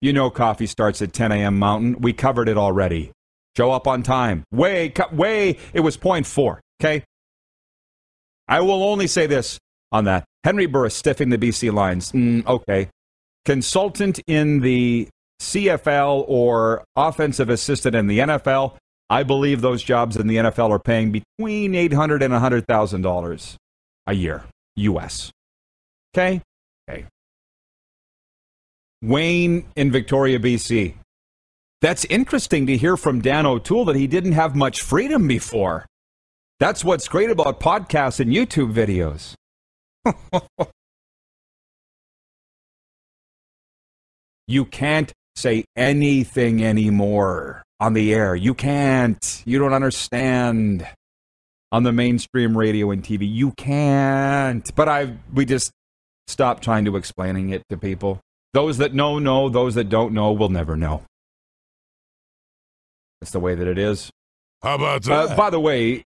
you 0.00 0.12
know 0.12 0.30
coffee 0.30 0.66
starts 0.66 1.02
at 1.02 1.12
10 1.12 1.32
a.m. 1.32 1.58
Mountain. 1.58 2.00
We 2.00 2.12
covered 2.12 2.48
it 2.48 2.56
already. 2.56 3.12
Show 3.56 3.72
up 3.72 3.86
on 3.86 4.02
time. 4.02 4.44
Way, 4.52 4.92
way, 5.12 5.58
it 5.72 5.80
was 5.80 5.96
point 5.96 6.26
four, 6.26 6.60
okay? 6.80 7.04
I 8.48 8.60
will 8.60 8.84
only 8.84 9.06
say 9.06 9.26
this 9.26 9.58
on 9.92 10.04
that. 10.04 10.24
Henry 10.44 10.66
Burris 10.66 11.00
stiffing 11.00 11.30
the 11.30 11.38
BC 11.38 11.72
Lions. 11.72 12.12
Mm, 12.12 12.46
okay. 12.46 12.88
Consultant 13.44 14.20
in 14.26 14.60
the 14.60 15.08
CFL 15.40 16.24
or 16.28 16.84
offensive 16.94 17.48
assistant 17.48 17.94
in 17.94 18.06
the 18.06 18.20
NFL. 18.20 18.76
I 19.08 19.22
believe 19.22 19.60
those 19.60 19.82
jobs 19.82 20.16
in 20.16 20.26
the 20.26 20.36
NFL 20.36 20.70
are 20.70 20.80
paying 20.80 21.12
between 21.12 21.74
800 21.74 22.22
and 22.22 22.34
$100,000 22.34 23.56
a 24.08 24.14
year, 24.14 24.44
U.S. 24.76 25.30
Okay? 26.14 26.42
Okay. 26.88 27.06
Wayne 29.02 29.66
in 29.76 29.92
Victoria, 29.92 30.38
BC. 30.40 30.94
That's 31.82 32.04
interesting 32.06 32.66
to 32.66 32.76
hear 32.76 32.96
from 32.96 33.20
Dan 33.20 33.46
O'Toole 33.46 33.84
that 33.84 33.96
he 33.96 34.06
didn't 34.06 34.32
have 34.32 34.56
much 34.56 34.82
freedom 34.82 35.28
before. 35.28 35.86
That's 36.58 36.84
what's 36.84 37.06
great 37.06 37.30
about 37.30 37.60
podcasts 37.60 38.18
and 38.18 38.32
YouTube 38.32 38.72
videos. 38.72 39.34
you 44.48 44.64
can't 44.64 45.12
say 45.36 45.64
anything 45.76 46.64
anymore 46.64 47.65
on 47.80 47.92
the 47.92 48.12
air. 48.12 48.34
You 48.34 48.54
can't. 48.54 49.42
You 49.44 49.58
don't 49.58 49.72
understand. 49.72 50.86
On 51.72 51.82
the 51.82 51.92
mainstream 51.92 52.56
radio 52.56 52.90
and 52.90 53.02
TV, 53.02 53.30
you 53.30 53.52
can't. 53.52 54.72
But 54.76 54.88
I, 54.88 55.16
we 55.34 55.44
just 55.44 55.72
stop 56.28 56.60
trying 56.60 56.84
to 56.84 56.96
explaining 56.96 57.50
it 57.50 57.62
to 57.70 57.76
people. 57.76 58.20
Those 58.52 58.78
that 58.78 58.94
know 58.94 59.18
know. 59.18 59.48
Those 59.48 59.74
that 59.74 59.88
don't 59.88 60.14
know 60.14 60.32
will 60.32 60.48
never 60.48 60.76
know. 60.76 61.02
That's 63.20 63.32
the 63.32 63.40
way 63.40 63.54
that 63.54 63.66
it 63.66 63.78
is. 63.78 64.10
How 64.62 64.76
about 64.76 65.02
that? 65.04 65.30
Uh, 65.30 65.36
by 65.36 65.50
the 65.50 65.60
way, 65.60 66.04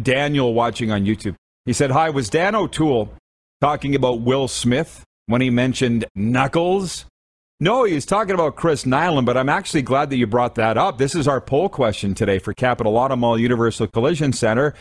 Daniel 0.00 0.54
watching 0.54 0.90
on 0.90 1.04
YouTube, 1.04 1.34
he 1.64 1.72
said, 1.72 1.90
"Hi, 1.90 2.10
was 2.10 2.28
Dan 2.28 2.54
O'Toole 2.54 3.12
talking 3.60 3.94
about 3.94 4.20
Will 4.20 4.48
Smith 4.48 5.04
when 5.26 5.40
he 5.40 5.50
mentioned 5.50 6.04
Knuckles?" 6.14 7.06
No, 7.60 7.82
he's 7.82 8.06
talking 8.06 8.34
about 8.34 8.54
Chris 8.54 8.84
Nilan, 8.84 9.24
but 9.24 9.36
I'm 9.36 9.48
actually 9.48 9.82
glad 9.82 10.10
that 10.10 10.16
you 10.16 10.28
brought 10.28 10.54
that 10.54 10.78
up. 10.78 10.96
This 10.98 11.16
is 11.16 11.26
our 11.26 11.40
poll 11.40 11.68
question 11.68 12.14
today 12.14 12.38
for 12.38 12.54
Capital 12.54 12.96
Auto 12.96 13.16
Mall 13.16 13.36
Universal 13.36 13.88
Collision 13.88 14.32
Center. 14.32 14.74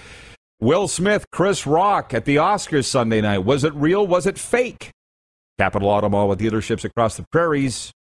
Will 0.60 0.88
Smith, 0.88 1.26
Chris 1.32 1.66
Rock 1.66 2.14
at 2.14 2.26
the 2.26 2.36
Oscars 2.36 2.86
Sunday 2.86 3.20
night. 3.20 3.40
Was 3.40 3.64
it 3.64 3.74
real? 3.74 4.06
Was 4.06 4.28
it 4.28 4.38
fake? 4.38 4.92
Capital 5.58 5.90
Auto 5.90 6.08
Mall 6.08 6.28
with 6.28 6.40
dealerships 6.40 6.86
across 6.86 7.18
the 7.18 7.26
prairies. 7.32 7.92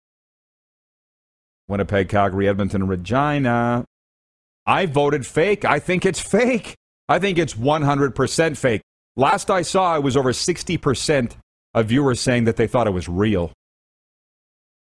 Winnipeg, 1.67 2.07
Calgary, 2.07 2.47
Edmonton, 2.47 2.86
Regina. 2.86 3.84
I 4.67 4.86
voted 4.86 5.25
fake. 5.25 5.65
I 5.65 5.80
think 5.80 6.05
it's 6.05 6.19
fake. 6.19 6.75
I 7.09 7.17
think 7.17 7.39
it's 7.39 7.55
100% 7.55 8.55
fake. 8.55 8.82
Last 9.15 9.49
I 9.49 9.63
saw, 9.63 9.95
it 9.95 10.03
was 10.03 10.15
over 10.15 10.34
60% 10.34 11.36
of 11.73 11.88
viewers 11.88 12.21
saying 12.21 12.43
that 12.43 12.57
they 12.57 12.67
thought 12.67 12.86
it 12.86 12.91
was 12.91 13.09
real. 13.09 13.51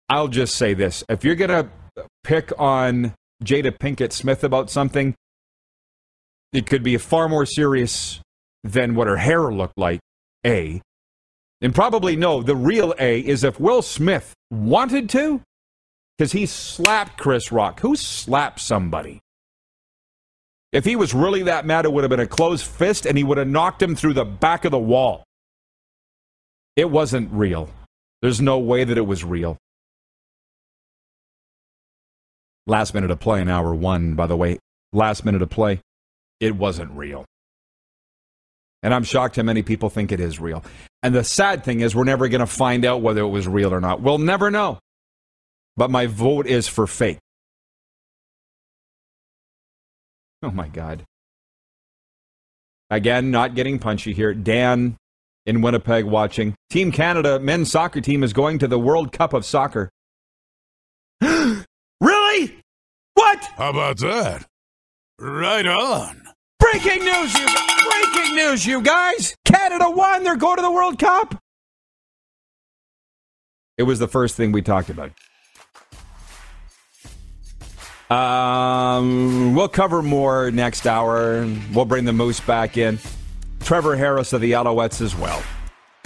I'll 0.09 0.27
just 0.27 0.55
say 0.55 0.73
this 0.73 1.03
if 1.09 1.23
you're 1.23 1.35
going 1.35 1.49
to 1.49 1.69
pick 2.23 2.51
on 2.59 3.13
Jada 3.43 3.77
Pinkett 3.77 4.11
Smith 4.11 4.43
about 4.43 4.69
something, 4.69 5.15
it 6.53 6.67
could 6.67 6.83
be 6.83 6.97
far 6.97 7.27
more 7.27 7.45
serious 7.45 8.21
than 8.63 8.95
what 8.95 9.07
her 9.07 9.17
hair 9.17 9.51
looked 9.51 9.77
like, 9.77 9.99
A. 10.45 10.81
And 11.61 11.73
probably 11.73 12.15
no, 12.15 12.43
the 12.43 12.55
real 12.55 12.93
A 12.99 13.19
is 13.19 13.43
if 13.43 13.59
Will 13.59 13.81
Smith 13.81 14.33
wanted 14.51 15.09
to, 15.11 15.41
because 16.17 16.31
he 16.31 16.45
slapped 16.45 17.17
Chris 17.17 17.51
Rock. 17.51 17.79
Who 17.81 17.95
slapped 17.95 18.59
somebody? 18.59 19.19
If 20.71 20.85
he 20.85 20.95
was 20.95 21.13
really 21.13 21.43
that 21.43 21.65
mad, 21.65 21.85
it 21.85 21.93
would 21.93 22.03
have 22.03 22.09
been 22.09 22.19
a 22.19 22.27
closed 22.27 22.65
fist 22.65 23.05
and 23.05 23.17
he 23.17 23.23
would 23.23 23.37
have 23.37 23.47
knocked 23.47 23.81
him 23.81 23.95
through 23.95 24.13
the 24.13 24.25
back 24.25 24.65
of 24.65 24.71
the 24.71 24.79
wall. 24.79 25.23
It 26.75 26.89
wasn't 26.89 27.31
real. 27.31 27.69
There's 28.21 28.41
no 28.41 28.59
way 28.59 28.83
that 28.83 28.97
it 28.97 29.07
was 29.07 29.23
real. 29.23 29.57
Last 32.67 32.93
minute 32.93 33.11
of 33.11 33.19
play 33.19 33.41
in 33.41 33.49
hour 33.49 33.73
one, 33.75 34.15
by 34.15 34.27
the 34.27 34.37
way. 34.37 34.59
Last 34.91 35.25
minute 35.25 35.41
of 35.41 35.49
play. 35.49 35.81
It 36.39 36.55
wasn't 36.55 36.91
real. 36.91 37.25
And 38.81 38.93
I'm 38.93 39.03
shocked 39.03 39.35
how 39.35 39.43
many 39.43 39.63
people 39.63 39.89
think 39.89 40.11
it 40.11 40.19
is 40.19 40.39
real. 40.39 40.63
And 41.01 41.13
the 41.13 41.23
sad 41.23 41.63
thing 41.63 41.81
is, 41.81 41.95
we're 41.95 42.03
never 42.03 42.27
going 42.27 42.39
to 42.39 42.47
find 42.47 42.85
out 42.85 43.01
whether 43.01 43.21
it 43.21 43.29
was 43.29 43.47
real 43.47 43.73
or 43.73 43.81
not. 43.81 44.01
We'll 44.01 44.17
never 44.17 44.51
know. 44.51 44.79
But 45.77 45.91
my 45.91 46.07
vote 46.07 46.47
is 46.47 46.67
for 46.67 46.87
fake. 46.87 47.19
Oh 50.43 50.51
my 50.51 50.67
God. 50.67 51.03
Again, 52.89 53.31
not 53.31 53.55
getting 53.55 53.79
punchy 53.79 54.13
here. 54.13 54.33
Dan 54.33 54.97
in 55.45 55.61
Winnipeg 55.61 56.05
watching. 56.05 56.55
Team 56.69 56.91
Canada 56.91 57.39
men's 57.39 57.71
soccer 57.71 58.01
team 58.01 58.23
is 58.23 58.33
going 58.33 58.59
to 58.59 58.67
the 58.67 58.79
World 58.79 59.11
Cup 59.11 59.33
of 59.33 59.45
Soccer. 59.45 59.89
really? 63.25 63.37
What? 63.37 63.45
How 63.57 63.69
about 63.69 63.97
that? 63.99 64.45
Right 65.19 65.65
on. 65.65 66.21
Breaking 66.59 67.03
news, 67.05 67.33
you 67.33 67.47
breaking 67.89 68.35
news, 68.35 68.65
you 68.65 68.81
guys! 68.81 69.35
Canada 69.45 69.89
won, 69.89 70.23
they're 70.23 70.35
going 70.35 70.57
to 70.57 70.61
the 70.61 70.71
World 70.71 70.99
Cup. 70.99 71.41
It 73.77 73.83
was 73.83 73.99
the 73.99 74.07
first 74.07 74.35
thing 74.35 74.51
we 74.51 74.61
talked 74.61 74.89
about. 74.89 75.11
Um, 78.09 79.55
we'll 79.55 79.67
cover 79.67 80.01
more 80.01 80.51
next 80.51 80.85
hour. 80.85 81.47
We'll 81.73 81.85
bring 81.85 82.05
the 82.05 82.13
Moose 82.13 82.39
back 82.39 82.77
in. 82.77 82.99
Trevor 83.61 83.95
Harris 83.95 84.31
of 84.31 84.41
the 84.41 84.51
Alouettes 84.51 85.01
as 85.01 85.15
well. 85.15 85.41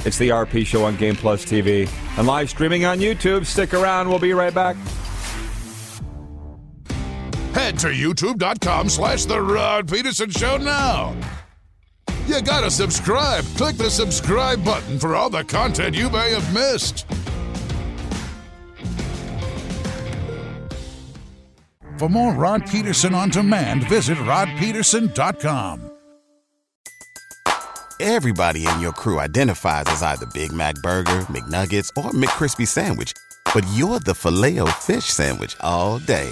It's 0.06 0.18
the 0.18 0.30
RP 0.30 0.66
Show 0.66 0.86
on 0.86 0.96
Game 0.96 1.16
Plus 1.16 1.44
TV 1.44 1.90
and 2.18 2.26
live 2.26 2.50
streaming 2.50 2.86
on 2.86 3.00
YouTube. 3.00 3.46
Stick 3.46 3.74
around. 3.74 4.08
We'll 4.08 4.20
be 4.20 4.34
right 4.34 4.54
back. 4.54 4.78
Head 7.54 7.80
to 7.80 7.88
youtube.com 7.88 8.90
slash 8.90 9.26
The 9.26 9.42
Rod 9.42 9.90
Peterson 9.90 10.30
Show 10.30 10.58
now. 10.58 11.16
You 12.28 12.42
gotta 12.42 12.70
subscribe. 12.70 13.44
Click 13.58 13.76
the 13.76 13.90
subscribe 13.90 14.64
button 14.64 15.00
for 15.00 15.16
all 15.16 15.32
the 15.32 15.44
content 15.44 15.96
you 15.96 16.10
may 16.12 16.32
have 16.32 16.54
missed. 16.54 17.08
For 21.98 22.08
more 22.08 22.34
Rod 22.34 22.70
Peterson 22.70 23.14
on 23.14 23.30
demand, 23.30 23.90
visit 23.90 24.18
rodpeterson.com. 24.20 25.92
Everybody 28.00 28.66
in 28.66 28.80
your 28.80 28.94
crew 28.94 29.20
identifies 29.20 29.84
as 29.88 30.02
either 30.02 30.26
Big 30.28 30.54
Mac 30.54 30.76
Burger, 30.76 31.22
McNuggets, 31.24 31.90
or 31.98 32.12
McCrispy 32.12 32.66
Sandwich. 32.66 33.12
But 33.54 33.66
you're 33.74 34.00
the 34.00 34.16
Filet-O-Fish 34.16 35.04
Sandwich 35.04 35.58
all 35.60 36.00
day. 36.00 36.32